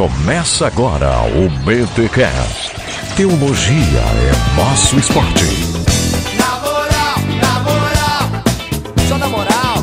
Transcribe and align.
Começa 0.00 0.66
agora 0.66 1.10
o 1.26 1.50
BTCast. 1.62 2.72
Teologia 3.16 4.00
é 4.00 4.56
nosso 4.56 4.98
esporte. 4.98 5.44
Na 6.38 6.56
moral, 6.58 7.18
na 7.38 7.60
moral, 7.60 8.42
só 9.06 9.18
na 9.18 9.28
moral, 9.28 9.76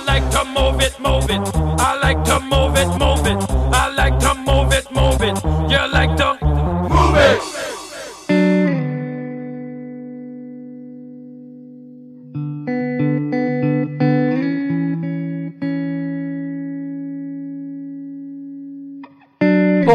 like 0.05 0.27
to 0.31 0.45
move 0.45 0.83
it, 0.83 0.95
move 0.99 1.31
it. 1.31 1.41
I 1.79 1.93
like 2.03 2.21
to 2.23 2.39
move 2.41 2.75
it, 2.79 2.87
move 2.97 3.29
it. 3.29 3.37
I 3.71 3.87
like 3.95 4.17
to 4.19 4.28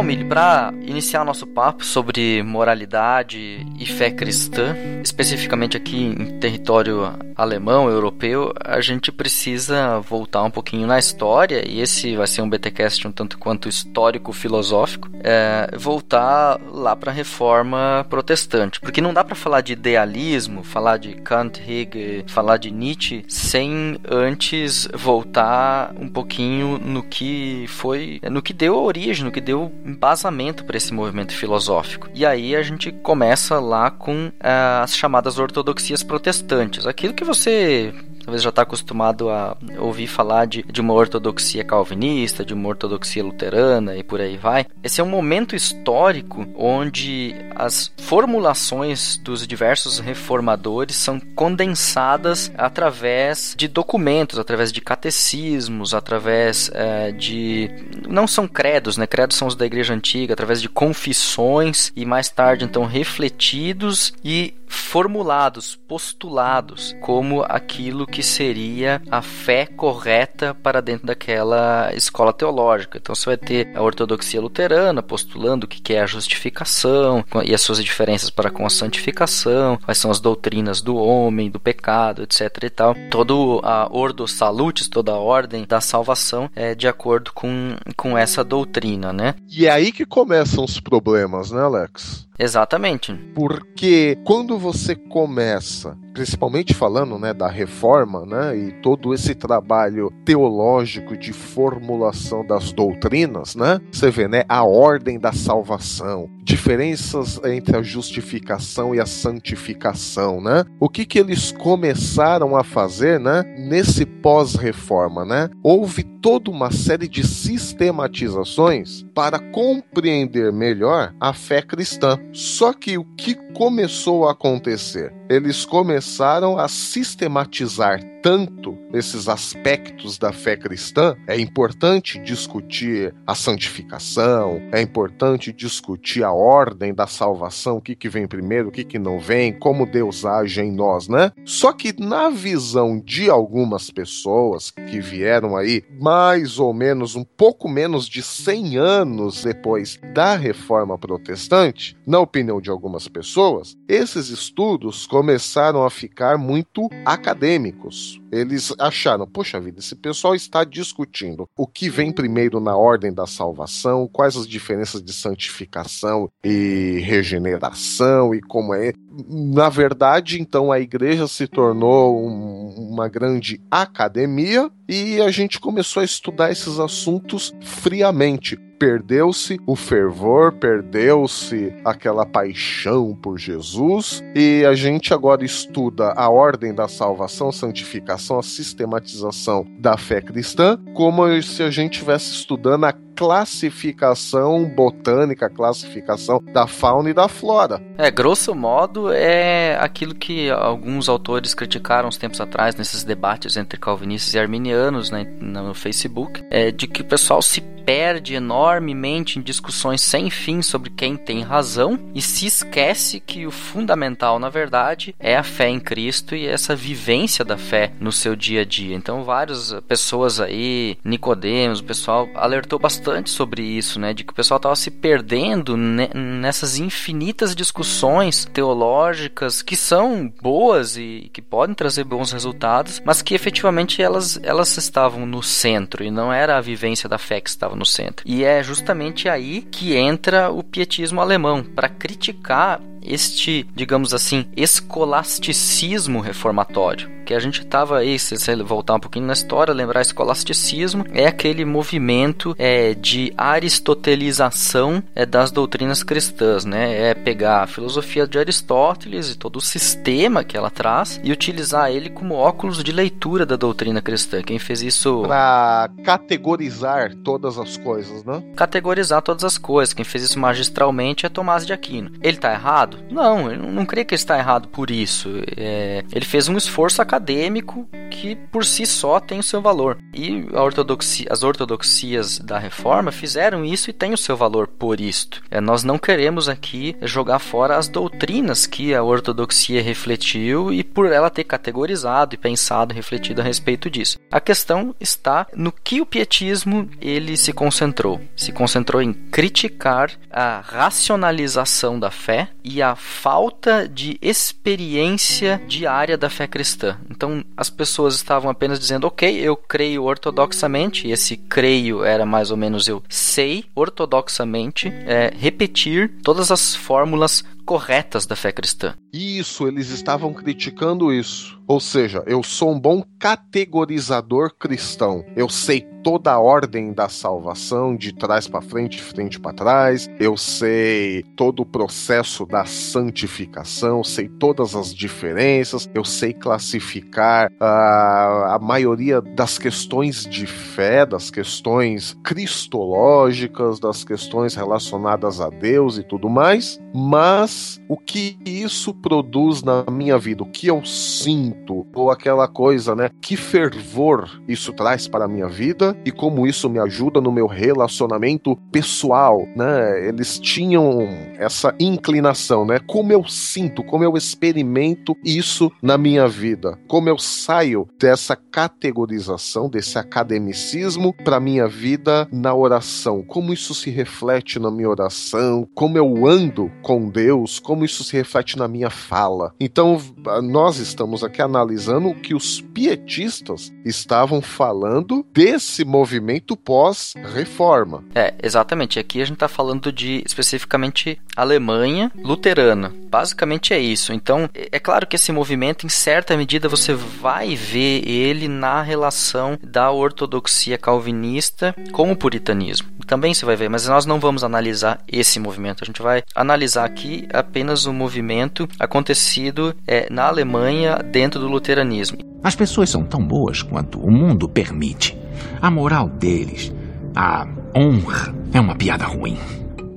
Mili, 0.05 0.25
para 0.25 0.73
iniciar 0.83 1.25
nosso 1.25 1.47
papo 1.47 1.83
sobre 1.83 2.43
moralidade 2.43 3.67
e 3.79 3.87
fé 3.87 4.11
cristã, 4.11 4.77
especificamente 5.03 5.79
aqui 5.79 5.97
em 5.97 6.39
território 6.39 7.11
alemão, 7.35 7.89
europeu, 7.89 8.53
a 8.62 8.81
gente 8.81 9.11
precisa 9.11 9.99
voltar 10.01 10.43
um 10.43 10.51
pouquinho 10.51 10.87
na 10.87 10.99
história, 10.99 11.67
e 11.67 11.81
esse 11.81 12.15
vai 12.15 12.27
ser 12.27 12.43
um 12.43 12.49
BTcast 12.49 13.09
um 13.09 13.12
tanto 13.12 13.39
quanto 13.39 13.69
histórico-filosófico, 13.69 15.09
é, 15.23 15.71
voltar 15.77 16.61
lá 16.71 16.95
para 16.95 17.11
a 17.11 17.15
reforma 17.15 18.06
protestante. 18.09 18.81
Porque 18.81 19.01
não 19.01 19.15
dá 19.15 19.25
para 19.25 19.35
falar 19.35 19.62
de 19.62 19.73
idealismo, 19.73 20.62
falar 20.62 20.99
de 20.99 21.15
Kant, 21.15 21.61
Hegel, 21.61 22.25
falar 22.27 22.59
de 22.59 22.71
Nietzsche, 22.71 23.25
sem 23.27 23.99
antes 24.09 24.87
voltar 24.95 25.93
um 25.99 26.09
pouquinho 26.09 26.79
no 26.79 27.03
que 27.03 27.65
foi, 27.69 28.21
no 28.31 28.43
que 28.43 28.53
deu 28.53 28.77
origem, 28.77 29.25
no 29.25 29.33
que 29.33 29.41
deu 29.41 29.73
embasamento 29.94 30.64
para 30.64 30.76
esse 30.76 30.93
movimento 30.93 31.32
filosófico. 31.32 32.08
E 32.14 32.26
aí 32.26 32.55
a 32.55 32.62
gente 32.62 32.93
começa 32.93 33.58
lá 33.58 33.91
com 33.91 34.26
uh, 34.29 34.82
as 34.82 34.96
chamadas 34.96 35.38
ortodoxias 35.38 36.02
protestantes, 36.02 36.87
aquilo 36.87 37.14
que 37.14 37.25
você 37.25 37.94
talvez 38.25 38.43
já 38.43 38.50
está 38.50 38.62
acostumado 38.62 39.29
a 39.29 39.56
ouvir 39.79 40.06
falar 40.06 40.47
de, 40.47 40.62
de 40.62 40.81
uma 40.81 40.94
ortodoxia 40.94 41.62
calvinista, 41.62 42.44
de 42.44 42.55
uma 42.55 42.69
ortodoxia 42.69 43.23
luterana 43.23 43.97
e 43.97 44.03
por 44.03 44.21
aí 44.21 44.37
vai. 44.37 44.67
Esse 44.82 45.00
é 45.00 45.05
um 45.05 45.09
momento 45.09 45.55
histórico 45.55 46.47
onde 46.56 47.35
as 47.55 47.93
formulações 47.99 49.19
dos 49.19 49.47
diversos 49.47 49.99
reformadores 49.99 50.97
são 50.97 51.21
condensadas 51.35 52.50
através 52.56 53.55
de 53.56 53.69
documentos, 53.69 54.38
através 54.38 54.73
de 54.73 54.81
catecismos, 54.81 55.94
através 55.94 56.70
é, 56.73 57.12
de. 57.12 57.70
Não 58.09 58.27
são 58.27 58.49
credos, 58.49 58.97
né? 58.97 59.06
Credos 59.06 59.37
são 59.37 59.49
os 59.49 59.55
da 59.55 59.67
igreja 59.67 59.94
antiga, 59.94 60.32
através 60.32 60.61
de 60.61 60.69
confissões 60.69 61.93
e 61.94 62.05
mais 62.05 62.29
tarde 62.29 62.65
então 62.65 62.85
refletidos 62.85 64.12
e 64.25 64.55
formulados, 64.75 65.76
postulados 65.76 66.94
como 67.00 67.43
aquilo 67.43 68.06
que 68.06 68.23
seria 68.23 69.00
a 69.11 69.23
fé 69.23 69.67
correta 69.67 70.55
para 70.55 70.81
dentro 70.81 71.06
daquela 71.06 71.93
escola 71.94 72.32
teológica. 72.32 72.99
Então 72.99 73.15
você 73.15 73.26
vai 73.26 73.37
ter 73.37 73.76
a 73.76 73.82
ortodoxia 73.82 74.41
luterana 74.41 75.03
postulando 75.03 75.65
o 75.65 75.69
que 75.69 75.94
é 75.94 76.00
a 76.00 76.06
justificação 76.06 77.25
e 77.44 77.55
as 77.55 77.61
suas 77.61 77.82
diferenças 77.82 78.31
para 78.31 78.50
com 78.50 78.67
a 78.67 78.71
santificação, 78.71 79.79
quais 79.85 79.99
são 79.99 80.11
as 80.11 80.21
doutrinas 80.21 80.81
do 80.81 80.97
homem, 80.97 81.50
do 81.50 81.61
pecado, 81.61 82.23
etc 82.23 82.65
e 82.65 82.70
tal. 82.70 82.94
Todo 83.11 83.61
a 83.62 83.88
ordo 83.91 84.27
salutis, 84.27 84.88
toda 84.88 85.12
a 85.12 85.19
ordem 85.19 85.65
da 85.67 85.81
salvação 85.81 86.50
é 86.55 86.75
de 86.75 86.88
acordo 86.88 87.32
com, 87.32 87.77
com 87.97 88.17
essa 88.17 88.44
doutrina, 88.44 89.12
né? 89.12 89.35
E 89.50 89.67
é 89.67 89.70
aí 89.70 89.93
que 89.93 90.05
começam 90.05 90.65
os 90.65 90.81
problemas, 90.81 91.50
né, 91.50 91.62
Alex? 91.62 92.27
Exatamente. 92.38 93.14
Porque 93.34 94.19
quando 94.25 94.58
você 94.58 94.96
começa, 94.96 95.96
principalmente 96.12 96.75
falando 96.75 97.19
né, 97.19 97.32
da 97.32 97.48
reforma 97.48 98.26
né, 98.26 98.56
e 98.56 98.72
todo 98.82 99.14
esse 99.14 99.34
trabalho 99.34 100.10
teológico 100.25 101.16
de 101.16 101.32
formulação 101.32 102.44
das 102.44 102.72
doutrinas, 102.72 103.54
né, 103.54 103.81
você 103.90 104.10
vê 104.10 104.26
né, 104.26 104.44
a 104.48 104.64
ordem 104.64 105.19
da 105.19 105.32
salvação, 105.32 106.28
diferenças 106.44 107.41
entre 107.43 107.76
a 107.76 107.82
justificação 107.82 108.94
e 108.94 109.00
a 109.00 109.06
santificação, 109.06 110.43
né? 110.43 110.64
O 110.79 110.91
que 110.91 111.06
que 111.06 111.19
eles 111.19 111.50
começaram 111.50 112.55
a 112.55 112.62
fazer, 112.62 113.19
né? 113.19 113.43
Nesse 113.58 114.05
pós-reforma, 114.05 115.25
né? 115.25 115.49
Houve 115.62 116.05
toda 116.05 116.50
uma 116.50 116.70
série 116.70 117.08
de 117.08 117.26
sistematizações 117.26 119.05
para 119.14 119.38
compreender 119.38 120.52
melhor 120.52 121.14
a 121.19 121.32
fé 121.32 121.62
cristã. 121.62 122.19
Só 122.32 122.73
que 122.75 122.99
o 122.99 123.05
que 123.05 123.35
começou 123.55 124.29
a 124.29 124.33
acontecer? 124.33 125.15
Eles 125.31 125.65
começaram 125.65 126.59
a 126.59 126.69
sistematizar 126.69 128.01
tanto 128.25 128.75
esses 128.95 129.29
aspectos 129.29 130.17
da 130.17 130.33
fé 130.33 130.56
cristã, 130.56 131.15
é 131.27 131.39
importante 131.39 132.19
discutir 132.19 133.15
a 133.27 133.35
santificação, 133.35 134.62
é 134.73 134.81
importante 134.81 135.53
discutir 135.53 136.25
a 136.25 136.33
ordem 136.33 136.95
da 136.95 137.06
salvação, 137.06 137.77
o 137.77 137.81
que, 137.83 137.95
que 137.95 138.09
vem 138.09 138.27
primeiro, 138.27 138.69
o 138.69 138.73
que, 138.73 138.83
que 138.83 138.99
não 138.99 139.19
vem, 139.19 139.53
como 139.53 139.85
Deus 139.85 140.25
age 140.25 140.62
em 140.62 140.73
nós, 140.73 141.06
né? 141.06 141.33
Só 141.45 141.71
que 141.71 141.95
na 142.01 142.31
visão 142.31 142.99
de 142.99 143.29
algumas 143.29 143.91
pessoas 143.91 144.71
que 144.71 145.01
vieram 145.01 145.55
aí 145.55 145.83
mais 146.01 146.59
ou 146.59 146.73
menos, 146.73 147.17
um 147.17 147.25
pouco 147.25 147.69
menos 147.69 148.09
de 148.09 148.23
100 148.23 148.79
anos 148.79 149.45
depois 149.45 150.01
da 150.15 150.35
reforma 150.35 150.97
protestante, 150.97 151.95
na 152.06 152.21
opinião 152.21 152.59
de 152.59 152.71
algumas 152.71 153.06
pessoas, 153.06 153.44
esses 153.88 154.29
estudos 154.29 155.06
começaram 155.06 155.85
a 155.85 155.91
ficar 155.91 156.38
muito 156.38 156.88
acadêmicos. 157.05 158.20
Eles 158.34 158.72
acharam, 158.78 159.26
poxa 159.26 159.60
vida, 159.60 159.78
esse 159.78 159.94
pessoal 159.94 160.34
está 160.34 160.64
discutindo 160.64 161.48
o 161.56 161.66
que 161.66 161.88
vem 161.88 162.12
primeiro 162.12 162.60
na 162.60 162.76
ordem 162.76 163.12
da 163.12 163.26
salvação, 163.26 164.08
quais 164.12 164.36
as 164.36 164.46
diferenças 164.46 165.02
de 165.02 165.12
santificação 165.12 166.28
e 166.42 167.00
regeneração 167.04 168.34
e 168.34 168.40
como 168.40 168.75
é. 168.75 168.92
Na 169.28 169.69
verdade, 169.69 170.40
então 170.40 170.72
a 170.72 170.81
igreja 170.81 171.28
se 171.28 171.46
tornou 171.46 172.26
um, 172.26 172.90
uma 172.92 173.08
grande 173.08 173.60
academia 173.70 174.70
e 174.88 175.20
a 175.20 175.31
gente 175.31 175.60
começou 175.60 176.00
a 176.00 176.04
estudar 176.04 176.50
esses 176.50 176.78
assuntos 176.78 177.54
friamente 177.62 178.58
perdeu-se 178.78 179.58
o 179.66 179.75
fervor, 179.75 180.52
perdeu-se 180.52 181.75
aquela 181.84 182.26
paixão 182.26 183.14
por 183.14 183.38
Jesus, 183.38 184.22
e 184.34 184.64
a 184.64 184.75
gente 184.75 185.14
agora 185.14 185.42
estuda 185.42 186.12
a 186.12 186.28
ordem 186.28 186.75
da 186.75 186.86
salvação, 186.88 187.50
santificação, 187.50 188.24
a 188.32 188.43
sistematização 188.43 189.67
da 189.79 189.97
fé 189.97 190.21
cristã, 190.21 190.79
como 190.94 191.43
se 191.43 191.62
a 191.62 191.71
gente 191.71 191.94
estivesse 191.94 192.32
estudando 192.32 192.85
a 192.85 192.93
classificação 193.14 194.64
botânica, 194.64 195.49
classificação 195.49 196.43
da 196.52 196.66
fauna 196.66 197.11
e 197.11 197.14
da 197.14 197.28
flora. 197.28 197.81
É, 197.96 198.11
grosso 198.11 198.55
modo, 198.55 199.12
é 199.12 199.76
aquilo 199.81 200.14
que 200.14 200.50
alguns 200.50 201.08
autores 201.08 201.55
criticaram 201.55 202.08
uns 202.08 202.16
tempos 202.16 202.40
atrás 202.40 202.75
nesses 202.75 203.05
debates 203.05 203.56
entre 203.56 203.78
calvinistas 203.78 204.34
e 204.34 204.38
arminianos 204.38 205.11
né, 205.11 205.25
no 205.40 205.75
Facebook, 205.75 206.43
é 206.50 206.70
de 206.70 206.87
que 206.87 207.02
o 207.02 207.05
pessoal 207.05 207.40
se 207.40 207.61
perde 207.61 208.34
enormemente 208.34 209.38
em 209.38 209.43
discussões 209.43 210.00
sem 210.00 210.31
fim 210.31 210.62
sobre 210.62 210.88
quem 210.88 211.19
tem 211.19 211.43
razão 211.43 211.99
e 212.14 212.22
se 212.22 212.46
esquece 212.46 213.20
que 213.20 213.46
o 213.46 213.50
fundamental, 213.50 214.38
na 214.38 214.49
verdade, 214.49 215.14
é 215.20 215.37
a 215.37 215.43
fé 215.43 215.69
em 215.69 215.78
Cristo 215.78 216.34
e 216.34 216.46
essa 216.46 216.75
vivência 216.75 217.44
da 217.44 217.58
fé 217.58 217.93
no 218.00 218.10
seu 218.10 218.34
dia 218.34 218.62
a 218.62 218.64
dia. 218.64 218.96
Então, 218.96 219.22
várias 219.22 219.75
pessoas 219.87 220.40
aí, 220.40 220.96
Nicodemos, 221.05 221.81
o 221.81 221.84
pessoal 221.84 222.26
alertou 222.34 222.78
bastante 222.78 223.04
sobre 223.27 223.62
isso, 223.62 223.99
né, 223.99 224.12
de 224.12 224.25
que 224.25 224.33
o 224.33 224.37
pessoal 224.37 224.56
estava 224.56 224.77
se 224.77 224.91
perdendo 224.91 225.77
nessas 225.77 226.79
infinitas 226.79 227.55
discussões 227.55 228.45
teológicas 228.45 229.62
que 229.62 229.77
são 229.77 230.33
boas 230.43 230.97
e 230.97 231.31
que 231.33 231.43
podem 231.43 231.75
trazer 231.75 232.05
bons 232.05 232.33
resultados, 232.33 233.01
mas 233.05 233.23
que 233.23 233.34
efetivamente 233.34 234.03
elas 234.03 234.39
elas 234.43 234.77
estavam 234.77 235.27
no 235.27 235.43
centro 235.43 236.05
e 236.05 236.11
não 236.11 236.32
era 236.32 236.56
a 236.56 236.61
vivência 236.61 237.08
da 237.08 237.19
fé 237.19 237.41
que 237.41 237.49
estava 237.49 237.77
no 237.77 237.87
centro. 237.87 238.25
E 238.27 238.44
é 238.44 238.63
justamente 238.63 239.29
aí 239.29 239.63
que 239.63 239.96
entra 239.96 240.51
o 240.51 240.63
pietismo 240.63 241.20
alemão 241.20 241.63
para 241.63 241.89
criticar 241.89 242.81
este, 243.05 243.67
digamos 243.75 244.15
assim, 244.15 244.46
escolasticismo 244.56 246.20
reformatório. 246.20 247.15
Que 247.25 247.32
a 247.32 247.39
gente 247.39 247.61
estava 247.61 247.99
aí, 247.99 248.19
se 248.19 248.37
você 248.37 248.55
voltar 248.56 248.94
um 248.94 249.01
pouquinho 249.01 249.27
na 249.27 249.32
história, 249.32 249.73
lembrar 249.73 250.03
escolasticismo 250.03 251.06
é 251.11 251.27
aquele 251.27 251.65
movimento 251.65 252.55
é, 252.58 252.93
de 252.94 253.32
aristotelização 253.37 255.03
é, 255.15 255.25
das 255.25 255.51
doutrinas 255.51 256.03
cristãs, 256.03 256.67
né? 256.67 257.11
É 257.11 257.15
pegar 257.15 257.63
a 257.63 257.67
filosofia 257.67 258.27
de 258.27 258.39
Aristóteles 258.39 259.31
e 259.31 259.39
todo 259.39 259.56
o 259.56 259.61
sistema 259.61 260.44
que 260.44 260.56
ela 260.56 260.70
traz 260.70 261.19
e 261.25 261.32
utilizar 261.32 261.91
ele 261.91 262.11
como 262.11 262.34
óculos 262.34 262.84
de 262.84 262.93
leitura 262.93 263.46
da 263.46 263.56
doutrina 263.56 264.03
cristã. 264.03 264.43
Quem 264.43 264.58
fez 264.58 264.82
isso 264.82 265.23
para 265.23 265.89
categorizar 266.05 267.15
todas 267.25 267.58
as 267.58 267.79
coisas, 267.79 268.23
né? 268.25 268.43
Categorizar 268.55 269.23
todas 269.23 269.44
as 269.44 269.56
coisas. 269.56 269.94
Quem 269.94 270.05
fez 270.05 270.25
isso 270.25 270.39
magistralmente 270.39 271.25
é 271.25 271.29
Tomás 271.31 271.65
de 271.65 271.73
Aquino. 271.73 272.11
Ele 272.20 272.37
está 272.37 272.53
errado? 272.53 272.94
Errado? 272.94 273.05
Não, 273.10 273.51
eu 273.51 273.58
não 273.58 273.86
creio 273.86 274.06
que 274.06 274.15
ele 274.15 274.20
está 274.20 274.39
errado 274.39 274.69
por 274.69 274.91
isso. 274.91 275.31
É, 275.56 276.05
ele 276.13 276.24
fez 276.24 276.48
um 276.48 276.56
esforço 276.56 277.03
acadêmico 277.03 277.89
que 278.10 278.36
por 278.36 278.65
si 278.65 278.86
só 278.86 279.20
tem 279.20 279.39
o 279.39 279.43
seu 279.43 279.60
valor. 279.60 279.98
E 280.13 280.46
ortodoxia, 280.53 281.27
as 281.31 281.43
ortodoxias 281.43 282.39
da 282.39 282.58
reforma 282.58 283.10
fizeram 283.10 283.65
isso 283.65 283.91
e 283.91 283.93
tem 283.93 284.13
o 284.13 284.19
seu 284.19 284.36
valor 284.36 284.69
por 284.69 285.01
isto. 285.01 285.43
É, 285.51 285.60
nós 285.60 285.82
não 285.82 285.98
queremos 285.98 286.48
aqui 286.48 286.96
jogar 287.03 287.39
fora 287.39 287.77
as 287.77 287.89
doutrinas 287.89 288.67
que 288.67 288.94
a 288.94 289.03
ortodoxia 289.03 289.82
refletiu 289.82 290.72
e 290.72 290.82
por 290.84 291.10
ela 291.10 291.31
ter 291.31 291.44
categorizado 291.44 292.34
e 292.34 292.39
pensado 292.39 292.94
refletido 292.94 293.41
a 293.41 293.44
respeito 293.44 293.91
disso. 293.91 294.19
A 294.31 294.41
questão 294.41 294.94
está 295.01 295.46
no 295.55 295.72
que 295.72 296.01
o 296.01 296.06
pietismo 296.06 296.89
ele 297.01 297.36
se 297.36 297.53
concentrou. 297.53 298.20
Se 298.36 298.53
concentrou 298.53 299.03
em 299.03 299.13
criticar 299.13 300.13
a 300.31 300.60
racionalização 300.60 301.98
da 301.98 302.10
fé 302.10 302.48
e 302.63 302.81
a 302.81 302.83
falta 302.94 303.88
de 303.88 304.19
experiência 304.20 305.62
diária 305.67 306.19
da 306.19 306.29
fé 306.29 306.46
cristã. 306.46 306.98
Então 307.10 307.44
as 307.56 307.70
pessoas 307.70 308.14
estavam 308.14 308.50
apenas 308.50 308.79
dizendo, 308.79 309.06
ok, 309.06 309.38
eu 309.38 309.56
creio 309.56 310.05
ortodoxamente, 310.05 311.06
e 311.06 311.12
esse 311.12 311.36
creio 311.36 312.05
era 312.05 312.26
mais 312.26 312.50
ou 312.50 312.56
menos 312.56 312.88
eu 312.88 313.03
sei 313.08 313.64
ortodoxamente 313.74 314.88
é, 315.06 315.32
repetir 315.36 316.10
todas 316.22 316.50
as 316.50 316.74
fórmulas 316.74 317.44
corretas 317.65 318.27
da 318.27 318.37
fé 318.37 318.53
cristã. 318.53 318.94
Isso, 319.13 319.67
eles 319.67 319.91
estavam 319.91 320.33
criticando 320.33 321.13
isso. 321.13 321.61
Ou 321.67 321.81
seja, 321.81 322.23
eu 322.27 322.43
sou 322.43 322.73
um 322.73 322.81
bom 322.81 323.03
categorizador 323.19 324.55
cristão. 324.59 325.25
Eu 325.35 325.49
sei 325.49 325.81
toda 326.03 326.31
a 326.31 326.39
ordem 326.39 326.93
da 326.93 327.09
salvação, 327.09 327.97
de 327.97 328.13
trás 328.13 328.47
para 328.47 328.61
frente, 328.61 328.99
de 328.99 329.03
frente 329.03 329.41
para 329.41 329.55
trás. 329.55 330.11
Eu 330.21 330.37
sei 330.37 331.23
todo 331.35 331.61
o 331.61 331.67
processo 331.67 332.44
da 332.44 332.67
santificação, 332.67 334.05
sei 334.05 334.29
todas 334.29 334.75
as 334.75 334.93
diferenças. 334.93 335.89
Eu 335.94 336.05
sei 336.05 336.35
classificar 336.35 337.51
uh, 337.53 338.53
a 338.53 338.59
maioria 338.61 339.23
das 339.23 339.59
questões 339.59 340.25
de 340.25 340.47
fé, 340.47 341.06
das 341.06 341.31
questões 341.31 342.15
cristológicas, 342.23 343.81
das 343.81 344.05
questões 344.05 344.55
relacionadas 344.55 345.41
a 345.41 345.49
Deus 345.49 345.97
e 345.97 346.03
tudo 346.03 346.29
mais. 346.29 346.79
Mas 346.93 347.54
o 347.89 347.96
que 347.96 348.39
isso 348.44 348.94
produz 348.94 349.63
na 349.63 349.84
minha 349.91 350.19
vida, 350.19 350.43
o 350.43 350.51
que 350.51 350.67
eu 350.67 350.84
sinto, 350.84 351.87
ou 351.94 352.11
aquela 352.11 352.49
coisa, 352.49 352.94
né? 352.94 353.11
Que 353.20 353.37
fervor 353.37 354.41
isso 354.49 354.73
traz 354.73 355.06
para 355.06 355.25
a 355.25 355.29
minha 355.29 355.49
vida 355.49 355.96
e 356.05 356.11
como 356.11 356.46
isso 356.46 356.69
me 356.69 356.79
ajuda 356.79 357.20
no 357.20 357.32
meu 357.32 357.46
relacionamento 357.46 358.56
pessoal, 358.70 359.46
né? 359.56 360.08
Eles 360.08 360.39
tinham 360.39 361.01
essa 361.39 361.75
inclinação, 361.79 362.65
né? 362.65 362.79
Como 362.87 363.13
eu 363.13 363.25
sinto, 363.27 363.82
como 363.84 364.05
eu 364.05 364.17
experimento 364.17 365.17
isso 365.25 365.70
na 365.82 365.99
minha 365.99 366.27
vida, 366.29 366.79
como 366.89 367.08
eu 367.08 367.19
saio 367.19 367.87
dessa 367.99 368.37
categorização, 368.37 369.69
desse 369.69 369.99
academicismo 369.99 371.15
para 371.25 371.41
minha 371.41 371.67
vida 371.67 372.29
na 372.32 372.55
oração, 372.55 373.23
como 373.23 373.53
isso 373.53 373.75
se 373.75 373.91
reflete 373.91 374.58
na 374.58 374.70
minha 374.70 374.89
oração, 374.89 375.69
como 375.75 375.99
eu 375.99 376.27
ando 376.27 376.70
com 376.82 377.08
Deus, 377.08 377.44
como 377.58 377.84
isso 377.84 378.05
se 378.05 378.17
reflete 378.17 378.58
na 378.58 378.69
minha 378.69 378.91
fala. 378.91 379.55
Então, 379.58 380.01
nós 380.43 380.79
estamos 380.79 381.22
aqui 381.22 381.43
analisando 381.43 382.08
o 382.08 382.15
que 382.15 382.34
os 382.34 382.60
pietistas 382.60 383.72
estavam 383.84 384.41
falando 384.41 385.24
desse 385.32 385.84
movimento 385.84 386.56
pós-reforma. 386.56 388.05
É, 388.15 388.34
exatamente. 388.43 388.98
Aqui 388.98 389.20
a 389.20 389.24
gente 389.24 389.36
está 389.36 389.48
falando 389.48 389.93
de 389.93 390.22
especificamente 390.24 391.20
Alemanha 391.36 392.10
luterana. 392.17 392.93
Basicamente 393.10 393.72
é 393.72 393.79
isso. 393.79 394.13
Então, 394.13 394.48
é 394.55 394.79
claro 394.79 395.06
que 395.06 395.17
esse 395.17 395.32
movimento, 395.32 395.86
em 395.86 395.89
certa 395.89 396.36
medida, 396.36 396.69
você 396.69 396.94
vai 396.94 397.55
ver 397.55 398.08
ele 398.08 398.48
na 398.48 398.82
relação 398.82 399.58
da 399.63 399.91
ortodoxia 399.91 400.79
calvinista 400.79 401.74
com 401.93 402.10
o 402.10 402.17
puritanismo. 402.17 402.89
Também 403.06 403.34
você 403.34 403.44
vai 403.44 403.56
ver, 403.56 403.69
mas 403.69 403.86
nós 403.86 404.06
não 404.06 404.19
vamos 404.19 404.43
analisar 404.43 405.03
esse 405.06 405.39
movimento. 405.39 405.82
A 405.82 405.86
gente 405.86 406.03
vai 406.03 406.22
analisar 406.34 406.84
aqui 406.84 407.27
apenas 407.34 407.86
o 407.86 407.93
movimento 407.93 408.69
acontecido 408.79 409.74
é, 409.86 410.08
na 410.10 410.24
Alemanha 410.26 410.96
dentro 410.96 411.41
do 411.41 411.48
luteranismo. 411.48 412.19
As 412.43 412.55
pessoas 412.55 412.91
são 412.91 413.05
tão 413.05 413.22
boas 413.22 413.62
quanto 413.62 413.98
o 413.98 414.10
mundo 414.10 414.48
permite. 414.48 415.17
A 415.60 415.70
moral 415.70 416.08
deles, 416.08 416.72
a 417.14 417.46
honra, 417.74 418.34
é 418.53 418.60
uma 418.60 418.74
piada 418.74 419.05
ruim. 419.05 419.38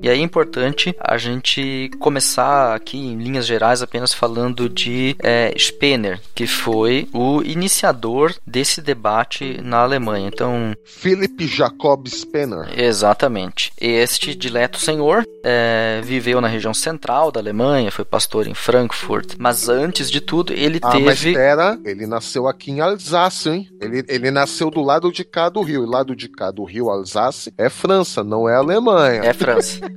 E 0.02 0.08
aí 0.08 0.20
é 0.20 0.22
importante 0.22 0.94
a 1.00 1.18
gente 1.18 1.90
começar 1.98 2.74
aqui 2.74 2.98
em 2.98 3.16
linhas 3.16 3.46
gerais 3.46 3.82
apenas 3.82 4.12
falando 4.12 4.68
de 4.68 5.16
é, 5.18 5.52
Spener, 5.58 6.20
que 6.34 6.46
foi 6.46 7.08
o 7.12 7.42
iniciador 7.42 8.34
desse 8.46 8.80
debate 8.80 9.60
na 9.62 9.78
Alemanha. 9.78 10.28
Então, 10.28 10.74
Philip 10.84 11.46
Jacob 11.46 12.06
Spener. 12.08 12.68
Exatamente. 12.78 13.72
Este 13.80 14.34
dileto 14.34 14.78
senhor 14.78 15.24
é, 15.44 16.00
viveu 16.02 16.40
na 16.40 16.48
região 16.48 16.74
central 16.74 17.32
da 17.32 17.40
Alemanha, 17.40 17.90
foi 17.90 18.04
pastor 18.04 18.46
em 18.46 18.54
Frankfurt, 18.54 19.34
mas 19.38 19.68
antes 19.68 20.10
de 20.10 20.20
tudo 20.20 20.52
ele 20.52 20.78
ah, 20.82 20.90
teve. 20.90 21.04
Mas 21.04 21.24
espera, 21.24 21.78
ele 21.84 22.06
nasceu 22.06 22.46
aqui 22.46 22.70
em 22.70 22.80
Alsácia, 22.80 23.50
hein? 23.50 23.68
Ele, 23.80 24.04
ele 24.08 24.30
nasceu 24.30 24.70
do 24.70 24.82
lado 24.82 25.10
de 25.10 25.24
cá 25.24 25.48
do 25.48 25.62
rio. 25.62 25.84
E 25.84 25.86
lado 25.86 26.14
de 26.14 26.28
cá 26.28 26.50
do 26.50 26.64
rio 26.64 26.90
Alsácia 26.90 27.52
é 27.56 27.68
França, 27.68 28.22
não 28.22 28.48
é 28.48 28.54
Alemanha. 28.54 29.22
É 29.24 29.32
França. 29.32 29.80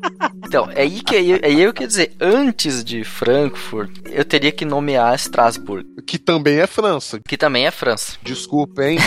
Então, 0.45 0.69
é 0.71 0.81
aí 0.81 1.01
que 1.01 1.15
é 1.15 1.45
aí 1.45 1.61
eu 1.61 1.73
quero 1.73 1.87
dizer, 1.87 2.13
antes 2.19 2.83
de 2.83 3.03
Frankfurt, 3.03 3.91
eu 4.05 4.25
teria 4.25 4.51
que 4.51 4.65
nomear 4.65 5.15
Strasbourg. 5.15 5.85
Que 6.05 6.17
também 6.17 6.59
é 6.59 6.67
França. 6.67 7.19
Que 7.27 7.37
também 7.37 7.65
é 7.65 7.71
França. 7.71 8.17
Desculpa, 8.21 8.83
hein? 8.83 8.97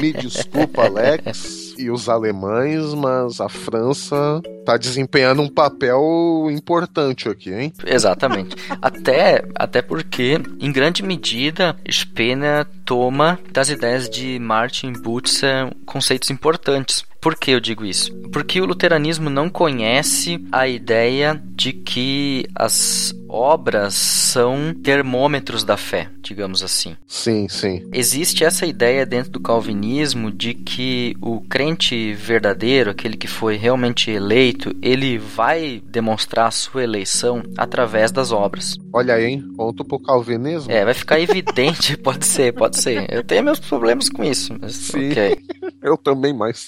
Me 0.00 0.12
desculpa, 0.14 0.84
Alex 0.84 1.70
e 1.80 1.90
os 1.90 2.08
alemães, 2.08 2.92
mas 2.94 3.40
a 3.40 3.48
França 3.48 4.42
tá 4.66 4.76
desempenhando 4.76 5.40
um 5.40 5.48
papel 5.48 6.48
importante 6.50 7.28
aqui, 7.28 7.50
hein? 7.50 7.72
Exatamente. 7.84 8.54
até, 8.82 9.42
até 9.54 9.80
porque, 9.80 10.38
em 10.60 10.70
grande 10.70 11.02
medida, 11.02 11.74
Spener 11.90 12.66
toma 12.84 13.38
das 13.50 13.70
ideias 13.70 14.10
de 14.10 14.38
Martin 14.38 14.92
Butzer 14.92 15.74
conceitos 15.86 16.30
importantes. 16.30 17.04
Por 17.20 17.36
que 17.36 17.50
eu 17.50 17.60
digo 17.60 17.84
isso? 17.84 18.12
Porque 18.32 18.60
o 18.60 18.64
luteranismo 18.64 19.28
não 19.28 19.50
conhece 19.50 20.42
a 20.50 20.66
ideia 20.66 21.40
de 21.54 21.72
que 21.72 22.46
as 22.54 23.14
obras 23.28 23.94
são 23.94 24.74
termômetros 24.82 25.62
da 25.62 25.76
fé, 25.76 26.08
digamos 26.22 26.62
assim. 26.62 26.96
Sim, 27.06 27.46
sim. 27.48 27.88
Existe 27.92 28.44
essa 28.44 28.66
ideia 28.66 29.06
dentro 29.06 29.30
do 29.30 29.40
calvinismo 29.40 30.32
de 30.32 30.54
que 30.54 31.14
o 31.20 31.40
crente 31.42 32.12
verdadeiro, 32.14 32.90
aquele 32.90 33.16
que 33.16 33.28
foi 33.28 33.56
realmente 33.56 34.10
eleito, 34.10 34.74
ele 34.82 35.18
vai 35.18 35.82
demonstrar 35.86 36.48
a 36.48 36.50
sua 36.50 36.82
eleição 36.82 37.42
através 37.56 38.10
das 38.10 38.32
obras. 38.32 38.78
Olha 38.92 39.14
aí, 39.14 39.26
hein? 39.26 39.44
Ponto 39.56 39.84
pro 39.84 40.00
calvinismo. 40.00 40.72
É, 40.72 40.84
vai 40.84 40.94
ficar 40.94 41.20
evidente, 41.20 41.96
pode 41.98 42.26
ser, 42.26 42.52
pode 42.52 42.78
ser. 42.78 43.06
Eu 43.12 43.22
tenho 43.22 43.44
meus 43.44 43.60
problemas 43.60 44.08
com 44.08 44.24
isso, 44.24 44.56
mas 44.60 44.74
Sim. 44.74 45.10
ok. 45.10 45.38
Eu 45.82 45.96
também 45.96 46.32
mais. 46.34 46.66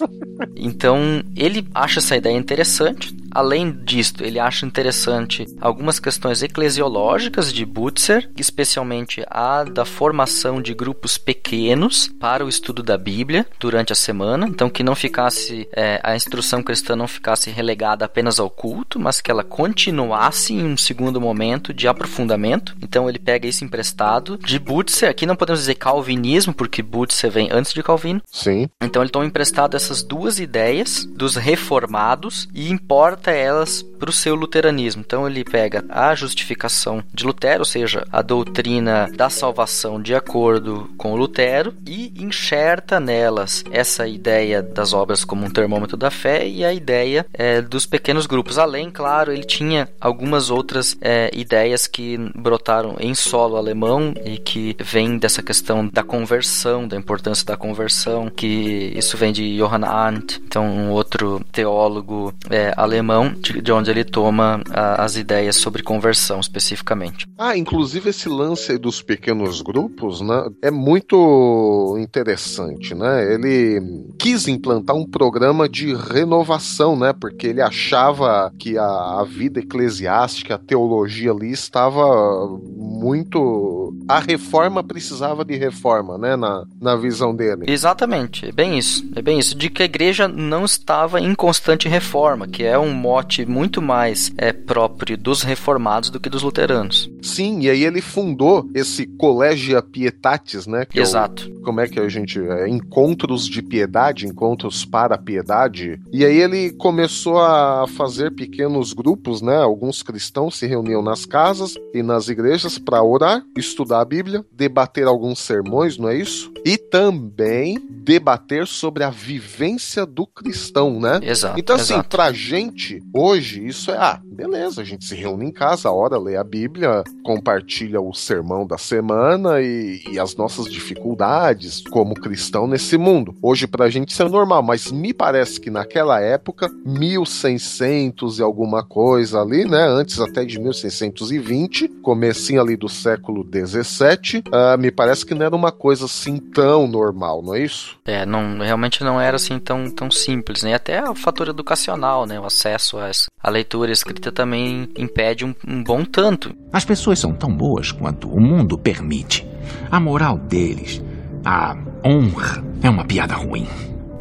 Então, 0.56 1.22
ele 1.36 1.66
acha 1.74 2.00
essa 2.00 2.16
ideia 2.16 2.36
interessante. 2.36 3.14
Além 3.30 3.72
disto, 3.72 4.22
ele 4.22 4.38
acha 4.38 4.66
interessante 4.66 5.46
algumas 5.60 5.98
questões 5.98 6.42
eclesiológicas 6.42 7.52
de 7.52 7.64
Butzer, 7.64 8.30
especialmente 8.36 9.24
a 9.28 9.64
da 9.64 9.86
formação 9.86 10.60
de 10.60 10.74
grupos 10.74 11.16
pequenos 11.16 12.08
para 12.20 12.44
o 12.44 12.48
estudo 12.48 12.82
da 12.82 12.98
Bíblia 12.98 13.46
durante 13.58 13.92
a 13.92 13.96
semana. 13.96 14.46
Então, 14.46 14.68
que 14.68 14.82
não 14.82 14.94
ficasse 14.94 15.66
é, 15.72 16.00
a 16.02 16.14
instrução 16.14 16.62
cristã 16.62 16.94
não 16.94 17.08
ficasse 17.08 17.50
relegada 17.50 18.04
apenas 18.04 18.38
ao 18.38 18.50
culto, 18.50 19.00
mas 19.00 19.20
que 19.20 19.30
ela 19.30 19.44
continuasse 19.44 20.52
em 20.52 20.64
um 20.64 20.76
segundo 20.76 21.20
momento 21.20 21.72
de 21.72 21.88
aprofundamento. 21.88 22.76
Então, 22.82 23.08
ele 23.08 23.18
pega 23.18 23.48
isso 23.48 23.64
emprestado 23.64 24.36
de 24.36 24.58
Butzer. 24.58 25.08
Aqui 25.08 25.24
não 25.24 25.36
podemos 25.36 25.60
dizer 25.60 25.76
calvinismo, 25.76 26.52
porque 26.52 26.82
Butzer 26.82 27.30
vem 27.30 27.48
antes 27.50 27.72
de 27.72 27.82
Calvino. 27.82 28.20
Sim. 28.30 28.68
Então 28.80 29.02
ele 29.02 29.10
toma 29.10 29.24
emprestado 29.24 29.76
essas 29.76 30.02
duas 30.02 30.31
ideias 30.38 31.04
dos 31.04 31.36
reformados 31.36 32.48
e 32.54 32.70
importa 32.70 33.30
elas 33.30 33.82
para 33.82 34.10
o 34.10 34.12
seu 34.12 34.34
luteranismo. 34.34 35.02
Então 35.06 35.28
ele 35.28 35.44
pega 35.44 35.84
a 35.88 36.12
justificação 36.14 37.04
de 37.14 37.24
Lutero, 37.24 37.60
ou 37.60 37.64
seja, 37.64 38.04
a 38.10 38.20
doutrina 38.20 39.08
da 39.14 39.30
salvação 39.30 40.02
de 40.02 40.12
acordo 40.12 40.90
com 40.98 41.14
Lutero, 41.14 41.72
e 41.86 42.12
enxerta 42.16 42.98
nelas 42.98 43.64
essa 43.70 44.08
ideia 44.08 44.60
das 44.60 44.92
obras 44.92 45.24
como 45.24 45.46
um 45.46 45.50
termômetro 45.50 45.96
da 45.96 46.10
fé 46.10 46.46
e 46.48 46.64
a 46.64 46.72
ideia 46.72 47.24
é, 47.32 47.60
dos 47.60 47.86
pequenos 47.86 48.26
grupos. 48.26 48.58
Além, 48.58 48.90
claro, 48.90 49.32
ele 49.32 49.44
tinha 49.44 49.88
algumas 50.00 50.50
outras 50.50 50.96
é, 51.00 51.30
ideias 51.32 51.86
que 51.86 52.18
brotaram 52.34 52.96
em 52.98 53.14
solo 53.14 53.56
alemão 53.56 54.14
e 54.24 54.36
que 54.36 54.76
vêm 54.80 55.16
dessa 55.16 55.42
questão 55.42 55.86
da 55.86 56.02
conversão, 56.02 56.88
da 56.88 56.96
importância 56.96 57.46
da 57.46 57.56
conversão, 57.56 58.28
que 58.28 58.92
isso 58.96 59.16
vem 59.16 59.32
de 59.32 59.56
Johann 59.56 59.84
Arndt, 60.22 60.42
então 60.46 60.64
um 60.64 60.90
outro 60.90 61.40
teólogo 61.52 62.32
é, 62.50 62.72
alemão 62.76 63.02
alemão, 63.02 63.32
de, 63.32 63.60
de 63.60 63.72
onde 63.72 63.90
ele 63.90 64.04
toma 64.04 64.62
a, 64.70 65.04
as 65.04 65.16
ideias 65.16 65.56
sobre 65.56 65.82
conversão 65.82 66.40
especificamente. 66.40 67.26
Ah, 67.38 67.56
inclusive 67.56 68.10
esse 68.10 68.28
lance 68.28 68.78
dos 68.78 69.02
pequenos 69.02 69.60
grupos, 69.60 70.20
né, 70.20 70.48
é 70.62 70.70
muito 70.70 71.96
interessante, 71.98 72.94
né? 72.94 73.32
Ele 73.34 73.80
quis 74.18 74.46
implantar 74.48 74.96
um 74.96 75.06
programa 75.06 75.68
de 75.68 75.94
renovação, 75.94 76.96
né? 76.96 77.12
Porque 77.12 77.48
ele 77.48 77.60
achava 77.60 78.52
que 78.58 78.78
a, 78.78 78.84
a 79.20 79.24
vida 79.24 79.60
eclesiástica, 79.60 80.54
a 80.54 80.58
teologia 80.58 81.32
ali 81.32 81.50
estava 81.50 82.48
muito. 82.76 83.94
A 84.08 84.20
reforma 84.20 84.82
precisava 84.82 85.44
de 85.44 85.56
reforma, 85.56 86.16
né? 86.18 86.36
Na, 86.36 86.64
na 86.80 86.96
visão 86.96 87.34
dele. 87.34 87.64
Exatamente, 87.66 88.46
é 88.46 88.52
bem 88.52 88.78
isso. 88.78 89.04
É 89.14 89.22
bem 89.22 89.38
isso. 89.38 89.56
De 89.56 89.68
que 89.68 89.82
a 89.82 89.86
igreja 89.86 90.11
não 90.28 90.64
estava 90.64 91.20
em 91.20 91.34
constante 91.34 91.88
reforma, 91.88 92.46
que 92.46 92.62
é 92.64 92.78
um 92.78 92.92
mote 92.92 93.44
muito 93.46 93.80
mais 93.82 94.32
é, 94.36 94.52
próprio 94.52 95.16
dos 95.16 95.42
reformados 95.42 96.10
do 96.10 96.20
que 96.20 96.28
dos 96.28 96.42
luteranos. 96.42 97.10
Sim, 97.20 97.60
e 97.60 97.70
aí 97.70 97.84
ele 97.84 98.00
fundou 98.00 98.68
esse 98.74 99.06
Collegia 99.06 99.82
Pietatis, 99.82 100.66
né? 100.66 100.84
que 100.84 100.98
é 100.98 101.02
o- 101.02 101.04
Exato. 101.04 101.50
como 101.64 101.80
é 101.80 101.88
que 101.88 101.98
a 102.00 102.08
gente. 102.08 102.38
É, 102.40 102.68
encontros 102.68 103.46
de 103.48 103.62
piedade, 103.62 104.26
encontros 104.26 104.84
para 104.84 105.14
a 105.14 105.18
piedade. 105.18 106.00
E 106.12 106.24
aí 106.24 106.36
ele 106.36 106.70
começou 106.72 107.38
a 107.40 107.86
fazer 107.88 108.30
pequenos 108.32 108.92
grupos, 108.92 109.40
né? 109.42 109.56
Alguns 109.56 110.02
cristãos 110.02 110.56
se 110.58 110.66
reuniam 110.66 111.02
nas 111.02 111.24
casas 111.24 111.74
e 111.94 112.02
nas 112.02 112.28
igrejas 112.28 112.78
para 112.78 113.02
orar, 113.02 113.42
estudar 113.56 114.00
a 114.00 114.04
Bíblia, 114.04 114.44
debater 114.52 115.06
alguns 115.06 115.38
sermões, 115.40 115.96
não 115.98 116.08
é 116.08 116.16
isso? 116.16 116.52
E 116.64 116.76
também 116.76 117.78
debater 117.90 118.66
sobre 118.66 119.04
a 119.04 119.10
vivência 119.10 120.01
do 120.06 120.26
cristão, 120.26 121.00
né? 121.00 121.20
Exato. 121.22 121.58
Então, 121.58 121.76
assim, 121.76 121.94
exato. 121.94 122.08
pra 122.08 122.32
gente, 122.32 123.02
hoje, 123.14 123.66
isso 123.66 123.90
é, 123.90 123.96
ah, 123.96 124.20
beleza, 124.24 124.80
a 124.80 124.84
gente 124.84 125.04
se 125.04 125.14
reúne 125.14 125.46
em 125.46 125.52
casa, 125.52 125.90
ora, 125.90 126.18
lê 126.18 126.36
a 126.36 126.44
Bíblia, 126.44 127.04
compartilha 127.24 128.00
o 128.00 128.12
sermão 128.12 128.66
da 128.66 128.78
semana 128.78 129.60
e, 129.60 130.02
e 130.10 130.18
as 130.18 130.36
nossas 130.36 130.66
dificuldades 130.66 131.82
como 131.90 132.14
cristão 132.14 132.66
nesse 132.66 132.96
mundo. 132.96 133.34
Hoje, 133.42 133.66
pra 133.66 133.90
gente, 133.90 134.10
isso 134.10 134.22
é 134.22 134.28
normal, 134.28 134.62
mas 134.62 134.90
me 134.90 135.12
parece 135.12 135.60
que 135.60 135.70
naquela 135.70 136.20
época, 136.20 136.70
1600 136.84 138.38
e 138.38 138.42
alguma 138.42 138.82
coisa 138.82 139.40
ali, 139.40 139.64
né, 139.64 139.86
antes 139.88 140.20
até 140.20 140.44
de 140.44 140.58
1620, 140.58 141.88
comecinho 142.02 142.60
ali 142.60 142.76
do 142.76 142.88
século 142.88 143.44
17, 143.44 144.44
ah, 144.52 144.76
me 144.76 144.90
parece 144.90 145.24
que 145.24 145.34
não 145.34 145.46
era 145.46 145.54
uma 145.54 145.72
coisa 145.72 146.06
assim 146.06 146.38
tão 146.38 146.86
normal, 146.86 147.42
não 147.42 147.54
é 147.54 147.62
isso? 147.62 147.98
É, 148.04 148.26
não, 148.26 148.58
realmente 148.58 149.02
não 149.04 149.20
era 149.20 149.36
assim 149.36 149.58
tão, 149.58 149.90
tão 149.92 150.10
simples, 150.10 150.62
né? 150.62 150.74
Até 150.74 151.08
o 151.08 151.14
fator 151.14 151.48
educacional, 151.48 152.26
né? 152.26 152.38
O 152.40 152.44
acesso 152.44 152.96
à 153.42 153.50
leitura 153.50 153.90
e 153.90 153.92
escrita 153.92 154.32
também 154.32 154.88
impede 154.96 155.44
um, 155.44 155.54
um 155.66 155.82
bom 155.82 156.04
tanto. 156.04 156.54
As 156.72 156.84
pessoas 156.84 157.18
são 157.18 157.32
tão 157.32 157.54
boas 157.54 157.92
quanto 157.92 158.28
o 158.28 158.40
mundo 158.40 158.78
permite. 158.78 159.46
A 159.90 160.00
moral 160.00 160.38
deles, 160.38 161.02
a 161.44 161.76
honra, 162.04 162.64
é 162.82 162.90
uma 162.90 163.04
piada 163.04 163.34
ruim. 163.34 163.66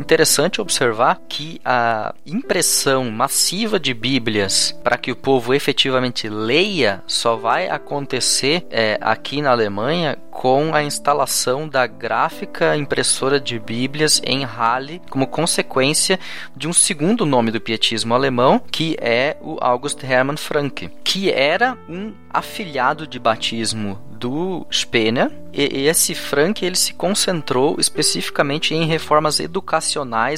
Interessante 0.01 0.59
observar 0.59 1.21
que 1.29 1.61
a 1.63 2.15
impressão 2.25 3.11
massiva 3.11 3.79
de 3.79 3.93
Bíblias 3.93 4.75
para 4.83 4.97
que 4.97 5.11
o 5.11 5.15
povo 5.15 5.53
efetivamente 5.53 6.27
leia 6.27 7.03
só 7.05 7.35
vai 7.35 7.69
acontecer 7.69 8.65
é, 8.71 8.97
aqui 8.99 9.43
na 9.43 9.51
Alemanha 9.51 10.17
com 10.31 10.73
a 10.73 10.81
instalação 10.81 11.69
da 11.69 11.85
gráfica 11.85 12.75
impressora 12.75 13.39
de 13.39 13.59
Bíblias 13.59 14.19
em 14.25 14.43
Halle, 14.43 14.99
como 15.07 15.27
consequência 15.27 16.19
de 16.55 16.67
um 16.67 16.73
segundo 16.73 17.23
nome 17.23 17.51
do 17.51 17.61
pietismo 17.61 18.15
alemão, 18.15 18.59
que 18.71 18.97
é 18.99 19.37
o 19.39 19.57
August 19.61 20.03
Hermann 20.03 20.37
Franke, 20.37 20.89
que 21.03 21.29
era 21.29 21.77
um 21.87 22.11
afilhado 22.31 23.05
de 23.05 23.19
batismo 23.19 24.01
do 24.09 24.65
Spener, 24.71 25.31
e 25.51 25.87
esse 25.87 26.13
Frank 26.15 26.63
ele 26.63 26.75
se 26.75 26.93
concentrou 26.93 27.75
especificamente 27.79 28.73
em 28.73 28.85
reformas 28.85 29.39
educacionais 29.39 29.90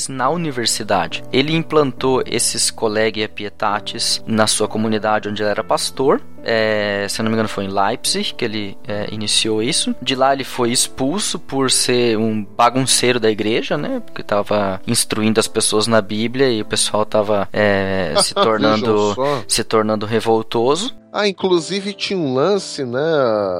na 0.07 0.29
universidade. 0.29 1.23
Ele 1.31 1.55
implantou 1.55 2.23
esses 2.25 2.71
Collegia 2.71 3.29
Pietatis 3.29 4.23
na 4.25 4.47
sua 4.47 4.67
comunidade 4.67 5.29
onde 5.29 5.41
ele 5.41 5.49
era 5.49 5.63
pastor. 5.63 6.21
É, 6.45 7.07
se 7.09 7.21
não 7.21 7.29
me 7.29 7.35
engano 7.35 7.47
foi 7.47 7.63
em 7.63 7.69
Leipzig 7.69 8.33
que 8.33 8.43
ele 8.43 8.77
é, 8.85 9.07
iniciou 9.13 9.63
isso. 9.63 9.95
De 10.01 10.15
lá 10.15 10.33
ele 10.33 10.43
foi 10.43 10.71
expulso 10.71 11.39
por 11.39 11.71
ser 11.71 12.17
um 12.17 12.43
bagunceiro 12.43 13.19
da 13.19 13.31
igreja, 13.31 13.77
né? 13.77 14.01
Porque 14.05 14.21
estava 14.21 14.81
instruindo 14.85 15.39
as 15.39 15.47
pessoas 15.47 15.87
na 15.87 16.01
Bíblia 16.01 16.49
e 16.49 16.61
o 16.61 16.65
pessoal 16.65 17.03
estava 17.03 17.47
é, 17.53 18.13
se 18.21 18.33
tornando 18.33 19.15
se 19.47 19.63
tornando 19.63 20.05
revoltoso. 20.05 20.93
Ah, 21.15 21.27
inclusive 21.27 21.93
tinha 21.93 22.17
um 22.17 22.33
lance, 22.33 22.83
né, 22.83 22.99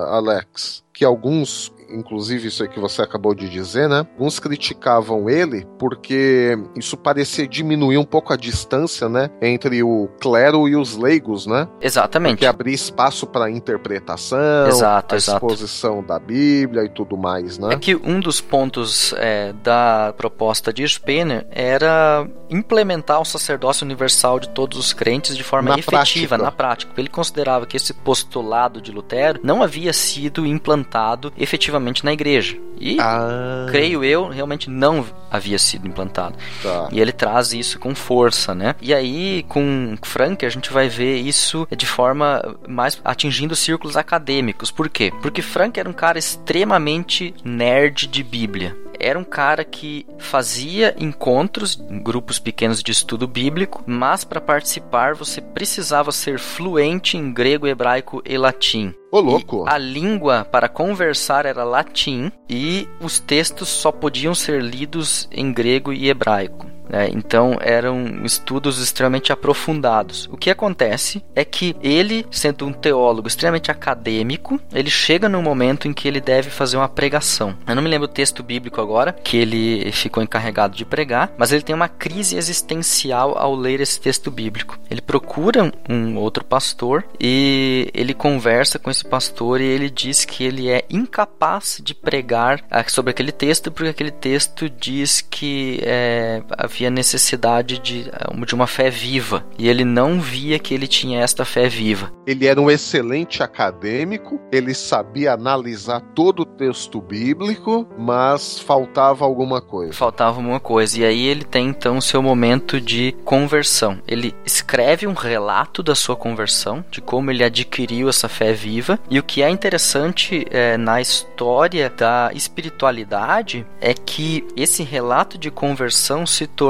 Alex, 0.09 0.83
que 0.91 1.05
alguns, 1.05 1.71
inclusive 1.93 2.47
isso 2.47 2.63
aí 2.63 2.69
que 2.69 2.79
você 2.79 3.01
acabou 3.01 3.33
de 3.33 3.49
dizer, 3.49 3.87
né, 3.87 3.99
alguns 3.99 4.39
criticavam 4.39 5.29
ele 5.29 5.65
porque 5.77 6.57
isso 6.75 6.97
parecia 6.97 7.47
diminuir 7.47 7.97
um 7.97 8.03
pouco 8.03 8.33
a 8.33 8.35
distância, 8.35 9.07
né, 9.07 9.29
entre 9.41 9.83
o 9.83 10.09
clero 10.19 10.67
e 10.67 10.75
os 10.75 10.95
leigos, 10.97 11.45
né, 11.45 11.67
Exatamente. 11.81 12.39
que 12.39 12.45
abria 12.45 12.73
espaço 12.73 13.27
para 13.27 13.49
interpretação, 13.49 14.67
Exato, 14.67 15.15
a 15.15 15.17
exato. 15.17 15.45
exposição 15.45 16.03
da 16.03 16.19
Bíblia 16.19 16.83
e 16.83 16.89
tudo 16.89 17.17
mais, 17.17 17.57
né. 17.57 17.73
É 17.73 17.77
que 17.77 17.95
um 17.95 18.19
dos 18.19 18.41
pontos 18.41 19.13
é, 19.17 19.53
da 19.63 20.13
proposta 20.17 20.73
de 20.73 20.87
Spener 20.87 21.45
era 21.51 22.27
implementar 22.49 23.19
o 23.21 23.25
sacerdócio 23.25 23.83
universal 23.85 24.39
de 24.39 24.49
todos 24.49 24.77
os 24.77 24.93
crentes 24.93 25.35
de 25.35 25.43
forma 25.43 25.71
Na 25.71 25.79
efetiva, 25.79 25.97
prática. 25.99 26.37
na 26.37 26.51
prática. 26.51 26.93
Ele 26.97 27.09
considerava 27.09 27.65
que 27.65 27.77
esse 27.77 27.93
postulado 27.93 28.81
de 28.81 28.91
Lutero 28.91 29.39
não 29.43 29.63
havia 29.63 29.91
sido 29.93 30.45
implantado 30.45 31.31
efetivamente 31.37 31.82
na 32.05 32.13
igreja. 32.13 32.57
E, 32.79 32.97
Ah, 32.99 33.65
creio 33.69 34.03
eu, 34.03 34.27
realmente 34.27 34.69
não 34.69 35.05
havia 35.31 35.57
sido 35.57 35.87
implantado. 35.87 36.35
tá. 36.61 36.89
E 36.91 36.99
ele 36.99 37.11
traz 37.11 37.53
isso 37.53 37.79
com 37.79 37.93
força, 37.95 38.53
né? 38.53 38.75
E 38.81 38.93
aí, 38.93 39.43
com 39.47 39.95
Frank, 40.01 40.45
a 40.45 40.49
gente 40.49 40.71
vai 40.71 40.89
ver 40.89 41.17
isso 41.17 41.67
de 41.75 41.85
forma 41.85 42.55
mais 42.67 42.99
atingindo 43.03 43.55
círculos 43.55 43.95
acadêmicos. 43.95 44.69
Por 44.71 44.89
quê? 44.89 45.11
Porque 45.21 45.41
Frank 45.41 45.79
era 45.79 45.89
um 45.89 45.93
cara 45.93 46.17
extremamente 46.19 47.33
nerd 47.43 48.07
de 48.07 48.23
Bíblia. 48.23 48.75
Era 48.99 49.17
um 49.17 49.23
cara 49.23 49.63
que 49.63 50.05
fazia 50.17 50.95
encontros 50.97 51.75
grupos 51.75 52.39
pequenos 52.39 52.81
de 52.81 52.91
estudo 52.91 53.27
bíblico, 53.27 53.83
mas 53.85 54.23
para 54.23 54.41
participar 54.41 55.15
você 55.15 55.41
precisava 55.41 56.11
ser 56.11 56.39
fluente 56.39 57.17
em 57.17 57.31
grego, 57.31 57.67
hebraico 57.67 58.21
e 58.25 58.37
latim. 58.37 58.93
Ô, 59.11 59.19
louco. 59.19 59.65
E 59.67 59.69
a 59.69 59.77
língua 59.77 60.43
para 60.43 60.67
conversar 60.67 61.45
era 61.45 61.63
latim 61.63 62.31
e 62.49 62.87
os 62.99 63.19
textos 63.19 63.69
só 63.69 63.91
podiam 63.91 64.33
ser 64.33 64.61
lidos 64.61 65.27
em 65.31 65.53
grego 65.53 65.93
e 65.93 66.09
hebraico. 66.09 66.72
Né? 66.93 67.09
Então 67.11 67.57
eram 67.59 68.23
estudos 68.23 68.77
extremamente 68.79 69.33
aprofundados. 69.33 70.29
O 70.31 70.37
que 70.37 70.51
acontece 70.51 71.23
é 71.33 71.43
que 71.43 71.75
ele, 71.81 72.25
sendo 72.29 72.67
um 72.67 72.71
teólogo 72.71 73.27
extremamente 73.27 73.71
acadêmico, 73.71 74.61
ele 74.71 74.91
chega 74.91 75.27
num 75.27 75.41
momento 75.41 75.87
em 75.87 75.93
que 75.93 76.07
ele 76.07 76.21
deve 76.21 76.51
fazer 76.51 76.77
uma 76.77 76.87
pregação. 76.87 77.57
Eu 77.67 77.75
não 77.75 77.81
me 77.81 77.89
lembro 77.89 78.05
o 78.05 78.11
texto 78.11 78.43
bíblico 78.43 78.79
agora 78.79 79.11
que 79.11 79.37
ele 79.37 79.91
ficou 79.91 80.21
encarregado 80.21 80.75
de 80.75 80.85
pregar, 80.85 81.31
mas 81.35 81.51
ele 81.51 81.63
tem 81.63 81.75
uma 81.75 81.89
crise 81.89 82.37
existencial 82.37 83.35
ao 83.37 83.55
ler 83.55 83.81
esse 83.81 83.99
texto 83.99 84.29
bíblico. 84.29 84.77
Ele 84.89 85.01
procura 85.01 85.71
um 85.89 86.17
outro 86.17 86.45
pastor 86.45 87.03
e 87.19 87.89
ele 87.93 88.13
conversa 88.13 88.77
com 88.77 88.91
esse 88.91 89.03
pastor 89.03 89.59
e 89.59 89.65
ele 89.65 89.89
diz 89.89 90.25
que 90.25 90.43
ele 90.43 90.69
é 90.69 90.85
incapaz 90.89 91.81
de 91.83 91.95
pregar 91.95 92.63
ah, 92.69 92.83
sobre 92.87 93.09
aquele 93.09 93.31
texto 93.31 93.71
porque 93.71 93.89
aquele 93.89 94.11
texto 94.11 94.69
diz 94.69 95.21
que 95.21 95.79
é, 95.81 96.43
havia 96.55 96.82
necessidade 96.89 97.79
de, 97.79 98.09
ah, 98.11 98.33
de 98.45 98.55
uma 98.55 98.67
fé 98.67 98.89
viva 98.89 99.45
e 99.57 99.67
ele 99.67 99.83
não 99.83 100.19
via 100.19 100.59
que 100.59 100.73
ele 100.73 100.87
tinha 100.87 101.21
esta 101.21 101.45
fé 101.45 101.67
viva. 101.67 102.11
Ele 102.25 102.45
era 102.45 102.59
um 102.59 102.71
excelente 102.71 103.43
acadêmico, 103.43 104.39
ele 104.51 104.73
sabia 104.73 105.33
analisar 105.33 106.01
todo 106.15 106.41
o 106.41 106.45
texto 106.45 107.01
bíblico, 107.01 107.87
mas 107.97 108.59
faltava 108.59 109.25
alguma 109.25 109.61
coisa. 109.61 109.93
Faltava 109.93 110.39
uma 110.39 110.59
coisa 110.59 110.99
e 110.99 111.05
aí 111.05 111.25
ele 111.27 111.43
tem 111.43 111.67
então 111.67 111.97
o 111.97 112.01
seu 112.01 112.21
momento 112.21 112.79
de 112.79 113.15
conversão. 113.23 113.99
Ele 114.07 114.33
escreve 114.45 115.05
um 115.07 115.13
relato 115.13 115.83
da 115.83 115.95
sua 115.95 116.15
conversão, 116.15 116.83
de 116.89 117.01
como 117.01 117.31
ele 117.31 117.43
adquiriu 117.43 118.09
essa 118.09 118.29
fé 118.29 118.53
viva 118.53 118.99
e 119.09 119.19
o 119.19 119.23
que 119.23 119.41
é 119.43 119.49
interessante 119.49 120.45
é, 120.49 120.77
na 120.77 121.01
história 121.01 121.89
da 121.89 122.31
espiritualidade 122.33 123.65
é 123.79 123.93
que 123.93 124.45
esse 124.55 124.83
relato 124.83 125.37
de 125.37 125.51
conversão 125.51 126.25
se 126.25 126.47
tornou 126.47 126.62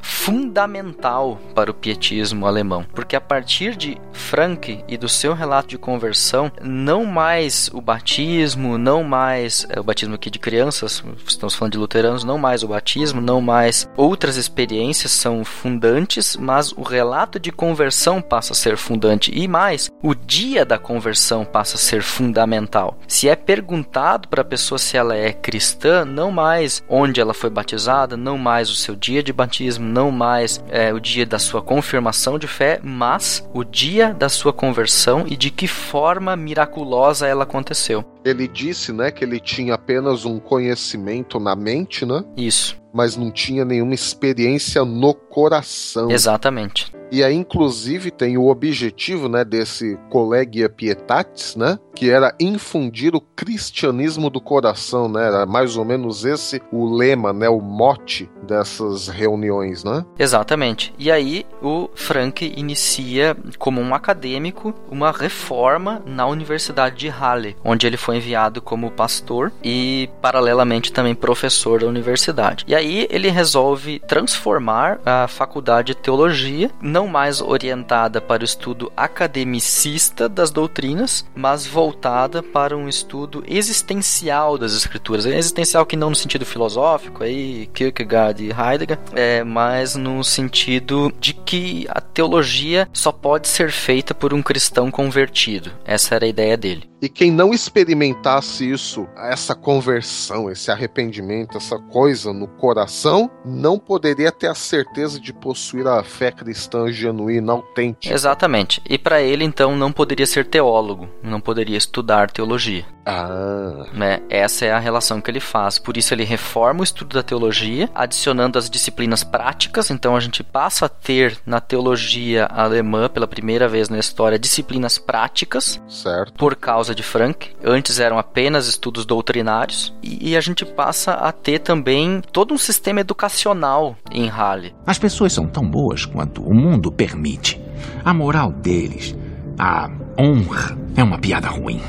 fundamental 0.00 1.38
para 1.54 1.70
o 1.70 1.74
pietismo 1.74 2.46
alemão, 2.46 2.84
porque 2.94 3.16
a 3.16 3.20
partir 3.20 3.74
de 3.74 3.96
Frank 4.12 4.84
e 4.86 4.96
do 4.96 5.08
seu 5.08 5.34
relato 5.34 5.68
de 5.68 5.78
conversão, 5.78 6.52
não 6.62 7.04
mais 7.04 7.70
o 7.72 7.80
batismo, 7.80 8.76
não 8.76 9.02
mais 9.02 9.66
é, 9.68 9.80
o 9.80 9.82
batismo 9.82 10.14
aqui 10.14 10.30
de 10.30 10.38
crianças, 10.38 11.02
estamos 11.26 11.54
falando 11.54 11.72
de 11.72 11.78
luteranos, 11.78 12.22
não 12.22 12.38
mais 12.38 12.62
o 12.62 12.68
batismo, 12.68 13.20
não 13.20 13.40
mais 13.40 13.88
outras 13.96 14.36
experiências 14.36 15.12
são 15.12 15.44
fundantes, 15.44 16.36
mas 16.36 16.72
o 16.72 16.82
relato 16.82 17.38
de 17.38 17.50
conversão 17.50 18.20
passa 18.20 18.52
a 18.52 18.56
ser 18.56 18.76
fundante 18.76 19.32
e 19.34 19.48
mais, 19.48 19.90
o 20.02 20.14
dia 20.14 20.64
da 20.64 20.78
conversão 20.78 21.44
passa 21.44 21.76
a 21.76 21.78
ser 21.78 22.02
fundamental. 22.02 22.98
Se 23.08 23.28
é 23.28 23.34
perguntado 23.34 24.28
para 24.28 24.42
a 24.42 24.44
pessoa 24.44 24.78
se 24.78 24.96
ela 24.96 25.16
é 25.16 25.32
cristã, 25.32 26.04
não 26.04 26.30
mais 26.30 26.82
onde 26.88 27.20
ela 27.20 27.34
foi 27.34 27.50
batizada, 27.50 28.16
não 28.16 28.36
mais 28.36 28.70
o 28.70 28.76
seu 28.76 28.94
dia 28.94 29.22
de 29.22 29.29
batismo, 29.32 29.86
não 29.86 30.10
mais 30.10 30.62
é, 30.68 30.92
o 30.92 31.00
dia 31.00 31.26
da 31.26 31.38
sua 31.38 31.62
confirmação 31.62 32.38
de 32.38 32.46
fé, 32.46 32.80
mas 32.82 33.48
o 33.52 33.64
dia 33.64 34.12
da 34.14 34.28
sua 34.28 34.52
conversão 34.52 35.24
e 35.26 35.36
de 35.36 35.50
que 35.50 35.66
forma 35.66 36.36
miraculosa 36.36 37.26
ela 37.26 37.44
aconteceu. 37.44 38.04
Ele 38.24 38.46
disse, 38.46 38.92
né, 38.92 39.10
que 39.10 39.24
ele 39.24 39.40
tinha 39.40 39.74
apenas 39.74 40.24
um 40.24 40.38
conhecimento 40.38 41.40
na 41.40 41.56
mente, 41.56 42.04
né? 42.04 42.22
Isso. 42.36 42.80
Mas 42.92 43.16
não 43.16 43.30
tinha 43.30 43.64
nenhuma 43.64 43.94
experiência 43.94 44.84
no 44.84 45.14
coração. 45.14 46.10
Exatamente. 46.10 46.92
E 47.12 47.24
aí, 47.24 47.34
inclusive, 47.34 48.10
tem 48.10 48.38
o 48.38 48.46
objetivo, 48.46 49.28
né, 49.28 49.44
desse 49.44 49.98
Collegia 50.08 50.68
Pietatis, 50.68 51.56
né, 51.56 51.76
que 51.94 52.08
era 52.08 52.32
infundir 52.38 53.16
o 53.16 53.20
cristianismo 53.20 54.30
do 54.30 54.40
coração, 54.40 55.08
né, 55.08 55.26
era 55.26 55.44
mais 55.44 55.76
ou 55.76 55.84
menos 55.84 56.24
esse 56.24 56.62
o 56.70 56.88
lema, 56.94 57.32
né, 57.32 57.48
o 57.48 57.60
mote 57.60 58.30
dessas 58.46 59.08
reuniões, 59.08 59.82
né? 59.82 60.04
Exatamente. 60.18 60.94
E 60.98 61.10
aí 61.10 61.44
o 61.62 61.88
Frank 61.94 62.52
inicia 62.56 63.36
como 63.58 63.80
um 63.80 63.94
acadêmico 63.94 64.74
uma 64.90 65.12
reforma 65.12 66.02
na 66.04 66.26
Universidade 66.26 66.96
de 66.96 67.08
Halle, 67.08 67.56
onde 67.64 67.86
ele 67.86 67.96
foi 67.96 68.16
enviado 68.16 68.60
como 68.60 68.90
pastor 68.90 69.52
e 69.62 70.08
paralelamente 70.20 70.92
também 70.92 71.14
professor 71.14 71.80
da 71.80 71.86
universidade. 71.86 72.64
E 72.66 72.74
aí 72.80 73.06
ele 73.10 73.28
resolve 73.28 74.00
transformar 74.00 74.98
a 75.04 75.28
faculdade 75.28 75.88
de 75.88 75.94
teologia 75.94 76.70
não 76.82 77.06
mais 77.06 77.40
orientada 77.40 78.20
para 78.20 78.42
o 78.42 78.44
estudo 78.44 78.92
academicista 78.96 80.28
das 80.28 80.50
doutrinas, 80.50 81.24
mas 81.34 81.66
voltada 81.66 82.42
para 82.42 82.76
um 82.76 82.88
estudo 82.88 83.42
existencial 83.46 84.58
das 84.58 84.72
escrituras. 84.72 85.26
Existencial 85.26 85.86
que 85.86 85.96
não 85.96 86.10
no 86.10 86.16
sentido 86.16 86.44
filosófico, 86.44 87.22
aí 87.22 87.66
Kierkegaard 87.72 88.42
e 88.42 88.50
Heidegger, 88.50 88.98
é, 89.14 89.44
mas 89.44 89.94
no 89.94 90.22
sentido 90.24 91.12
de 91.18 91.32
que 91.34 91.86
a 91.88 92.00
teologia 92.00 92.88
só 92.92 93.12
pode 93.12 93.48
ser 93.48 93.70
feita 93.70 94.14
por 94.14 94.34
um 94.34 94.42
cristão 94.42 94.90
convertido. 94.90 95.72
Essa 95.84 96.14
era 96.14 96.24
a 96.24 96.28
ideia 96.28 96.56
dele. 96.56 96.89
E 97.02 97.08
quem 97.08 97.30
não 97.30 97.52
experimentasse 97.52 98.70
isso, 98.70 99.08
essa 99.16 99.54
conversão, 99.54 100.50
esse 100.50 100.70
arrependimento, 100.70 101.56
essa 101.56 101.78
coisa 101.78 102.32
no 102.32 102.46
coração, 102.46 103.30
não 103.44 103.78
poderia 103.78 104.30
ter 104.30 104.48
a 104.48 104.54
certeza 104.54 105.18
de 105.18 105.32
possuir 105.32 105.86
a 105.86 106.02
fé 106.02 106.30
cristã 106.30 106.90
genuína, 106.92 107.52
autêntica. 107.52 108.12
Exatamente. 108.12 108.82
E 108.88 108.98
para 108.98 109.22
ele, 109.22 109.44
então, 109.44 109.76
não 109.76 109.90
poderia 109.90 110.26
ser 110.26 110.46
teólogo, 110.46 111.08
não 111.22 111.40
poderia 111.40 111.78
estudar 111.78 112.30
teologia. 112.30 112.84
Ah. 113.04 113.86
Né? 113.92 114.20
Essa 114.28 114.66
é 114.66 114.72
a 114.72 114.78
relação 114.78 115.20
que 115.20 115.30
ele 115.30 115.40
faz. 115.40 115.78
Por 115.78 115.96
isso, 115.96 116.12
ele 116.12 116.24
reforma 116.24 116.80
o 116.80 116.84
estudo 116.84 117.14
da 117.14 117.22
teologia, 117.22 117.88
adicionando 117.94 118.58
as 118.58 118.68
disciplinas 118.68 119.24
práticas. 119.24 119.90
Então, 119.90 120.14
a 120.14 120.20
gente 120.20 120.44
passa 120.44 120.86
a 120.86 120.88
ter 120.88 121.38
na 121.46 121.60
teologia 121.60 122.46
alemã, 122.46 123.08
pela 123.08 123.26
primeira 123.26 123.66
vez 123.66 123.88
na 123.88 123.98
história, 123.98 124.38
disciplinas 124.38 124.98
práticas. 124.98 125.80
Certo. 125.88 126.34
Por 126.34 126.54
causa 126.54 126.89
de 126.94 127.02
Frank. 127.02 127.50
Antes 127.64 127.98
eram 127.98 128.18
apenas 128.18 128.66
estudos 128.66 129.04
doutrinários. 129.04 129.92
E, 130.02 130.30
e 130.30 130.36
a 130.36 130.40
gente 130.40 130.64
passa 130.64 131.12
a 131.12 131.32
ter 131.32 131.60
também 131.60 132.22
todo 132.32 132.54
um 132.54 132.58
sistema 132.58 133.00
educacional 133.00 133.96
em 134.10 134.28
Halle. 134.28 134.74
As 134.86 134.98
pessoas 134.98 135.32
são 135.32 135.46
tão 135.46 135.64
boas 135.64 136.04
quanto 136.04 136.42
o 136.42 136.54
mundo 136.54 136.90
permite. 136.90 137.60
A 138.04 138.12
moral 138.12 138.52
deles, 138.52 139.16
a 139.58 139.90
honra, 140.18 140.78
é 140.96 141.02
uma 141.02 141.18
piada 141.18 141.48
ruim. 141.48 141.80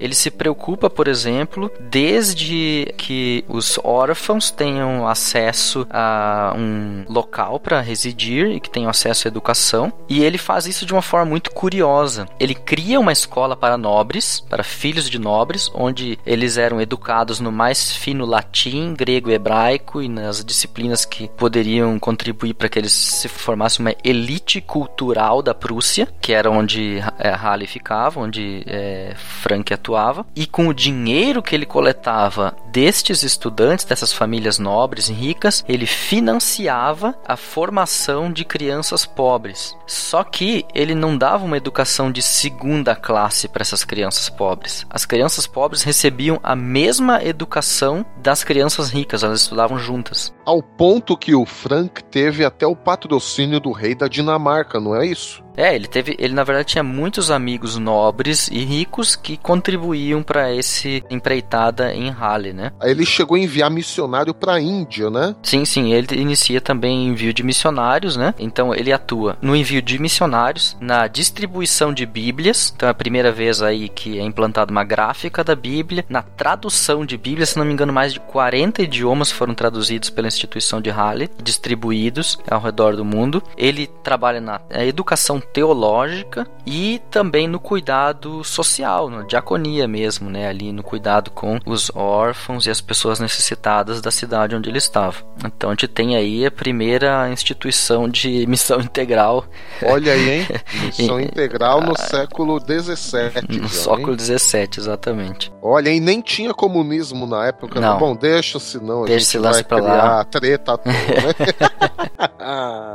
Ele 0.00 0.14
se 0.14 0.30
preocupa, 0.30 0.88
por 0.88 1.06
exemplo, 1.06 1.70
desde 1.78 2.92
que 2.96 3.44
os 3.46 3.78
órfãos 3.84 4.50
tenham 4.50 5.06
acesso 5.06 5.86
a 5.90 6.54
um 6.56 7.04
local 7.08 7.60
para 7.60 7.80
residir 7.80 8.46
e 8.46 8.60
que 8.60 8.70
tenham 8.70 8.88
acesso 8.88 9.26
à 9.26 9.28
educação. 9.28 9.92
E 10.08 10.24
ele 10.24 10.38
faz 10.38 10.66
isso 10.66 10.86
de 10.86 10.92
uma 10.94 11.02
forma 11.02 11.26
muito 11.26 11.50
curiosa. 11.50 12.26
Ele 12.40 12.54
cria 12.54 12.98
uma 12.98 13.12
escola 13.12 13.54
para 13.54 13.76
nobres, 13.76 14.40
para 14.40 14.64
filhos 14.64 15.08
de 15.08 15.18
nobres, 15.18 15.70
onde 15.74 16.18
eles 16.24 16.56
eram 16.56 16.80
educados 16.80 17.38
no 17.38 17.52
mais 17.52 17.92
fino 17.94 18.24
latim, 18.24 18.94
grego 18.94 19.30
e 19.30 19.34
hebraico 19.34 20.00
e 20.00 20.08
nas 20.08 20.42
disciplinas 20.42 21.04
que 21.04 21.28
poderiam 21.28 21.98
contribuir 21.98 22.54
para 22.54 22.68
que 22.68 22.78
eles 22.78 22.92
se 22.92 23.28
formassem 23.28 23.84
uma 23.84 23.94
elite 24.02 24.60
cultural 24.62 25.42
da 25.42 25.54
Prússia, 25.54 26.08
que 26.20 26.32
era 26.32 26.50
onde 26.50 26.98
é, 27.18 27.30
Halle 27.30 27.66
ficava, 27.66 28.20
onde 28.20 28.62
é, 28.66 29.12
Frank 29.16 29.72
atuava 29.72 29.89
atuava, 29.90 30.26
e 30.36 30.46
com 30.46 30.68
o 30.68 30.74
dinheiro 30.74 31.42
que 31.42 31.54
ele 31.54 31.66
coletava 31.66 32.54
destes 32.72 33.22
estudantes, 33.22 33.84
dessas 33.84 34.12
famílias 34.12 34.58
nobres 34.58 35.08
e 35.08 35.12
ricas, 35.12 35.64
ele 35.68 35.86
financiava 35.86 37.14
a 37.26 37.36
formação 37.36 38.32
de 38.32 38.44
crianças 38.44 39.04
pobres. 39.04 39.76
Só 39.86 40.22
que 40.22 40.64
ele 40.74 40.94
não 40.94 41.18
dava 41.18 41.44
uma 41.44 41.56
educação 41.56 42.12
de 42.12 42.22
segunda 42.22 42.94
classe 42.94 43.48
para 43.48 43.62
essas 43.62 43.84
crianças 43.84 44.28
pobres. 44.28 44.86
As 44.88 45.04
crianças 45.04 45.46
pobres 45.46 45.82
recebiam 45.82 46.38
a 46.42 46.54
mesma 46.54 47.22
educação 47.24 48.06
das 48.22 48.44
crianças 48.44 48.90
ricas, 48.90 49.24
elas 49.24 49.42
estudavam 49.42 49.78
juntas. 49.78 50.32
Ao 50.44 50.62
ponto 50.62 51.16
que 51.16 51.34
o 51.34 51.44
Frank 51.44 52.02
teve 52.04 52.44
até 52.44 52.66
o 52.66 52.76
patrocínio 52.76 53.60
do 53.60 53.72
rei 53.72 53.94
da 53.94 54.08
Dinamarca, 54.08 54.78
não 54.80 54.94
é 54.94 55.06
isso? 55.06 55.42
É, 55.60 55.74
ele 55.74 55.86
teve, 55.86 56.16
ele 56.18 56.32
na 56.32 56.42
verdade 56.42 56.68
tinha 56.68 56.82
muitos 56.82 57.30
amigos 57.30 57.76
nobres 57.76 58.48
e 58.48 58.64
ricos 58.64 59.14
que 59.14 59.36
contribuíam 59.36 60.22
para 60.22 60.54
esse 60.54 61.04
empreitada 61.10 61.94
em 61.94 62.08
Halle, 62.08 62.54
né? 62.54 62.72
Aí 62.80 62.92
ele 62.92 63.04
chegou 63.04 63.36
a 63.36 63.40
enviar 63.40 63.70
missionário 63.70 64.32
para 64.32 64.54
a 64.54 64.60
Índia, 64.60 65.10
né? 65.10 65.36
Sim, 65.42 65.66
sim, 65.66 65.92
ele 65.92 66.18
inicia 66.18 66.62
também 66.62 67.08
envio 67.08 67.34
de 67.34 67.42
missionários, 67.42 68.16
né? 68.16 68.34
Então 68.38 68.74
ele 68.74 68.90
atua 68.90 69.36
no 69.42 69.54
envio 69.54 69.82
de 69.82 69.98
missionários, 69.98 70.78
na 70.80 71.06
distribuição 71.06 71.92
de 71.92 72.06
Bíblias, 72.06 72.72
então 72.74 72.88
é 72.88 72.92
a 72.92 72.94
primeira 72.94 73.30
vez 73.30 73.60
aí 73.60 73.90
que 73.90 74.18
é 74.18 74.22
implantada 74.22 74.72
uma 74.72 74.82
gráfica 74.82 75.44
da 75.44 75.54
Bíblia, 75.54 76.06
na 76.08 76.22
tradução 76.22 77.04
de 77.04 77.18
Bíblia, 77.18 77.44
se 77.44 77.58
não 77.58 77.66
me 77.66 77.74
engano, 77.74 77.92
mais 77.92 78.14
de 78.14 78.20
40 78.20 78.80
idiomas 78.80 79.30
foram 79.30 79.54
traduzidos 79.54 80.08
pela 80.08 80.28
instituição 80.28 80.80
de 80.80 80.88
Halle, 80.88 81.28
distribuídos 81.42 82.38
ao 82.50 82.62
redor 82.62 82.96
do 82.96 83.04
mundo. 83.04 83.42
Ele 83.58 83.86
trabalha 84.02 84.40
na 84.40 84.58
educação 84.70 85.38
teológica 85.52 86.46
e 86.66 87.00
também 87.10 87.46
no 87.48 87.58
cuidado 87.58 88.42
social, 88.44 89.08
na 89.10 89.22
diaconia 89.22 89.86
mesmo, 89.88 90.30
né, 90.30 90.48
ali 90.48 90.72
no 90.72 90.82
cuidado 90.82 91.30
com 91.30 91.58
os 91.66 91.90
órfãos 91.94 92.66
e 92.66 92.70
as 92.70 92.80
pessoas 92.80 93.18
necessitadas 93.20 94.00
da 94.00 94.10
cidade 94.10 94.54
onde 94.54 94.68
ele 94.68 94.78
estava. 94.78 95.16
Então 95.44 95.70
a 95.70 95.72
gente 95.72 95.88
tem 95.88 96.16
aí 96.16 96.44
a 96.46 96.50
primeira 96.50 97.28
instituição 97.30 98.08
de 98.08 98.46
missão 98.48 98.80
integral. 98.80 99.44
Olha 99.82 100.12
aí, 100.12 100.30
hein? 100.30 100.46
Missão 100.98 101.20
integral 101.20 101.80
no 101.80 101.96
século 101.96 102.60
XVII. 102.60 103.60
No 103.60 103.68
século 103.68 104.18
XVII, 104.18 104.68
exatamente. 104.78 105.52
Olha, 105.62 105.90
e 105.90 106.00
nem 106.00 106.20
tinha 106.20 106.52
comunismo 106.54 107.26
na 107.26 107.46
época. 107.46 107.80
Não. 107.80 107.98
Bom, 107.98 108.14
deixa 108.14 108.58
senão 108.58 109.02
a 109.04 109.06
Deixa 109.06 109.24
gente 109.32 109.38
lance 109.38 109.62
vai 109.62 109.64
pra 109.64 109.78
criar 109.80 110.04
lá. 110.04 110.24
treta 110.24 110.72
à 110.74 110.78
toa, 110.78 110.92
né? 110.92 111.00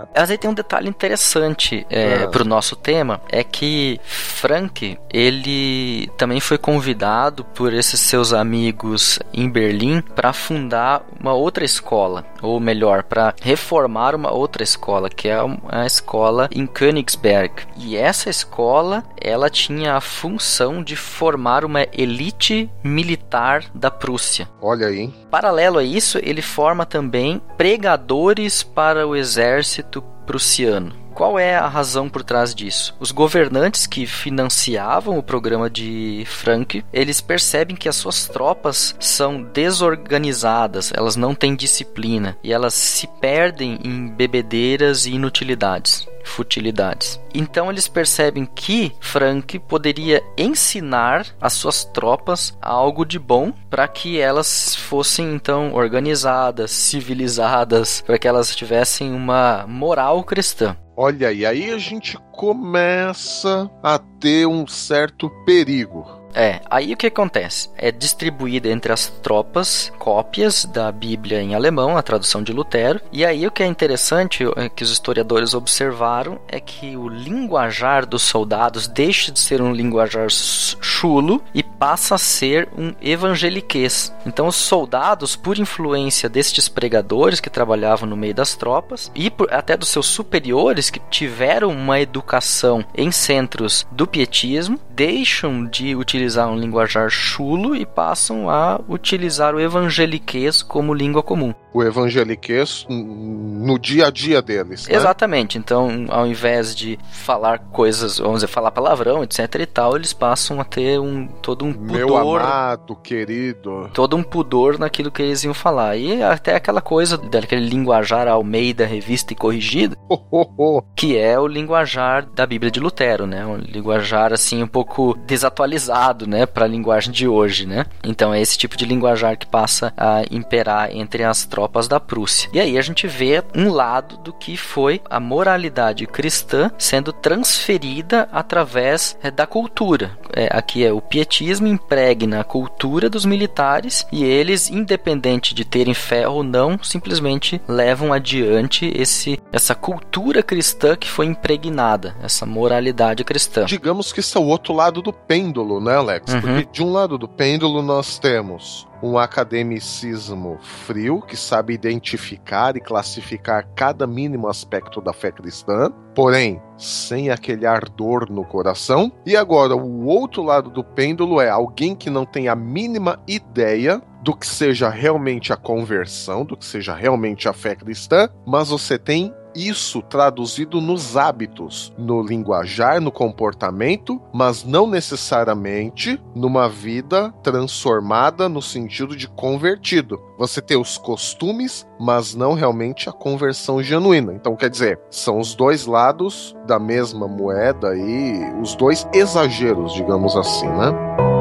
Mas 0.16 0.32
aí 0.32 0.38
tem 0.38 0.50
um 0.50 0.54
detalhe 0.54 0.90
interessante 0.90 1.86
é, 1.90 2.28
Ah. 2.36 2.40
pro 2.40 2.46
nosso 2.46 2.76
tema, 2.76 3.22
é 3.30 3.44
que 3.44 4.00
Frank, 4.04 4.98
ele 5.12 6.10
também 6.18 6.42
foi 6.42 6.58
convidado 6.58 7.46
por 7.46 7.74
esses 7.74 8.00
seus 8.02 8.34
amigos 8.34 9.20
em 9.34 9.50
Berlim 9.50 10.02
para 10.02 10.34
fundar 10.34 11.06
uma 11.18 11.34
outra 11.34 11.64
escola, 11.64 12.26
ou 12.42 12.60
melhor, 12.60 13.04
para 13.04 13.34
reformar 13.42 14.14
uma 14.14 14.34
outra 14.34 14.64
escola, 14.64 15.10
que 15.10 15.30
é 15.30 15.38
a 15.70 15.86
escola 15.86 16.50
em 16.54 16.68
Königsberg. 16.68 17.54
E 17.78 17.96
essa 17.96 18.30
escola, 18.30 19.04
ela 19.20 19.50
tinha 19.50 19.94
a 19.96 20.02
função 20.02 20.84
de 20.84 20.96
formar 20.98 21.64
uma 21.64 21.88
elite 21.94 22.70
militar 22.84 23.64
da 23.74 23.90
Prússia. 23.90 24.50
Olha 24.62 24.88
aí? 24.88 25.08
Paralelo 25.32 25.80
a 25.80 25.84
isso, 25.84 26.20
ele 26.22 26.42
forma 26.42 26.86
também 26.86 27.42
pregadores 27.58 28.62
para 28.62 29.08
o 29.08 29.16
exército 29.16 30.02
prussiano. 30.26 31.05
Qual 31.16 31.40
é 31.40 31.56
a 31.56 31.70
razão 31.70 32.10
por 32.10 32.24
trás 32.24 32.54
disso? 32.54 32.94
Os 33.00 33.10
governantes 33.10 33.88
que 33.88 34.06
financiavam 34.06 35.18
o 35.18 35.24
programa 35.24 35.70
de 35.70 36.26
Frank, 36.28 36.84
eles 36.92 37.22
percebem 37.22 37.74
que 37.74 37.88
as 37.88 37.96
suas 37.96 38.28
tropas 38.28 38.94
são 39.00 39.42
desorganizadas, 39.42 40.92
elas 40.94 41.16
não 41.16 41.34
têm 41.34 41.56
disciplina 41.56 42.38
e 42.44 42.52
elas 42.52 42.74
se 42.74 43.08
perdem 43.22 43.80
em 43.82 44.10
bebedeiras 44.10 45.06
e 45.06 45.12
inutilidades 45.12 46.06
futilidades. 46.26 47.22
Então 47.34 47.70
eles 47.70 47.88
percebem 47.88 48.46
que 48.46 48.92
Frank 49.00 49.60
poderia 49.60 50.24
ensinar 50.36 51.28
as 51.40 51.54
suas 51.54 51.86
tropas 51.86 52.58
algo 52.60 53.06
de 53.06 53.20
bom 53.20 53.54
para 53.70 53.88
que 53.88 54.20
elas 54.20 54.76
fossem 54.76 55.36
então 55.36 55.74
organizadas, 55.74 56.72
civilizadas, 56.72 58.02
para 58.02 58.18
que 58.18 58.28
elas 58.28 58.56
tivessem 58.56 59.14
uma 59.14 59.66
moral 59.68 60.24
cristã. 60.24 60.76
Olha, 60.98 61.32
e 61.34 61.46
aí 61.46 61.72
a 61.72 61.78
gente 61.78 62.18
começa 62.32 63.70
a 63.84 64.00
ter 64.00 64.48
um 64.48 64.66
certo 64.66 65.30
perigo. 65.46 66.06
É, 66.36 66.60
aí 66.70 66.94
o 66.94 66.98
que 66.98 67.08
acontece? 67.08 67.70
É 67.78 67.94
distribuída 67.94 68.68
entre 68.68 68.92
as 68.92 69.08
tropas 69.08 69.92
cópias 69.98 70.66
da 70.66 70.92
Bíblia 70.92 71.42
em 71.42 71.56
alemão, 71.56 71.98
a 71.98 72.04
tradução 72.04 72.44
de 72.44 72.52
Lutero, 72.52 73.00
e 73.10 73.24
aí 73.26 73.48
o 73.48 73.52
que 73.52 73.64
é 73.64 73.66
interessante 73.66 74.44
é 74.58 74.68
que 74.68 74.84
os 74.84 74.92
historiadores 74.92 75.54
observaram 75.54 76.38
é 76.50 76.60
que 76.60 76.98
o 76.98 77.08
linguajar 77.08 78.06
dos 78.06 78.22
soldados 78.22 78.86
deixa 78.86 79.32
de 79.32 79.40
ser 79.40 79.62
um 79.62 79.72
linguajar 79.72 80.28
chulo 80.30 81.42
e 81.54 81.64
passa 81.64 82.16
a 82.16 82.18
ser 82.18 82.68
um 82.78 82.94
evangeliquez. 83.02 84.14
Então 84.26 84.48
os 84.48 84.58
soldados, 84.58 85.38
por 85.38 85.58
influência 85.58 86.28
destes 86.28 86.68
pregadores 86.68 87.40
que 87.40 87.50
trabalhavam 87.50 88.10
no 88.10 88.18
meio 88.18 88.36
das 88.36 88.56
tropas 88.56 89.10
e 89.16 89.30
por, 89.30 89.54
até 89.54 89.78
dos 89.78 89.88
seus 89.88 90.08
superiores 90.08 90.90
que 90.90 91.00
tiveram 91.10 91.70
uma 91.70 92.02
educação 92.02 92.84
em 92.94 93.10
centros 93.10 93.88
do 93.90 94.06
pietismo, 94.06 94.78
deixam 94.90 95.66
de 95.66 95.96
utilizar 95.96 96.25
utilizar 96.26 96.50
um 96.50 96.58
linguajar 96.58 97.10
chulo 97.10 97.76
e 97.76 97.86
passam 97.86 98.50
a 98.50 98.82
utilizar 98.90 99.54
o 99.54 99.60
evangeliquez 99.60 100.64
como 100.64 100.94
língua 100.94 101.22
comum. 101.22 101.54
O 101.74 101.84
evangeliquez 101.84 102.86
no 102.90 103.78
dia 103.78 104.08
a 104.08 104.10
dia 104.10 104.42
deles. 104.42 104.88
Né? 104.88 104.96
Exatamente. 104.96 105.58
Então, 105.58 106.06
ao 106.08 106.26
invés 106.26 106.74
de 106.74 106.98
falar 107.12 107.60
coisas, 107.60 108.18
vamos 108.18 108.36
dizer, 108.36 108.48
falar 108.48 108.72
palavrão, 108.72 109.22
etc 109.24 109.56
e 109.60 109.66
tal, 109.66 109.98
eles 109.98 110.14
passam 110.14 110.62
a 110.62 110.64
ter 110.64 111.00
um 111.00 111.28
todo 111.28 111.66
um 111.66 111.74
pudor. 111.74 111.96
Meu 111.98 112.16
amado, 112.16 112.96
querido. 112.96 113.90
Todo 113.94 114.16
um 114.16 114.24
pudor 114.24 114.80
naquilo 114.80 115.12
que 115.12 115.22
eles 115.22 115.44
iam 115.44 115.54
falar. 115.54 115.98
E 115.98 116.24
até 116.24 116.56
aquela 116.56 116.80
coisa 116.80 117.18
daquele 117.18 117.68
linguajar 117.68 118.26
Almeida 118.30 118.86
revista 118.86 119.34
e 119.34 119.36
corrigida, 119.36 119.98
oh, 120.08 120.22
oh, 120.32 120.48
oh. 120.58 120.82
que 120.96 121.18
é 121.18 121.38
o 121.38 121.46
linguajar 121.46 122.26
da 122.26 122.46
Bíblia 122.46 122.72
de 122.72 122.80
Lutero, 122.80 123.28
né? 123.28 123.46
Um 123.46 123.58
linguajar 123.58 124.32
assim 124.32 124.64
um 124.64 124.68
pouco 124.68 125.14
desatualizado, 125.26 126.15
né, 126.28 126.46
para 126.46 126.66
a 126.66 126.70
linguagem 126.70 127.12
de 127.12 127.28
hoje, 127.28 127.66
né? 127.66 127.86
Então 128.04 128.34
é 128.34 128.42
esse 128.42 128.58
tipo 128.58 128.78
de 128.78 128.86
linguajar 128.86 129.38
que 129.38 129.46
passa 129.46 129.94
a 129.98 130.24
imperar 130.32 130.90
entre 130.96 131.24
as 131.24 131.46
tropas 131.46 131.66
tropas 131.66 131.88
da 131.88 132.00
Prússia. 132.00 132.50
E 132.54 132.60
aí 132.60 132.78
a 132.78 132.82
gente 132.82 133.08
vê 133.08 133.44
um 133.56 133.70
lado 133.70 134.18
do 134.18 134.32
que 134.32 134.56
foi 134.56 135.02
a 135.10 135.20
moralidade 135.20 136.06
cristã 136.06 136.72
sendo 136.78 137.12
transferida 137.12 138.30
através 138.32 139.18
é, 139.22 139.32
da 139.32 139.46
cultura. 139.46 140.18
É, 140.34 140.48
aqui 140.52 140.86
é 140.86 140.92
o 140.92 141.02
pietismo 141.02 141.68
impregna 141.68 142.42
a 142.42 142.44
cultura 142.44 143.10
dos 143.10 143.26
militares 143.26 144.06
e 144.12 144.24
eles, 144.24 144.70
independente 144.70 145.56
de 145.56 145.66
terem 145.66 145.94
fé 145.94 146.28
ou 146.28 146.44
não, 146.44 146.78
simplesmente 146.84 147.62
levam 147.68 148.14
adiante 148.14 148.92
esse, 148.96 149.40
essa 149.52 149.74
cultura 149.74 150.44
cristã 150.44 150.96
que 150.96 151.10
foi 151.10 151.26
impregnada, 151.26 152.16
essa 152.22 152.46
moralidade 152.46 153.24
cristã. 153.24 153.66
Digamos 153.66 154.14
que 154.14 154.20
isso 154.20 154.38
é 154.38 154.42
o 154.42 154.46
outro 154.46 154.74
lado 154.74 155.02
do 155.02 155.14
pêndulo, 155.14 155.82
né, 155.82 155.95
Alex? 155.96 156.34
Uhum. 156.34 156.42
Porque 156.42 156.66
de 156.72 156.84
um 156.84 156.92
lado 156.92 157.18
do 157.18 157.28
pêndulo 157.28 157.82
nós 157.82 158.20
temos 158.20 158.88
um 159.02 159.18
academicismo 159.18 160.58
frio 160.62 161.22
que 161.22 161.38
sabe 161.38 161.74
identificar 161.74 162.76
e 162.76 162.80
classificar 162.80 163.68
cada 163.76 164.08
mínimo 164.08 164.48
aspecto 164.48 165.00
da 165.02 165.14
fé 165.14 165.32
cristã, 165.32 165.92
porém 166.16 166.62
sem 166.78 167.30
aquele 167.30 167.66
ardor 167.66 168.32
no 168.32 168.44
coração. 168.44 169.12
E 169.26 169.36
agora, 169.36 169.76
o 169.76 170.06
outro 170.06 170.44
lado 170.44 170.70
do 170.70 170.84
pêndulo 170.84 171.40
é 171.40 171.50
alguém 171.50 171.96
que 171.96 172.10
não 172.10 172.26
tem 172.26 172.48
a 172.48 172.56
mínima 172.56 173.20
ideia 173.28 174.02
do 174.22 174.36
que 174.36 174.48
seja 174.48 174.90
realmente 174.90 175.54
a 175.54 175.56
conversão, 175.56 176.44
do 176.44 176.58
que 176.58 176.66
seja 176.66 176.96
realmente 176.96 177.48
a 177.48 177.54
fé 177.54 177.76
cristã, 177.76 178.28
mas 178.46 178.70
você 178.70 178.98
tem 178.98 179.32
isso 179.56 180.02
traduzido 180.02 180.82
nos 180.82 181.16
hábitos, 181.16 181.94
no 181.98 182.22
linguajar, 182.22 183.00
no 183.00 183.12
comportamento, 183.12 184.22
mas 184.34 184.64
não 184.64 184.86
necessariamente 184.88 186.22
numa 186.36 186.68
vida 186.68 187.34
transformada 187.42 188.50
no 188.50 188.62
sentido 188.62 189.16
de 189.16 189.28
convertido. 189.28 190.22
Você 190.38 190.62
tem 190.62 190.78
os 190.78 190.98
costumes, 190.98 191.88
mas 192.00 192.36
não 192.36 192.54
realmente 192.54 193.08
a 193.08 193.14
conversão 193.14 193.82
genuína. 193.82 194.34
Então, 194.34 194.56
quer 194.56 194.70
dizer, 194.70 195.00
são 195.10 195.40
os 195.40 195.56
dois 195.56 195.86
lados 195.86 196.56
da 196.68 196.78
mesma 196.78 197.28
moeda 197.28 197.96
e 197.96 198.62
os 198.62 198.76
dois 198.76 199.08
exageros, 199.14 199.94
digamos 199.94 200.36
assim, 200.36 200.68
né? 200.68 201.35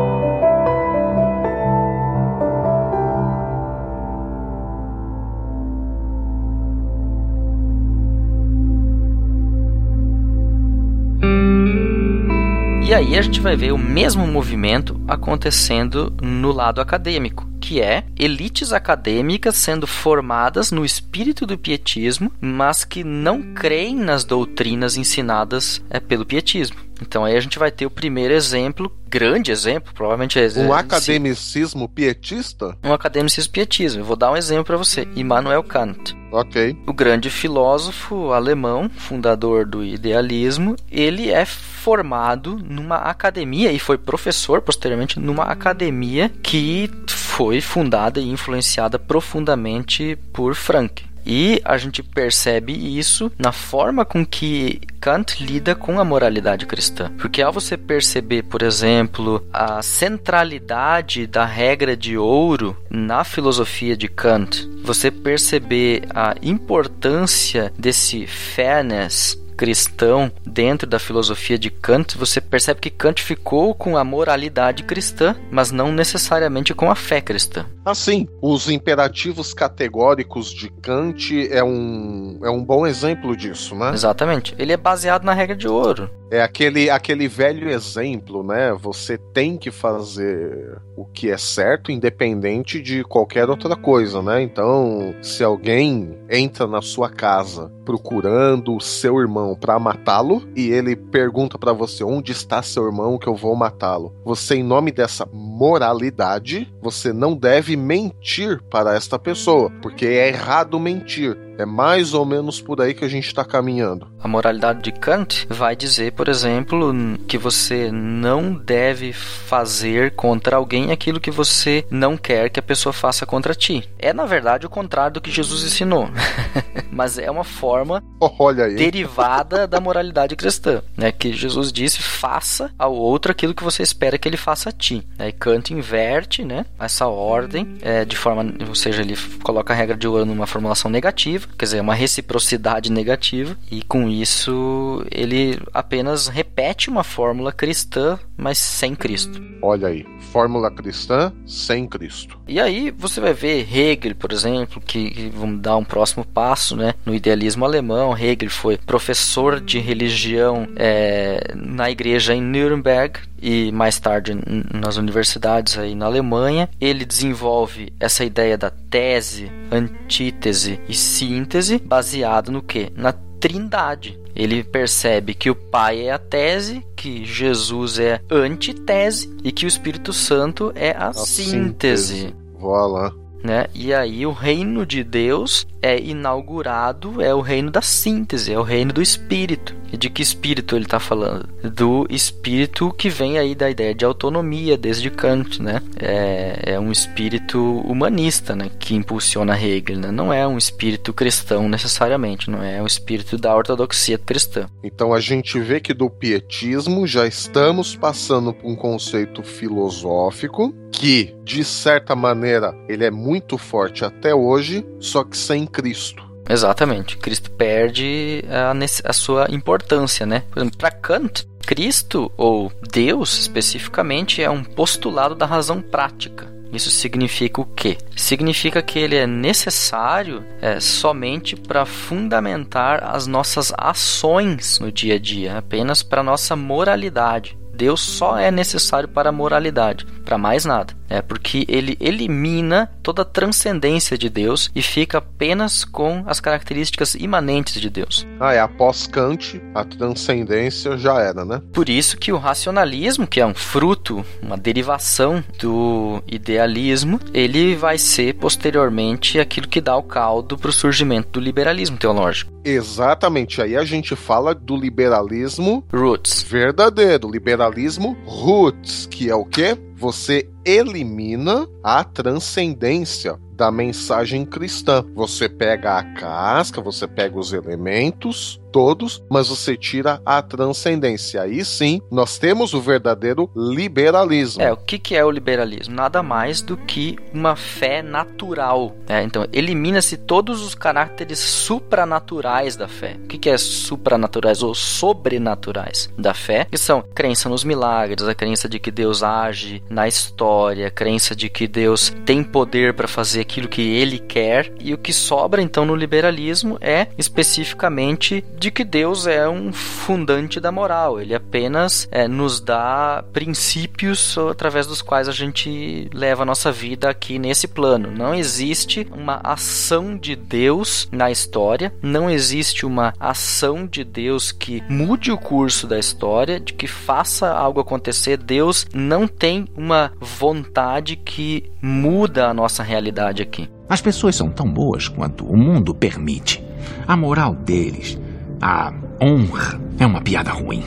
E 12.86 12.92
aí 12.92 13.16
a 13.16 13.22
gente 13.22 13.40
vai 13.40 13.56
ver 13.56 13.72
o 13.72 13.78
mesmo 13.78 14.26
movimento 14.26 15.00
acontecendo 15.08 16.14
no 16.20 16.52
lado 16.52 16.82
acadêmico, 16.82 17.48
que 17.58 17.80
é 17.80 18.04
elites 18.14 18.74
acadêmicas 18.74 19.56
sendo 19.56 19.86
formadas 19.86 20.70
no 20.70 20.84
espírito 20.84 21.46
do 21.46 21.56
pietismo, 21.56 22.30
mas 22.38 22.84
que 22.84 23.02
não 23.02 23.54
creem 23.54 23.96
nas 23.96 24.22
doutrinas 24.22 24.98
ensinadas 24.98 25.82
é, 25.88 25.98
pelo 25.98 26.26
pietismo. 26.26 26.76
Então 27.00 27.24
aí 27.24 27.36
a 27.36 27.40
gente 27.40 27.58
vai 27.58 27.70
ter 27.70 27.86
o 27.86 27.90
primeiro 27.90 28.34
exemplo, 28.34 28.90
grande 29.08 29.50
exemplo, 29.50 29.92
provavelmente 29.94 30.38
é 30.38 30.48
um 30.58 30.72
academicismo 30.72 31.88
pietista. 31.88 32.76
Um 32.82 32.92
academicismo 32.92 33.52
pietismo. 33.52 34.00
Eu 34.00 34.04
vou 34.04 34.16
dar 34.16 34.30
um 34.30 34.36
exemplo 34.36 34.64
para 34.64 34.76
você. 34.76 35.06
Immanuel 35.16 35.62
Kant. 35.62 36.16
Ok. 36.30 36.76
O 36.86 36.92
grande 36.92 37.30
filósofo 37.30 38.32
alemão, 38.32 38.88
fundador 38.88 39.64
do 39.64 39.84
idealismo, 39.84 40.74
ele 40.90 41.30
é 41.30 41.44
formado 41.44 42.58
numa 42.64 42.96
academia 42.96 43.70
e 43.70 43.78
foi 43.78 43.96
professor 43.98 44.60
posteriormente 44.60 45.20
numa 45.20 45.44
academia 45.44 46.28
que 46.42 46.90
foi 47.06 47.60
fundada 47.60 48.20
e 48.20 48.28
influenciada 48.28 48.98
profundamente 48.98 50.18
por 50.32 50.54
Frank. 50.54 51.04
E 51.24 51.60
a 51.64 51.76
gente 51.76 52.02
percebe 52.02 52.72
isso 52.72 53.32
na 53.38 53.52
forma 53.52 54.04
com 54.04 54.24
que 54.24 54.80
Kant 55.00 55.42
lida 55.44 55.74
com 55.74 55.98
a 55.98 56.04
moralidade 56.04 56.66
cristã. 56.66 57.10
Porque 57.18 57.42
ao 57.42 57.52
você 57.52 57.76
perceber, 57.76 58.42
por 58.44 58.62
exemplo, 58.62 59.46
a 59.52 59.80
centralidade 59.82 61.26
da 61.26 61.44
regra 61.44 61.96
de 61.96 62.16
ouro 62.16 62.76
na 62.90 63.24
filosofia 63.24 63.96
de 63.96 64.08
Kant, 64.08 64.68
você 64.82 65.10
perceber 65.10 66.02
a 66.14 66.34
importância 66.42 67.72
desse 67.78 68.26
fairness 68.26 69.43
cristão 69.56 70.30
dentro 70.46 70.86
da 70.86 70.98
filosofia 70.98 71.58
de 71.58 71.70
Kant, 71.70 72.18
você 72.18 72.40
percebe 72.40 72.80
que 72.80 72.90
Kant 72.90 73.22
ficou 73.22 73.74
com 73.74 73.96
a 73.96 74.04
moralidade 74.04 74.82
cristã, 74.82 75.36
mas 75.50 75.70
não 75.70 75.92
necessariamente 75.92 76.74
com 76.74 76.90
a 76.90 76.94
fé 76.94 77.20
cristã. 77.20 77.66
Assim, 77.84 78.26
os 78.40 78.70
imperativos 78.70 79.52
categóricos 79.52 80.50
de 80.50 80.70
Kant 80.70 81.48
é 81.50 81.62
um, 81.62 82.38
é 82.42 82.50
um 82.50 82.64
bom 82.64 82.86
exemplo 82.86 83.36
disso, 83.36 83.74
né? 83.74 83.92
Exatamente. 83.92 84.54
Ele 84.58 84.72
é 84.72 84.76
baseado 84.76 85.24
na 85.24 85.34
regra 85.34 85.54
de 85.54 85.68
ouro. 85.68 86.10
É 86.30 86.42
aquele, 86.42 86.88
aquele 86.88 87.28
velho 87.28 87.68
exemplo, 87.68 88.42
né? 88.42 88.74
Você 88.80 89.18
tem 89.18 89.58
que 89.58 89.70
fazer 89.70 90.78
o 90.96 91.04
que 91.04 91.30
é 91.30 91.36
certo, 91.36 91.92
independente 91.92 92.80
de 92.80 93.04
qualquer 93.04 93.48
outra 93.48 93.76
coisa, 93.76 94.22
né? 94.22 94.42
Então, 94.42 95.14
se 95.22 95.44
alguém 95.44 96.18
entra 96.28 96.66
na 96.66 96.80
sua 96.80 97.10
casa 97.10 97.70
procurando 97.84 98.74
o 98.74 98.80
seu 98.80 99.20
irmão 99.20 99.43
para 99.54 99.78
matá-lo 99.78 100.48
e 100.56 100.70
ele 100.70 100.96
pergunta 100.96 101.58
para 101.58 101.72
você 101.72 102.02
onde 102.04 102.32
está 102.32 102.62
seu 102.62 102.86
irmão 102.86 103.18
que 103.18 103.26
eu 103.26 103.34
vou 103.34 103.54
matá-lo, 103.54 104.14
você, 104.24 104.56
em 104.56 104.62
nome 104.62 104.90
dessa 104.90 105.28
moralidade, 105.32 106.72
você 106.80 107.12
não 107.12 107.36
deve 107.36 107.76
mentir 107.76 108.62
para 108.70 108.94
esta 108.94 109.18
pessoa, 109.18 109.70
porque 109.82 110.06
é 110.06 110.28
errado 110.28 110.78
mentir. 110.78 111.36
É 111.58 111.64
mais 111.64 112.14
ou 112.14 112.24
menos 112.24 112.60
por 112.60 112.80
aí 112.80 112.94
que 112.94 113.04
a 113.04 113.08
gente 113.08 113.26
está 113.26 113.44
caminhando. 113.44 114.08
A 114.22 114.26
moralidade 114.26 114.82
de 114.82 114.92
Kant 114.92 115.46
vai 115.48 115.76
dizer, 115.76 116.12
por 116.12 116.28
exemplo, 116.28 116.92
que 117.28 117.38
você 117.38 117.90
não 117.92 118.52
deve 118.52 119.12
fazer 119.12 120.12
contra 120.12 120.56
alguém 120.56 120.90
aquilo 120.90 121.20
que 121.20 121.30
você 121.30 121.84
não 121.90 122.16
quer 122.16 122.50
que 122.50 122.58
a 122.58 122.62
pessoa 122.62 122.92
faça 122.92 123.26
contra 123.26 123.54
ti. 123.54 123.88
É, 123.98 124.12
na 124.12 124.24
verdade, 124.24 124.66
o 124.66 124.70
contrário 124.70 125.14
do 125.14 125.20
que 125.20 125.30
Jesus 125.30 125.62
ensinou. 125.62 126.08
Mas 126.90 127.18
é 127.18 127.30
uma 127.30 127.44
forma 127.44 128.02
derivada 128.76 129.66
da 129.66 129.80
moralidade 129.80 130.36
cristã, 130.36 130.82
né? 130.96 131.12
Que 131.12 131.32
Jesus 131.32 131.72
disse: 131.72 132.00
faça 132.00 132.72
ao 132.78 132.94
outro 132.94 133.30
aquilo 133.32 133.54
que 133.54 133.64
você 133.64 133.82
espera 133.82 134.18
que 134.18 134.28
ele 134.28 134.36
faça 134.36 134.70
a 134.70 134.72
ti. 134.72 135.06
Né? 135.18 135.28
E 135.28 135.32
Kant 135.32 135.72
inverte, 135.72 136.44
né? 136.44 136.64
Essa 136.78 137.06
ordem 137.06 137.76
é, 137.82 138.04
de 138.04 138.16
forma, 138.16 138.44
ou 138.66 138.74
seja, 138.74 139.02
ele 139.02 139.16
coloca 139.42 139.72
a 139.72 139.76
regra 139.76 139.96
de 139.96 140.06
ouro 140.06 140.24
numa 140.24 140.46
formulação 140.46 140.90
negativa, 140.90 141.43
quer 141.58 141.64
dizer, 141.64 141.80
uma 141.80 141.94
reciprocidade 141.94 142.90
negativa, 142.90 143.56
e 143.70 143.82
com 143.82 144.08
isso 144.08 145.04
ele 145.10 145.58
apenas 145.72 146.28
repete 146.28 146.88
uma 146.88 147.04
fórmula 147.04 147.52
cristã, 147.52 148.18
mas 148.36 148.58
sem 148.58 148.94
Cristo. 148.94 149.42
Olha 149.62 149.88
aí, 149.88 150.06
fórmula 150.32 150.70
cristã 150.70 151.32
sem 151.46 151.86
Cristo. 151.86 152.38
E 152.46 152.60
aí 152.60 152.90
você 152.90 153.20
vai 153.20 153.32
ver 153.32 153.66
Hegel, 153.72 154.14
por 154.14 154.32
exemplo, 154.32 154.82
que, 154.84 155.10
que 155.10 155.28
vamos 155.28 155.60
dar 155.60 155.76
um 155.76 155.84
próximo 155.84 156.24
passo, 156.24 156.76
né? 156.76 156.94
No 157.06 157.14
idealismo 157.14 157.64
alemão, 157.64 158.16
Hegel 158.16 158.50
foi 158.50 158.76
professor 158.76 159.60
de 159.60 159.78
religião 159.78 160.68
é, 160.76 161.52
na 161.54 161.90
igreja 161.90 162.34
em 162.34 162.42
Nuremberg 162.42 163.20
e 163.44 163.70
mais 163.70 163.98
tarde 164.00 164.32
nas 164.72 164.96
universidades 164.96 165.76
aí 165.76 165.94
na 165.94 166.06
Alemanha. 166.06 166.66
Ele 166.80 167.04
desenvolve 167.04 167.92
essa 168.00 168.24
ideia 168.24 168.56
da 168.56 168.70
tese, 168.70 169.52
antítese 169.70 170.80
e 170.88 170.94
síntese 170.94 171.78
baseado 171.78 172.50
no 172.50 172.62
que? 172.62 172.90
Na 172.96 173.12
trindade. 173.12 174.18
Ele 174.34 174.64
percebe 174.64 175.34
que 175.34 175.50
o 175.50 175.54
Pai 175.54 176.06
é 176.06 176.12
a 176.12 176.18
tese, 176.18 176.82
que 176.96 177.24
Jesus 177.24 177.98
é 177.98 178.18
a 178.30 178.34
antitese 178.34 179.36
e 179.44 179.52
que 179.52 179.66
o 179.66 179.68
Espírito 179.68 180.14
Santo 180.14 180.72
é 180.74 180.96
a, 180.96 181.12
síntese. 181.12 182.34
Voilà. 182.58 183.12
Né? 183.44 183.66
E 183.74 183.92
aí 183.92 184.24
o 184.24 184.32
reino 184.32 184.86
de 184.86 185.04
Deus 185.04 185.66
é 185.82 186.00
inaugurado, 186.00 187.20
é 187.20 187.34
o 187.34 187.42
reino 187.42 187.70
da 187.70 187.82
síntese, 187.82 188.50
é 188.50 188.58
o 188.58 188.62
reino 188.62 188.90
do 188.90 189.02
Espírito. 189.02 189.76
E 189.94 189.96
de 189.96 190.10
que 190.10 190.22
Espírito 190.22 190.74
ele 190.74 190.86
está 190.86 190.98
falando? 190.98 191.48
Do 191.62 192.04
Espírito 192.10 192.92
que 192.98 193.08
vem 193.08 193.38
aí 193.38 193.54
da 193.54 193.70
ideia 193.70 193.94
de 193.94 194.04
autonomia 194.04 194.76
desde 194.76 195.08
Kant, 195.08 195.62
né? 195.62 195.80
É, 195.96 196.72
é 196.72 196.80
um 196.80 196.90
espírito 196.90 197.78
humanista, 197.82 198.56
né? 198.56 198.72
Que 198.76 198.96
impulsiona 198.96 199.56
Hegel, 199.56 200.00
né? 200.00 200.10
Não 200.10 200.32
é 200.32 200.44
um 200.48 200.58
espírito 200.58 201.12
cristão 201.12 201.68
necessariamente, 201.68 202.50
não 202.50 202.60
é 202.60 202.82
um 202.82 202.86
espírito 202.86 203.38
da 203.38 203.54
ortodoxia 203.54 204.18
cristã. 204.18 204.66
Então 204.82 205.14
a 205.14 205.20
gente 205.20 205.60
vê 205.60 205.78
que 205.78 205.94
do 205.94 206.10
pietismo 206.10 207.06
já 207.06 207.24
estamos 207.24 207.94
passando 207.94 208.52
por 208.52 208.68
um 208.68 208.74
conceito 208.74 209.44
filosófico 209.44 210.74
que, 210.90 211.36
de 211.44 211.62
certa 211.62 212.16
maneira, 212.16 212.74
ele 212.88 213.04
é 213.04 213.12
muito 213.12 213.56
forte 213.56 214.04
até 214.04 214.34
hoje, 214.34 214.84
só 214.98 215.22
que 215.22 215.36
sem 215.36 215.66
Cristo. 215.66 216.33
Exatamente. 216.48 217.16
Cristo 217.16 217.50
perde 217.50 218.44
a, 218.48 218.74
a 219.08 219.12
sua 219.12 219.46
importância, 219.50 220.26
né? 220.26 220.42
Por 220.50 220.60
exemplo, 220.60 220.78
para 220.78 220.90
Kant, 220.90 221.46
Cristo 221.64 222.30
ou 222.36 222.70
Deus 222.92 223.38
especificamente 223.38 224.42
é 224.42 224.50
um 224.50 224.62
postulado 224.62 225.34
da 225.34 225.46
razão 225.46 225.80
prática. 225.80 226.52
Isso 226.72 226.90
significa 226.90 227.60
o 227.60 227.64
quê? 227.64 227.96
Significa 228.16 228.82
que 228.82 228.98
ele 228.98 229.14
é 229.14 229.26
necessário 229.26 230.44
é, 230.60 230.80
somente 230.80 231.54
para 231.54 231.86
fundamentar 231.86 233.04
as 233.04 233.28
nossas 233.28 233.72
ações 233.78 234.80
no 234.80 234.90
dia 234.90 235.14
a 235.14 235.18
dia, 235.18 235.58
apenas 235.58 236.02
para 236.02 236.22
nossa 236.22 236.56
moralidade. 236.56 237.56
Deus 237.74 238.00
só 238.00 238.38
é 238.38 238.50
necessário 238.50 239.08
para 239.08 239.28
a 239.28 239.32
moralidade, 239.32 240.06
para 240.24 240.38
mais 240.38 240.64
nada. 240.64 240.94
É 241.08 241.20
porque 241.20 241.66
ele 241.68 241.96
elimina 242.00 242.90
toda 243.02 243.22
a 243.22 243.26
transcendência 243.26 244.16
de 244.16 244.30
Deus 244.30 244.70
e 244.74 244.80
fica 244.80 245.18
apenas 245.18 245.84
com 245.84 246.24
as 246.26 246.40
características 246.40 247.14
imanentes 247.14 247.80
de 247.80 247.90
Deus. 247.90 248.26
Ah, 248.40 248.54
é 248.54 248.60
após 248.60 249.06
Kant, 249.06 249.60
a 249.74 249.84
transcendência 249.84 250.96
já 250.96 251.20
era, 251.20 251.44
né? 251.44 251.60
Por 251.72 251.88
isso 251.88 252.16
que 252.16 252.32
o 252.32 252.38
racionalismo, 252.38 253.26
que 253.26 253.40
é 253.40 253.46
um 253.46 253.54
fruto, 253.54 254.24
uma 254.42 254.56
derivação 254.56 255.44
do 255.60 256.22
idealismo, 256.26 257.20
ele 257.32 257.76
vai 257.76 257.98
ser 257.98 258.34
posteriormente 258.34 259.38
aquilo 259.38 259.68
que 259.68 259.80
dá 259.80 259.96
o 259.96 260.02
caldo 260.02 260.56
para 260.56 260.70
o 260.70 260.72
surgimento 260.72 261.28
do 261.28 261.40
liberalismo 261.40 261.96
teológico. 261.96 262.53
Exatamente. 262.64 263.60
Aí 263.60 263.76
a 263.76 263.84
gente 263.84 264.16
fala 264.16 264.54
do 264.54 264.76
liberalismo 264.76 265.84
Roots. 265.92 266.42
verdadeiro, 266.42 267.30
liberalismo 267.30 268.16
roots, 268.24 269.06
que 269.06 269.28
é 269.28 269.34
o 269.34 269.44
quê? 269.44 269.76
Você 269.94 270.48
elimina 270.64 271.68
a 271.82 272.02
transcendência 272.02 273.38
da 273.52 273.70
mensagem 273.70 274.44
cristã. 274.44 275.04
Você 275.14 275.48
pega 275.48 275.98
a 275.98 276.02
casca, 276.14 276.80
você 276.80 277.06
pega 277.06 277.38
os 277.38 277.52
elementos 277.52 278.60
todos, 278.74 279.22
mas 279.30 279.48
você 279.48 279.76
tira 279.76 280.20
a 280.26 280.42
transcendência. 280.42 281.42
Aí 281.42 281.64
sim, 281.64 282.02
nós 282.10 282.38
temos 282.38 282.74
o 282.74 282.80
verdadeiro 282.80 283.48
liberalismo. 283.54 284.60
É, 284.60 284.72
o 284.72 284.76
que, 284.76 284.98
que 284.98 285.14
é 285.14 285.24
o 285.24 285.30
liberalismo? 285.30 285.94
Nada 285.94 286.24
mais 286.24 286.60
do 286.60 286.76
que 286.76 287.16
uma 287.32 287.54
fé 287.54 288.02
natural. 288.02 288.92
né? 289.08 289.22
Então, 289.22 289.46
elimina-se 289.52 290.16
todos 290.16 290.60
os 290.60 290.74
caracteres 290.74 291.38
supranaturais 291.38 292.74
da 292.74 292.88
fé. 292.88 293.16
O 293.22 293.28
que, 293.28 293.38
que 293.38 293.48
é 293.48 293.56
supranaturais 293.56 294.60
ou 294.60 294.74
sobrenaturais 294.74 296.10
da 296.18 296.34
fé? 296.34 296.66
Que 296.68 296.76
são 296.76 297.00
crença 297.14 297.48
nos 297.48 297.62
milagres, 297.62 298.26
a 298.26 298.34
crença 298.34 298.68
de 298.68 298.80
que 298.80 298.90
Deus 298.90 299.22
age 299.22 299.84
na 299.88 300.08
história, 300.08 300.88
a 300.88 300.90
crença 300.90 301.36
de 301.36 301.48
que 301.48 301.68
Deus 301.68 302.12
tem 302.26 302.42
poder 302.42 302.94
para 302.94 303.06
fazer 303.06 303.42
aquilo 303.42 303.68
que 303.68 303.82
ele 303.82 304.18
quer. 304.18 304.72
E 304.80 304.92
o 304.92 304.98
que 304.98 305.12
sobra 305.12 305.62
então 305.62 305.84
no 305.84 305.94
liberalismo 305.94 306.76
é 306.80 307.06
especificamente 307.16 308.44
de 308.64 308.70
que 308.70 308.82
Deus 308.82 309.26
é 309.26 309.46
um 309.46 309.74
fundante 309.74 310.58
da 310.58 310.72
moral. 310.72 311.20
Ele 311.20 311.34
apenas 311.34 312.08
é, 312.10 312.26
nos 312.26 312.60
dá 312.60 313.22
princípios 313.30 314.38
através 314.38 314.86
dos 314.86 315.02
quais 315.02 315.28
a 315.28 315.32
gente 315.32 316.08
leva 316.14 316.44
a 316.44 316.46
nossa 316.46 316.72
vida 316.72 317.10
aqui 317.10 317.38
nesse 317.38 317.68
plano. 317.68 318.10
Não 318.10 318.34
existe 318.34 319.06
uma 319.12 319.38
ação 319.44 320.16
de 320.16 320.34
Deus 320.34 321.06
na 321.12 321.30
história, 321.30 321.92
não 322.00 322.30
existe 322.30 322.86
uma 322.86 323.12
ação 323.20 323.86
de 323.86 324.02
Deus 324.02 324.50
que 324.50 324.82
mude 324.88 325.30
o 325.30 325.36
curso 325.36 325.86
da 325.86 325.98
história, 325.98 326.58
de 326.58 326.72
que 326.72 326.86
faça 326.86 327.52
algo 327.52 327.80
acontecer. 327.80 328.38
Deus 328.38 328.86
não 328.94 329.28
tem 329.28 329.66
uma 329.76 330.10
vontade 330.18 331.16
que 331.16 331.70
muda 331.82 332.46
a 332.46 332.54
nossa 332.54 332.82
realidade 332.82 333.42
aqui. 333.42 333.68
As 333.90 334.00
pessoas 334.00 334.36
são 334.36 334.48
tão 334.48 334.72
boas 334.72 335.06
quanto 335.06 335.44
o 335.44 335.54
mundo 335.54 335.94
permite. 335.94 336.64
A 337.06 337.14
moral 337.14 337.54
deles, 337.54 338.18
a 338.66 338.90
honra, 339.20 339.78
é 339.98 340.06
uma 340.06 340.22
piada 340.22 340.50
ruim. 340.50 340.82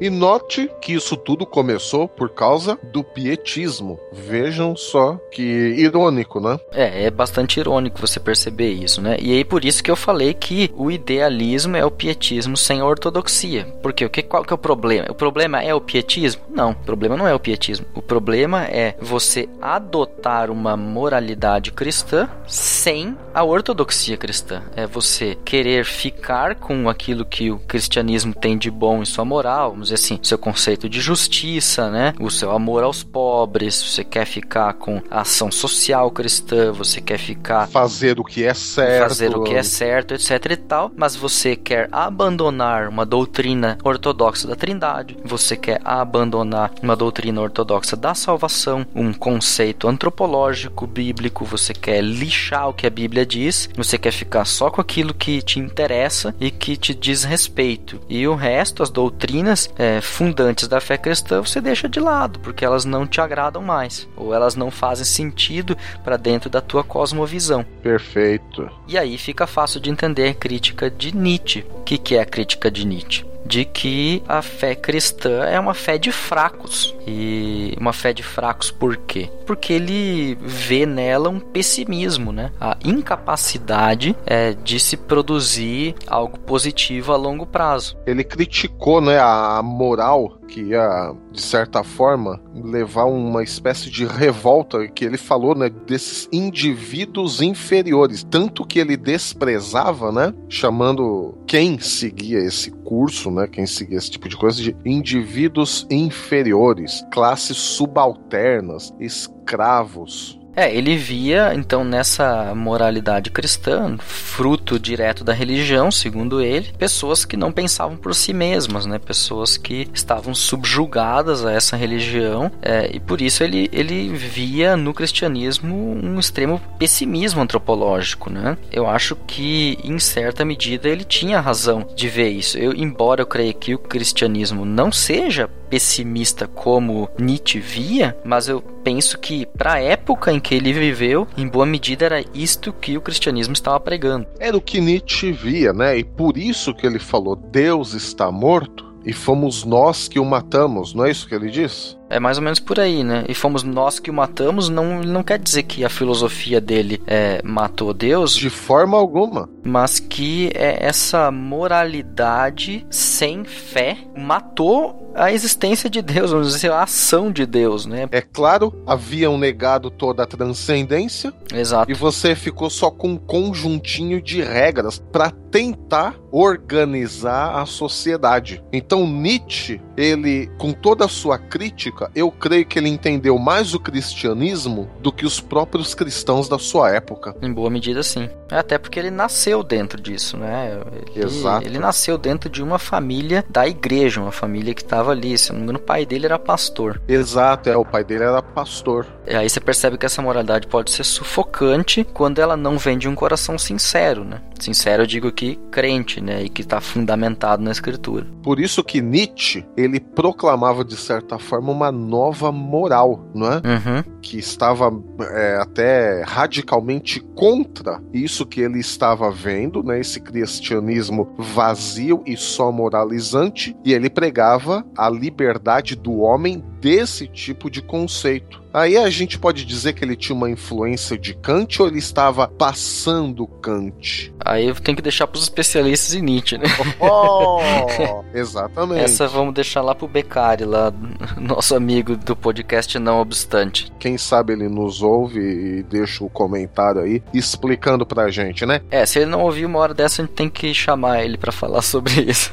E 0.00 0.10
note 0.10 0.70
que 0.80 0.92
isso 0.92 1.16
tudo 1.16 1.46
começou 1.46 2.06
por 2.06 2.30
causa 2.30 2.78
do 2.92 3.02
pietismo. 3.02 3.98
Vejam 4.12 4.76
só 4.76 5.18
que 5.30 5.42
irônico, 5.42 6.40
né? 6.40 6.58
É, 6.72 7.04
é 7.04 7.10
bastante 7.10 7.58
irônico 7.58 8.00
você 8.00 8.20
perceber 8.20 8.70
isso, 8.72 9.00
né? 9.00 9.16
E 9.20 9.32
aí 9.32 9.44
por 9.44 9.64
isso 9.64 9.82
que 9.82 9.90
eu 9.90 9.96
falei 9.96 10.34
que 10.34 10.70
o 10.76 10.90
idealismo 10.90 11.76
é 11.76 11.84
o 11.84 11.90
pietismo 11.90 12.56
sem 12.56 12.80
a 12.80 12.84
ortodoxia. 12.84 13.66
Porque 13.82 14.04
o 14.04 14.10
que, 14.10 14.22
qual 14.22 14.44
que 14.44 14.52
é 14.52 14.56
o 14.56 14.58
problema? 14.58 15.06
O 15.10 15.14
problema 15.14 15.62
é 15.62 15.74
o 15.74 15.80
pietismo? 15.80 16.42
Não, 16.50 16.72
o 16.72 16.74
problema 16.74 17.16
não 17.16 17.26
é 17.26 17.34
o 17.34 17.40
pietismo. 17.40 17.86
O 17.94 18.02
problema 18.02 18.64
é 18.64 18.94
você 19.00 19.48
adotar 19.60 20.50
uma 20.50 20.76
moralidade 20.76 21.72
cristã 21.72 22.28
sem 22.46 23.16
a 23.32 23.44
ortodoxia 23.44 24.16
cristã. 24.16 24.62
É 24.74 24.86
você 24.86 25.36
querer 25.44 25.84
ficar 25.84 26.54
com 26.56 26.88
aquilo 26.88 27.24
que 27.24 27.50
o 27.50 27.58
cristianismo 27.58 28.34
tem 28.34 28.56
de 28.56 28.70
bom 28.70 29.02
em 29.02 29.04
sua 29.04 29.24
moral, 29.24 29.74
vamos 29.86 29.90
dizer 29.90 29.94
assim, 29.94 30.18
seu 30.22 30.38
conceito 30.38 30.88
de 30.88 31.00
justiça, 31.00 31.90
né? 31.90 32.14
O 32.18 32.30
seu 32.30 32.50
amor 32.50 32.82
aos 32.82 33.02
pobres, 33.02 33.82
você 33.82 34.02
quer 34.02 34.26
ficar 34.26 34.74
com 34.74 35.00
a 35.10 35.20
ação 35.20 35.50
social 35.50 36.10
cristã, 36.10 36.72
você 36.72 37.00
quer 37.00 37.18
ficar 37.18 37.68
Fazer 37.68 38.18
o 38.18 38.24
que 38.24 38.44
é 38.44 38.54
certo. 38.54 39.08
fazer 39.08 39.36
o 39.36 39.42
que 39.42 39.54
é 39.54 39.62
certo, 39.62 40.14
etc 40.14 40.30
e 40.50 40.56
tal, 40.56 40.90
mas 40.96 41.14
você 41.14 41.54
quer 41.54 41.88
abandonar 41.92 42.88
uma 42.88 43.04
doutrina 43.04 43.78
ortodoxa 43.84 44.48
da 44.48 44.56
Trindade, 44.56 45.16
você 45.24 45.56
quer 45.56 45.80
abandonar 45.84 46.72
uma 46.82 46.96
doutrina 46.96 47.40
ortodoxa 47.40 47.96
da 47.96 48.14
salvação, 48.14 48.86
um 48.94 49.12
conceito 49.12 49.88
antropológico 49.88 50.86
bíblico, 50.86 51.44
você 51.44 51.72
quer 51.72 52.02
lixar 52.02 52.68
o 52.68 52.74
que 52.74 52.86
a 52.86 52.90
Bíblia 52.90 53.24
diz, 53.24 53.68
você 53.76 53.98
quer 53.98 54.12
ficar 54.12 54.44
só 54.44 54.70
com 54.70 54.80
aquilo 54.80 55.14
que 55.14 55.42
te 55.42 55.58
interessa 55.58 56.34
e 56.40 56.50
que 56.50 56.76
te 56.76 56.94
diz 56.94 57.24
respeito. 57.24 58.00
E 58.08 58.26
o 58.26 58.34
resto, 58.34 58.82
as 58.82 58.90
doutrinas, 58.90 59.68
é, 59.78 60.00
fundantes 60.00 60.68
da 60.68 60.80
fé 60.80 60.96
cristã 60.96 61.40
você 61.40 61.60
deixa 61.60 61.88
de 61.88 62.00
lado, 62.00 62.40
porque 62.40 62.64
elas 62.64 62.84
não 62.84 63.06
te 63.06 63.20
agradam 63.20 63.62
mais, 63.62 64.08
ou 64.16 64.34
elas 64.34 64.54
não 64.54 64.70
fazem 64.70 65.04
sentido 65.04 65.76
para 66.02 66.16
dentro 66.16 66.48
da 66.48 66.60
tua 66.60 66.82
cosmovisão. 66.82 67.64
Perfeito. 67.82 68.70
E 68.88 68.96
aí 68.96 69.18
fica 69.18 69.46
fácil 69.46 69.80
de 69.80 69.90
entender 69.90 70.28
a 70.28 70.34
crítica 70.34 70.90
de 70.90 71.14
Nietzsche. 71.14 71.64
O 71.70 71.82
que, 71.82 71.98
que 71.98 72.16
é 72.16 72.20
a 72.20 72.26
crítica 72.26 72.70
de 72.70 72.86
Nietzsche? 72.86 73.24
De 73.46 73.64
que 73.64 74.22
a 74.28 74.42
fé 74.42 74.74
cristã 74.74 75.44
é 75.44 75.58
uma 75.58 75.74
fé 75.74 75.98
de 75.98 76.10
fracos. 76.12 76.94
E 77.06 77.74
uma 77.80 77.92
fé 77.92 78.12
de 78.12 78.22
fracos 78.22 78.70
por 78.70 78.96
quê? 78.96 79.30
Porque 79.46 79.72
ele 79.72 80.36
vê 80.40 80.84
nela 80.84 81.28
um 81.28 81.38
pessimismo, 81.38 82.32
né? 82.32 82.50
A 82.60 82.76
incapacidade 82.84 84.16
é, 84.26 84.52
de 84.52 84.80
se 84.80 84.96
produzir 84.96 85.94
algo 86.06 86.38
positivo 86.40 87.12
a 87.12 87.16
longo 87.16 87.46
prazo. 87.46 87.96
Ele 88.06 88.24
criticou 88.24 89.00
né, 89.00 89.18
a 89.20 89.60
moral 89.62 90.35
que 90.46 90.60
ia, 90.60 91.14
de 91.32 91.40
certa 91.40 91.82
forma, 91.82 92.40
levar 92.54 93.04
uma 93.04 93.42
espécie 93.42 93.90
de 93.90 94.04
revolta 94.06 94.86
que 94.88 95.04
ele 95.04 95.16
falou, 95.16 95.54
né, 95.54 95.68
desses 95.68 96.28
indivíduos 96.32 97.40
inferiores, 97.42 98.24
tanto 98.24 98.64
que 98.64 98.78
ele 98.78 98.96
desprezava, 98.96 100.10
né, 100.12 100.32
chamando 100.48 101.36
quem 101.46 101.78
seguia 101.78 102.38
esse 102.38 102.70
curso, 102.70 103.30
né, 103.30 103.46
quem 103.46 103.66
seguia 103.66 103.98
esse 103.98 104.10
tipo 104.10 104.28
de 104.28 104.36
coisa 104.36 104.62
de 104.62 104.76
indivíduos 104.84 105.86
inferiores, 105.90 107.04
classes 107.12 107.56
subalternas, 107.56 108.94
escravos, 108.98 110.35
é, 110.56 110.74
ele 110.74 110.96
via 110.96 111.52
então 111.54 111.84
nessa 111.84 112.54
moralidade 112.54 113.30
cristã, 113.30 113.96
fruto 113.98 114.78
direto 114.78 115.22
da 115.22 115.34
religião, 115.34 115.90
segundo 115.90 116.40
ele, 116.40 116.72
pessoas 116.78 117.26
que 117.26 117.36
não 117.36 117.52
pensavam 117.52 117.96
por 117.96 118.14
si 118.14 118.32
mesmas, 118.32 118.86
né? 118.86 118.98
Pessoas 118.98 119.58
que 119.58 119.88
estavam 119.92 120.34
subjugadas 120.34 121.44
a 121.44 121.52
essa 121.52 121.76
religião 121.76 122.50
é, 122.62 122.90
e 122.94 122.98
por 122.98 123.20
isso 123.20 123.44
ele, 123.44 123.68
ele 123.70 124.08
via 124.08 124.76
no 124.76 124.94
cristianismo 124.94 125.76
um 126.02 126.18
extremo 126.18 126.60
pessimismo 126.78 127.42
antropológico, 127.42 128.30
né? 128.30 128.56
Eu 128.72 128.88
acho 128.88 129.14
que 129.26 129.78
em 129.84 129.98
certa 129.98 130.44
medida 130.44 130.88
ele 130.88 131.04
tinha 131.04 131.40
razão 131.40 131.86
de 131.94 132.08
ver 132.08 132.30
isso. 132.30 132.56
Eu, 132.56 132.72
embora 132.72 133.20
eu 133.20 133.26
creia 133.26 133.52
que 133.52 133.74
o 133.74 133.78
cristianismo 133.78 134.64
não 134.64 134.90
seja 134.90 135.50
pessimista 135.68 136.46
como 136.46 137.08
Nietzsche 137.18 137.58
via, 137.60 138.16
mas 138.24 138.48
eu 138.48 138.60
penso 138.60 139.18
que 139.18 139.46
para 139.46 139.74
a 139.74 139.80
época 139.80 140.32
em 140.32 140.40
que 140.40 140.54
ele 140.54 140.72
viveu, 140.72 141.26
em 141.36 141.48
boa 141.48 141.66
medida 141.66 142.06
era 142.06 142.24
isto 142.34 142.72
que 142.72 142.96
o 142.96 143.00
cristianismo 143.00 143.52
estava 143.54 143.78
pregando. 143.80 144.26
Era 144.38 144.56
o 144.56 144.60
que 144.60 144.80
Nietzsche 144.80 145.32
via, 145.32 145.72
né? 145.72 145.98
E 145.98 146.04
por 146.04 146.36
isso 146.36 146.74
que 146.74 146.86
ele 146.86 146.98
falou: 146.98 147.36
Deus 147.36 147.94
está 147.94 148.30
morto 148.30 148.94
e 149.04 149.12
fomos 149.12 149.64
nós 149.64 150.08
que 150.08 150.18
o 150.18 150.24
matamos, 150.24 150.92
não 150.92 151.04
é 151.04 151.10
isso 151.10 151.28
que 151.28 151.34
ele 151.34 151.50
diz? 151.50 151.95
É 152.08 152.20
mais 152.20 152.38
ou 152.38 152.44
menos 152.44 152.60
por 152.60 152.78
aí, 152.78 153.02
né? 153.02 153.24
E 153.28 153.34
fomos 153.34 153.62
nós 153.62 153.98
que 153.98 154.10
o 154.10 154.14
matamos, 154.14 154.68
não, 154.68 155.00
não 155.00 155.22
quer 155.22 155.38
dizer 155.38 155.64
que 155.64 155.84
a 155.84 155.88
filosofia 155.88 156.60
dele 156.60 157.02
é, 157.06 157.40
matou 157.42 157.92
Deus. 157.92 158.34
De 158.36 158.50
forma 158.50 158.96
alguma. 158.96 159.48
Mas 159.64 159.98
que 159.98 160.50
é 160.54 160.84
essa 160.84 161.30
moralidade 161.30 162.86
sem 162.90 163.44
fé 163.44 163.98
matou 164.16 165.06
a 165.16 165.32
existência 165.32 165.88
de 165.88 166.02
Deus, 166.02 166.30
vamos 166.30 166.52
dizer, 166.52 166.70
a 166.70 166.82
ação 166.82 167.32
de 167.32 167.46
Deus, 167.46 167.86
né? 167.86 168.06
É 168.12 168.20
claro, 168.20 168.82
haviam 168.86 169.38
negado 169.38 169.90
toda 169.90 170.22
a 170.22 170.26
transcendência. 170.26 171.32
Exato. 171.52 171.90
E 171.90 171.94
você 171.94 172.34
ficou 172.34 172.68
só 172.68 172.90
com 172.90 173.12
um 173.12 173.16
conjuntinho 173.16 174.20
de 174.20 174.42
regras 174.42 175.02
para 175.10 175.30
tentar 175.30 176.16
organizar 176.30 177.58
a 177.58 177.64
sociedade. 177.64 178.62
Então 178.70 179.06
Nietzsche, 179.06 179.80
ele, 179.96 180.50
com 180.58 180.72
toda 180.72 181.06
a 181.06 181.08
sua 181.08 181.38
crítica, 181.38 181.95
eu 182.14 182.30
creio 182.30 182.66
que 182.66 182.78
ele 182.78 182.88
entendeu 182.88 183.38
mais 183.38 183.74
o 183.74 183.80
cristianismo 183.80 184.88
do 185.00 185.12
que 185.12 185.26
os 185.26 185.40
próprios 185.40 185.94
cristãos 185.94 186.48
da 186.48 186.58
sua 186.58 186.90
época. 186.90 187.34
Em 187.42 187.52
boa 187.52 187.70
medida, 187.70 188.02
sim. 188.02 188.28
Até 188.50 188.78
porque 188.78 188.98
ele 188.98 189.10
nasceu 189.10 189.62
dentro 189.62 190.00
disso, 190.00 190.36
né? 190.36 190.80
Ele, 191.14 191.24
Exato. 191.24 191.66
Ele 191.66 191.78
nasceu 191.78 192.16
dentro 192.16 192.48
de 192.48 192.62
uma 192.62 192.78
família 192.78 193.44
da 193.48 193.66
igreja, 193.66 194.20
uma 194.20 194.32
família 194.32 194.74
que 194.74 194.82
estava 194.82 195.10
ali. 195.10 195.36
Se 195.36 195.50
não 195.50 195.58
me 195.58 195.64
engano, 195.64 195.78
o 195.78 195.82
pai 195.82 196.06
dele 196.06 196.26
era 196.26 196.38
pastor. 196.38 197.00
Exato, 197.08 197.68
é, 197.68 197.76
o 197.76 197.84
pai 197.84 198.04
dele 198.04 198.24
era 198.24 198.42
pastor. 198.42 199.06
E 199.26 199.34
aí 199.34 199.48
você 199.48 199.60
percebe 199.60 199.98
que 199.98 200.06
essa 200.06 200.22
moralidade 200.22 200.66
pode 200.66 200.90
ser 200.90 201.04
sufocante 201.04 202.04
quando 202.04 202.38
ela 202.38 202.56
não 202.56 202.78
vem 202.78 202.96
de 202.96 203.08
um 203.08 203.14
coração 203.14 203.58
sincero, 203.58 204.24
né? 204.24 204.40
Sincero, 204.58 205.02
eu 205.02 205.06
digo 205.06 205.28
aqui, 205.28 205.58
crente, 205.70 206.20
né? 206.20 206.42
E 206.42 206.48
que 206.48 206.62
está 206.62 206.80
fundamentado 206.80 207.62
na 207.62 207.70
escritura. 207.70 208.26
Por 208.42 208.60
isso 208.60 208.82
que 208.82 209.00
Nietzsche, 209.00 209.64
ele 209.76 210.00
proclamava, 210.00 210.84
de 210.84 210.96
certa 210.96 211.38
forma, 211.38 211.72
uma 211.72 211.92
nova 211.92 212.50
moral, 212.50 213.26
não 213.34 213.46
é? 213.46 213.56
Uhum. 213.56 214.18
Que 214.22 214.38
estava 214.38 214.90
é, 215.30 215.58
até 215.60 216.22
radicalmente 216.24 217.20
contra 217.34 218.00
isso 218.12 218.46
que 218.46 218.60
ele 218.60 218.80
estava 218.80 219.30
vendo, 219.30 219.82
né? 219.82 220.00
Esse 220.00 220.20
cristianismo 220.20 221.34
vazio 221.38 222.22
e 222.26 222.36
só 222.36 222.72
moralizante. 222.72 223.76
E 223.84 223.92
ele 223.92 224.10
pregava 224.10 224.84
a 224.96 225.08
liberdade 225.08 225.94
do 225.94 226.20
homem 226.20 226.62
desse 226.80 227.26
tipo 227.26 227.70
de 227.70 227.82
conceito. 227.82 228.65
Aí 228.76 228.94
a 228.98 229.08
gente 229.08 229.38
pode 229.38 229.64
dizer 229.64 229.94
que 229.94 230.04
ele 230.04 230.14
tinha 230.14 230.36
uma 230.36 230.50
influência 230.50 231.16
de 231.16 231.32
Kant 231.32 231.80
ou 231.80 231.88
ele 231.88 231.96
estava 231.96 232.46
passando 232.46 233.46
Kant? 233.46 234.30
Aí 234.44 234.68
eu 234.68 234.74
tenho 234.74 234.94
que 234.94 235.02
deixar 235.02 235.26
para 235.26 235.38
os 235.38 235.44
especialistas 235.44 236.12
em 236.12 236.20
Nietzsche, 236.20 236.58
né? 236.58 236.66
Oh, 237.00 237.58
exatamente. 238.36 239.00
Essa 239.00 239.26
vamos 239.26 239.54
deixar 239.54 239.80
lá 239.80 239.94
pro 239.94 240.06
Beccari, 240.06 240.66
lá, 240.66 240.92
nosso 241.40 241.74
amigo 241.74 242.18
do 242.18 242.36
podcast 242.36 242.98
Não 242.98 243.18
Obstante. 243.18 243.90
Quem 243.98 244.18
sabe 244.18 244.52
ele 244.52 244.68
nos 244.68 245.00
ouve 245.00 245.40
e 245.40 245.82
deixa 245.82 246.22
o 246.22 246.28
comentário 246.28 247.00
aí 247.00 247.22
explicando 247.32 248.04
pra 248.04 248.30
gente, 248.30 248.66
né? 248.66 248.82
É, 248.90 249.06
se 249.06 249.20
ele 249.20 249.30
não 249.30 249.40
ouvir 249.40 249.64
uma 249.64 249.78
hora 249.78 249.94
dessa, 249.94 250.20
a 250.20 250.26
gente 250.26 250.34
tem 250.34 250.50
que 250.50 250.74
chamar 250.74 251.24
ele 251.24 251.38
para 251.38 251.50
falar 251.50 251.80
sobre 251.80 252.12
isso. 252.20 252.52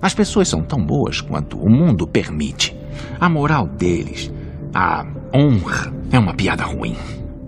As 0.00 0.14
pessoas 0.14 0.46
são 0.46 0.62
tão 0.62 0.80
boas 0.80 1.20
quanto 1.20 1.58
o 1.58 1.68
mundo 1.68 2.06
permite. 2.06 2.72
A 3.18 3.28
moral 3.28 3.66
deles, 3.66 4.32
a 4.72 5.04
honra, 5.32 5.92
é 6.10 6.18
uma 6.18 6.34
piada 6.34 6.64
ruim. 6.64 6.96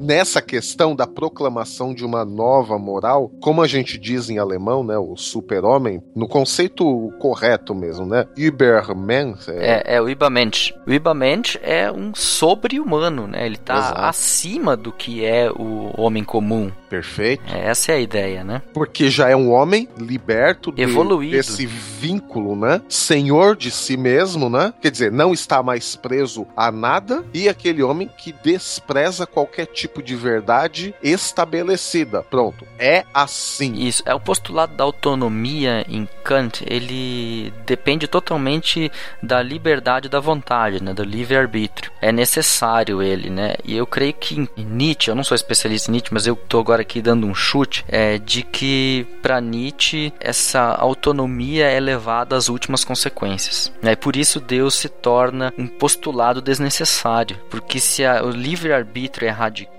Nessa 0.02 0.42
questão 0.42 0.96
da 0.96 1.06
proclamação 1.06 1.94
de 1.94 2.04
uma 2.04 2.24
nova 2.24 2.76
moral, 2.76 3.30
como 3.40 3.62
a 3.62 3.68
gente 3.68 3.96
diz 3.96 4.28
em 4.28 4.36
alemão, 4.36 4.82
né, 4.82 4.98
o 4.98 5.16
super-homem, 5.16 6.02
no 6.14 6.26
conceito 6.26 7.12
correto 7.20 7.72
mesmo, 7.72 8.04
né, 8.04 8.26
Übermensch, 8.36 9.48
É, 9.48 9.94
é 9.96 10.02
o 10.02 10.08
Übermensch. 10.08 10.74
O 10.84 10.92
Übermensch 10.92 11.56
é 11.62 11.90
um 11.92 12.12
sobre-humano, 12.14 13.28
né? 13.28 13.46
Ele 13.46 13.56
tá 13.56 13.76
Exato. 13.78 14.00
acima 14.00 14.76
do 14.76 14.90
que 14.90 15.24
é 15.24 15.48
o 15.52 15.92
homem 15.96 16.24
comum. 16.24 16.70
perfeito, 16.90 17.42
É, 17.50 17.70
Essa 17.70 17.92
é 17.92 17.94
a 17.94 18.00
ideia, 18.00 18.44
né? 18.44 18.60
porque 18.74 19.08
já 19.08 19.30
é 19.30 19.34
um 19.36 19.50
homem 19.50 19.88
liberto 19.98 20.70
de- 20.70 20.82
Evoluído. 20.82 21.36
desse 21.36 21.64
vínculo, 21.64 22.54
né, 22.54 22.82
senhor 22.86 23.56
de 23.56 23.70
si 23.70 23.96
mesmo, 23.96 24.50
né, 24.50 24.74
quer 24.80 24.90
dizer, 24.90 25.10
não 25.10 25.32
está 25.32 25.62
mais 25.62 25.96
preso 25.96 26.46
a 26.54 26.70
nada, 26.70 27.24
e 27.32 27.48
aquele 27.48 27.82
homem 27.82 28.10
que 28.18 28.32
despreza 28.44 29.26
qualquer 29.26 29.66
tipo 29.66 29.91
de 30.00 30.14
verdade 30.16 30.94
estabelecida. 31.02 32.22
Pronto, 32.22 32.66
é 32.78 33.04
assim. 33.12 33.74
Isso, 33.74 34.02
é 34.06 34.14
o 34.14 34.20
postulado 34.20 34.74
da 34.74 34.84
autonomia 34.84 35.84
em 35.88 36.08
Kant, 36.22 36.64
ele 36.66 37.52
depende 37.66 38.06
totalmente 38.06 38.90
da 39.22 39.42
liberdade 39.42 40.08
da 40.08 40.20
vontade, 40.20 40.82
né, 40.82 40.94
do 40.94 41.02
livre-arbítrio. 41.02 41.90
É 42.00 42.12
necessário 42.12 43.02
ele, 43.02 43.28
né? 43.28 43.54
E 43.64 43.76
eu 43.76 43.86
creio 43.86 44.14
que 44.14 44.48
Nietzsche, 44.56 45.10
eu 45.10 45.14
não 45.14 45.24
sou 45.24 45.34
especialista 45.34 45.90
em 45.90 45.92
Nietzsche, 45.92 46.14
mas 46.14 46.26
eu 46.26 46.36
tô 46.36 46.60
agora 46.60 46.82
aqui 46.82 47.02
dando 47.02 47.26
um 47.26 47.34
chute, 47.34 47.84
é 47.88 48.18
de 48.18 48.42
que 48.42 49.06
para 49.20 49.40
Nietzsche 49.40 50.12
essa 50.20 50.60
autonomia 50.74 51.66
é 51.66 51.80
levada 51.80 52.36
às 52.36 52.48
últimas 52.48 52.84
consequências. 52.84 53.72
E 53.82 53.96
por 53.96 54.16
isso 54.16 54.40
Deus 54.40 54.74
se 54.74 54.88
torna 54.88 55.52
um 55.58 55.66
postulado 55.66 56.40
desnecessário, 56.40 57.38
porque 57.50 57.80
se 57.80 58.04
a- 58.04 58.22
o 58.22 58.30
livre-arbítrio 58.30 59.26
é 59.28 59.30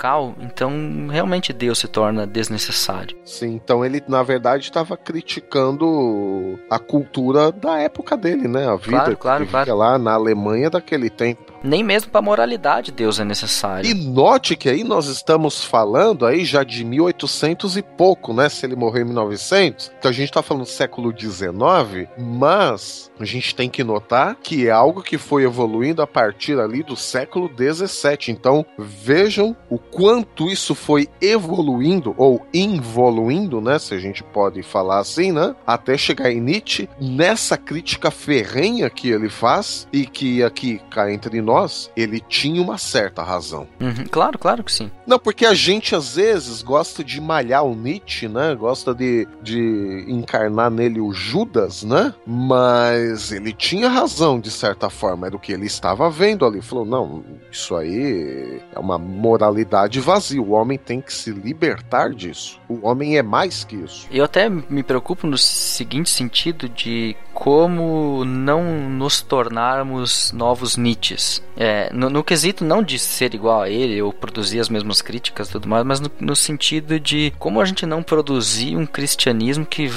radical, 0.03 0.35
então 0.39 1.07
realmente 1.09 1.53
Deus 1.53 1.79
se 1.79 1.87
torna 1.87 2.27
desnecessário. 2.27 3.17
Sim, 3.23 3.53
então 3.55 3.85
ele 3.85 4.03
na 4.07 4.21
verdade 4.21 4.65
estava 4.65 4.97
criticando 4.97 6.59
a 6.69 6.77
cultura 6.77 7.51
da 7.51 7.79
época 7.79 8.17
dele, 8.17 8.47
né? 8.47 8.67
A 8.67 8.75
vida 8.75 8.91
Claro, 8.91 9.17
claro, 9.17 9.45
que 9.45 9.51
claro. 9.51 9.75
lá 9.75 9.97
na 9.97 10.13
Alemanha 10.13 10.69
daquele 10.69 11.09
tempo. 11.09 11.53
Nem 11.63 11.81
mesmo 11.83 12.11
para 12.11 12.21
moralidade 12.21 12.91
Deus 12.91 13.19
é 13.19 13.23
necessário. 13.23 13.89
E 13.89 13.93
note 13.93 14.55
que 14.55 14.67
aí 14.67 14.83
nós 14.83 15.07
estamos 15.07 15.63
falando 15.63 16.25
aí 16.25 16.43
já 16.43 16.63
de 16.63 16.83
1800 16.83 17.77
e 17.77 17.81
pouco, 17.81 18.33
né? 18.33 18.49
Se 18.49 18.65
ele 18.65 18.75
morreu 18.75 19.03
em 19.03 19.05
1900, 19.05 19.91
então 19.97 20.11
a 20.11 20.13
gente 20.13 20.31
tá 20.31 20.41
falando 20.41 20.63
do 20.63 20.69
século 20.69 21.13
19, 21.13 22.09
mas 22.17 23.09
a 23.19 23.25
gente 23.25 23.55
tem 23.55 23.69
que 23.69 23.83
notar 23.83 24.35
que 24.35 24.67
é 24.67 24.71
algo 24.71 25.01
que 25.01 25.17
foi 25.17 25.43
evoluindo 25.43 26.01
a 26.01 26.07
partir 26.07 26.59
ali 26.59 26.83
do 26.83 26.97
século 26.97 27.47
17. 27.47 28.31
Então 28.31 28.65
vejam 28.77 29.55
o 29.69 29.79
quanto 29.93 30.49
isso 30.49 30.73
foi 30.73 31.07
evoluindo 31.21 32.13
ou 32.17 32.45
involuindo, 32.53 33.61
né, 33.61 33.77
se 33.77 33.93
a 33.93 33.99
gente 33.99 34.23
pode 34.23 34.63
falar 34.63 34.99
assim, 34.99 35.31
né, 35.31 35.55
até 35.65 35.97
chegar 35.97 36.31
em 36.31 36.41
Nietzsche 36.41 36.89
nessa 36.99 37.57
crítica 37.57 38.09
ferrenha 38.09 38.89
que 38.89 39.09
ele 39.09 39.29
faz 39.29 39.87
e 39.93 40.05
que 40.05 40.43
aqui 40.43 40.81
cá 40.89 41.11
entre 41.11 41.41
nós 41.41 41.91
ele 41.95 42.19
tinha 42.19 42.61
uma 42.61 42.77
certa 42.77 43.21
razão. 43.21 43.67
Uhum, 43.79 44.05
claro, 44.09 44.39
claro 44.39 44.63
que 44.63 44.71
sim. 44.71 44.91
Não, 45.05 45.19
porque 45.19 45.45
a 45.45 45.53
gente 45.53 45.95
às 45.95 46.15
vezes 46.15 46.61
gosta 46.61 47.03
de 47.03 47.21
malhar 47.21 47.63
o 47.63 47.75
Nietzsche, 47.75 48.27
né? 48.27 48.55
Gosta 48.55 48.93
de, 48.93 49.27
de 49.41 50.05
encarnar 50.07 50.71
nele 50.71 50.99
o 50.99 51.11
Judas, 51.11 51.83
né? 51.83 52.13
Mas 52.25 53.31
ele 53.31 53.53
tinha 53.53 53.89
razão 53.89 54.39
de 54.39 54.49
certa 54.49 54.89
forma, 54.89 55.27
era 55.27 55.35
o 55.35 55.39
que 55.39 55.51
ele 55.51 55.65
estava 55.65 56.09
vendo 56.09 56.45
ali. 56.45 56.61
Falou: 56.61 56.85
não, 56.85 57.23
isso 57.51 57.75
aí 57.75 58.61
é 58.73 58.79
uma 58.79 58.97
moralidade 58.97 59.82
vazia. 59.99 60.41
O 60.41 60.51
homem 60.51 60.77
tem 60.77 61.01
que 61.01 61.13
se 61.13 61.31
libertar 61.31 62.09
disso. 62.11 62.59
O 62.67 62.87
homem 62.87 63.17
é 63.17 63.23
mais 63.23 63.63
que 63.63 63.75
isso. 63.75 64.07
Eu 64.11 64.23
até 64.23 64.49
me 64.49 64.83
preocupo 64.83 65.27
no 65.27 65.37
seguinte 65.37 66.09
sentido 66.09 66.69
de 66.69 67.15
como 67.33 68.23
não 68.23 68.63
nos 68.89 69.21
tornarmos 69.21 70.31
novos 70.31 70.77
Nietzsches. 70.77 71.41
É, 71.57 71.91
no, 71.91 72.09
no 72.09 72.23
quesito 72.23 72.63
não 72.63 72.81
de 72.81 72.97
ser 72.97 73.33
igual 73.33 73.61
a 73.61 73.69
ele 73.69 74.01
ou 74.01 74.13
produzir 74.13 74.59
as 74.59 74.69
mesmas 74.69 75.01
críticas 75.01 75.49
e 75.49 75.51
tudo 75.51 75.67
mais, 75.67 75.83
mas 75.83 75.99
no, 75.99 76.11
no 76.19 76.35
sentido 76.35 76.99
de 76.99 77.33
como 77.37 77.59
a 77.59 77.65
gente 77.65 77.85
não 77.85 78.01
produzir 78.01 78.75
um 78.75 78.85
cristianismo 78.85 79.65
que 79.65 79.87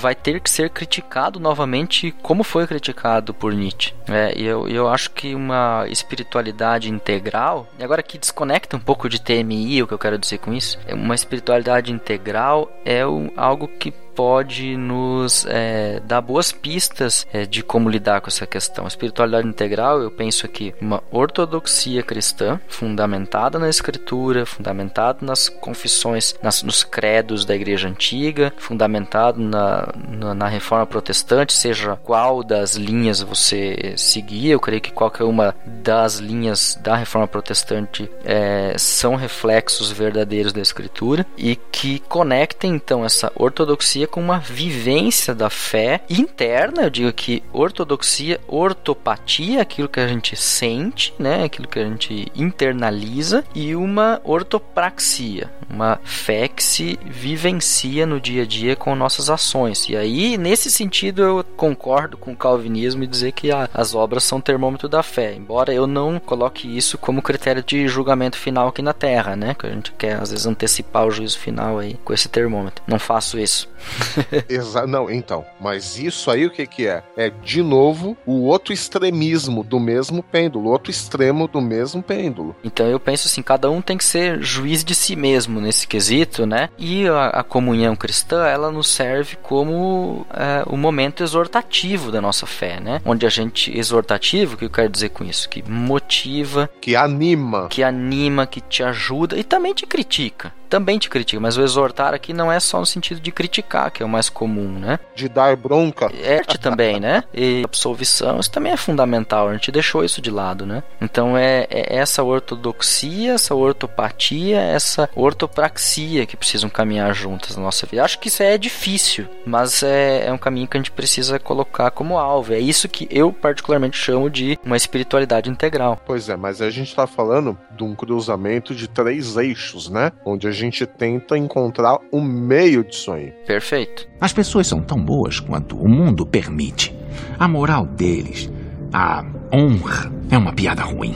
vai 0.00 0.14
ter 0.14 0.40
que 0.40 0.50
ser 0.50 0.70
criticado 0.70 1.38
novamente 1.38 2.14
como 2.22 2.42
foi 2.42 2.66
criticado 2.66 3.34
por 3.34 3.52
Nietzsche. 3.52 3.92
É, 4.08 4.32
e 4.36 4.44
eu, 4.44 4.68
eu 4.68 4.88
acho 4.88 5.10
que 5.10 5.34
uma 5.34 5.86
espiritualidade 5.88 6.90
integral, 6.90 7.66
e 7.78 7.84
agora 7.84 8.02
que 8.02 8.18
desconecta 8.18 8.76
um 8.76 8.80
pouco 8.80 9.08
de 9.08 9.20
TMI, 9.42 9.82
o 9.82 9.86
que 9.86 9.94
eu 9.94 9.98
quero 9.98 10.18
dizer 10.18 10.38
com 10.38 10.52
isso, 10.52 10.78
é 10.86 10.94
uma 10.94 11.14
espiritualidade 11.14 11.90
integral 11.92 12.70
é 12.84 13.06
um- 13.06 13.30
algo 13.36 13.66
que 13.66 13.92
pode 14.14 14.76
nos 14.76 15.44
é, 15.46 16.00
dar 16.04 16.20
boas 16.20 16.52
pistas 16.52 17.26
é, 17.32 17.44
de 17.44 17.62
como 17.62 17.88
lidar 17.88 18.20
com 18.20 18.28
essa 18.28 18.46
questão. 18.46 18.84
A 18.84 18.88
espiritualidade 18.88 19.46
integral, 19.46 20.00
eu 20.00 20.10
penso 20.10 20.46
aqui, 20.46 20.74
uma 20.80 21.02
ortodoxia 21.10 22.02
cristã 22.02 22.60
fundamentada 22.68 23.58
na 23.58 23.68
escritura, 23.68 24.46
fundamentada 24.46 25.18
nas 25.22 25.48
confissões, 25.48 26.34
nas, 26.42 26.62
nos 26.62 26.84
credos 26.84 27.44
da 27.44 27.54
igreja 27.54 27.88
antiga, 27.88 28.52
fundamentado 28.56 29.40
na, 29.40 29.92
na, 30.08 30.34
na 30.34 30.48
reforma 30.48 30.86
protestante, 30.86 31.52
seja 31.52 31.96
qual 31.96 32.42
das 32.42 32.76
linhas 32.76 33.20
você 33.20 33.94
seguir, 33.96 34.50
eu 34.50 34.60
creio 34.60 34.80
que 34.80 34.92
qualquer 34.92 35.24
uma 35.24 35.54
das 35.66 36.16
linhas 36.16 36.78
da 36.82 36.96
reforma 36.96 37.26
protestante 37.26 38.10
é, 38.24 38.74
são 38.78 39.16
reflexos 39.16 39.90
verdadeiros 39.90 40.52
da 40.52 40.60
escritura 40.60 41.26
e 41.36 41.56
que 41.56 41.98
conectem 42.00 42.74
então 42.74 43.04
essa 43.04 43.32
ortodoxia 43.34 44.03
com 44.06 44.20
uma 44.20 44.38
vivência 44.38 45.34
da 45.34 45.50
fé 45.50 46.00
interna. 46.08 46.82
Eu 46.82 46.90
digo 46.90 47.12
que 47.12 47.42
ortodoxia, 47.52 48.40
ortopatia, 48.48 49.62
aquilo 49.62 49.88
que 49.88 50.00
a 50.00 50.06
gente 50.08 50.36
sente, 50.36 51.14
né, 51.18 51.44
aquilo 51.44 51.68
que 51.68 51.78
a 51.78 51.84
gente 51.84 52.26
internaliza, 52.34 53.44
e 53.54 53.74
uma 53.74 54.20
ortopraxia, 54.24 55.50
uma 55.68 55.98
fé 56.04 56.48
que 56.48 56.62
se 56.62 56.98
vivencia 57.04 58.06
no 58.06 58.20
dia 58.20 58.42
a 58.42 58.46
dia 58.46 58.76
com 58.76 58.94
nossas 58.94 59.30
ações. 59.30 59.88
E 59.88 59.96
aí, 59.96 60.36
nesse 60.36 60.70
sentido, 60.70 61.22
eu 61.22 61.44
concordo 61.56 62.16
com 62.16 62.32
o 62.32 62.36
calvinismo 62.36 63.04
e 63.04 63.06
dizer 63.06 63.32
que 63.32 63.50
a- 63.50 63.68
as 63.72 63.94
obras 63.94 64.24
são 64.24 64.40
termômetro 64.40 64.88
da 64.88 65.02
fé, 65.02 65.34
embora 65.34 65.72
eu 65.72 65.86
não 65.86 66.18
coloque 66.18 66.68
isso 66.76 66.98
como 66.98 67.22
critério 67.22 67.62
de 67.62 67.86
julgamento 67.88 68.36
final 68.36 68.68
aqui 68.68 68.82
na 68.82 68.92
Terra, 68.92 69.36
né? 69.36 69.54
Que 69.54 69.66
a 69.66 69.70
gente 69.70 69.92
quer 69.92 70.20
às 70.20 70.30
vezes 70.30 70.46
antecipar 70.46 71.06
o 71.06 71.10
juízo 71.10 71.38
final 71.38 71.78
aí 71.78 71.94
com 72.04 72.12
esse 72.12 72.28
termômetro. 72.28 72.82
Não 72.86 72.98
faço 72.98 73.38
isso. 73.38 73.68
Exa 74.48 74.86
não, 74.86 75.10
então. 75.10 75.44
Mas 75.60 75.98
isso 75.98 76.30
aí 76.30 76.46
o 76.46 76.50
que 76.50 76.66
que 76.66 76.86
é? 76.86 77.02
É 77.16 77.30
de 77.30 77.62
novo 77.62 78.16
o 78.26 78.42
outro 78.44 78.72
extremismo 78.72 79.62
do 79.62 79.78
mesmo 79.78 80.22
pêndulo, 80.22 80.68
o 80.68 80.72
outro 80.72 80.90
extremo 80.90 81.46
do 81.48 81.60
mesmo 81.60 82.02
pêndulo. 82.02 82.54
Então 82.64 82.86
eu 82.86 83.00
penso 83.00 83.26
assim, 83.28 83.42
cada 83.42 83.70
um 83.70 83.80
tem 83.80 83.96
que 83.96 84.04
ser 84.04 84.40
juiz 84.42 84.84
de 84.84 84.94
si 84.94 85.16
mesmo 85.16 85.60
nesse 85.60 85.86
quesito, 85.86 86.46
né? 86.46 86.68
E 86.78 87.06
a, 87.08 87.26
a 87.28 87.42
comunhão 87.42 87.96
cristã, 87.96 88.46
ela 88.46 88.70
nos 88.70 88.88
serve 88.88 89.36
como 89.42 90.26
é, 90.32 90.62
o 90.66 90.76
momento 90.76 91.22
exortativo 91.22 92.10
da 92.10 92.20
nossa 92.20 92.46
fé, 92.46 92.80
né? 92.80 93.00
Onde 93.04 93.26
a 93.26 93.28
gente, 93.28 93.76
exortativo, 93.76 94.54
o 94.54 94.58
que 94.58 94.64
eu 94.64 94.70
quero 94.70 94.88
dizer 94.88 95.10
com 95.10 95.24
isso? 95.24 95.48
Que 95.48 95.62
motiva, 95.68 96.68
Que 96.80 96.96
anima. 96.96 97.68
que 97.68 97.82
anima, 97.82 98.46
que 98.46 98.60
te 98.60 98.82
ajuda 98.82 99.36
e 99.36 99.44
também 99.44 99.74
te 99.74 99.86
critica. 99.86 100.52
Também 100.68 100.98
te 100.98 101.08
critica, 101.08 101.40
mas 101.40 101.56
o 101.56 101.62
exortar 101.62 102.14
aqui 102.14 102.32
não 102.32 102.50
é 102.50 102.58
só 102.60 102.80
no 102.80 102.86
sentido 102.86 103.20
de 103.20 103.30
criticar, 103.30 103.90
que 103.90 104.02
é 104.02 104.06
o 104.06 104.08
mais 104.08 104.28
comum, 104.28 104.78
né? 104.78 104.98
De 105.14 105.28
dar 105.28 105.56
bronca. 105.56 106.10
Erte 106.22 106.58
também, 106.58 106.98
né? 107.00 107.22
E 107.36 107.62
absolvição, 107.64 108.38
isso 108.38 108.50
também 108.50 108.72
é 108.72 108.76
fundamental, 108.76 109.48
a 109.48 109.52
gente 109.52 109.70
deixou 109.70 110.04
isso 110.04 110.22
de 110.22 110.30
lado, 110.30 110.64
né? 110.64 110.82
Então 111.00 111.36
é, 111.36 111.66
é 111.68 111.96
essa 111.96 112.22
ortodoxia, 112.22 113.34
essa 113.34 113.54
ortopatia, 113.54 114.60
essa 114.60 115.08
ortopraxia 115.14 116.26
que 116.26 116.36
precisam 116.36 116.70
caminhar 116.70 117.12
juntas 117.14 117.56
na 117.56 117.62
nossa 117.62 117.86
vida. 117.86 118.04
Acho 118.04 118.18
que 118.18 118.28
isso 118.28 118.42
é 118.42 118.56
difícil, 118.56 119.26
mas 119.44 119.82
é, 119.82 120.26
é 120.26 120.32
um 120.32 120.38
caminho 120.38 120.68
que 120.68 120.76
a 120.76 120.80
gente 120.80 120.90
precisa 120.90 121.38
colocar 121.38 121.90
como 121.90 122.18
alvo. 122.18 122.54
É 122.54 122.58
isso 122.58 122.88
que 122.88 123.08
eu 123.10 123.32
particularmente 123.32 123.96
chamo 123.96 124.30
de 124.30 124.58
uma 124.64 124.76
espiritualidade 124.76 125.50
integral. 125.50 126.00
Pois 126.06 126.28
é, 126.28 126.36
mas 126.36 126.62
a 126.62 126.70
gente 126.70 126.94
tá 126.94 127.06
falando 127.06 127.58
de 127.76 127.84
um 127.84 127.94
cruzamento 127.94 128.74
de 128.74 128.88
três 128.88 129.36
eixos, 129.36 129.88
né? 129.88 130.12
Onde 130.24 130.46
a 130.46 130.52
gente 130.52 130.63
tenta 130.86 131.36
encontrar 131.36 131.98
o 132.12 132.20
meio 132.20 132.84
disso 132.84 133.12
aí. 133.12 133.32
Perfeito. 133.46 134.06
As 134.20 134.32
pessoas 134.32 134.66
são 134.66 134.80
tão 134.80 134.98
boas 135.02 135.40
quanto 135.40 135.76
o 135.76 135.88
mundo 135.88 136.24
permite. 136.26 136.94
A 137.38 137.46
moral 137.48 137.86
deles, 137.86 138.50
a 138.92 139.24
honra, 139.52 140.12
é 140.30 140.36
uma 140.38 140.52
piada 140.52 140.82
ruim. 140.82 141.14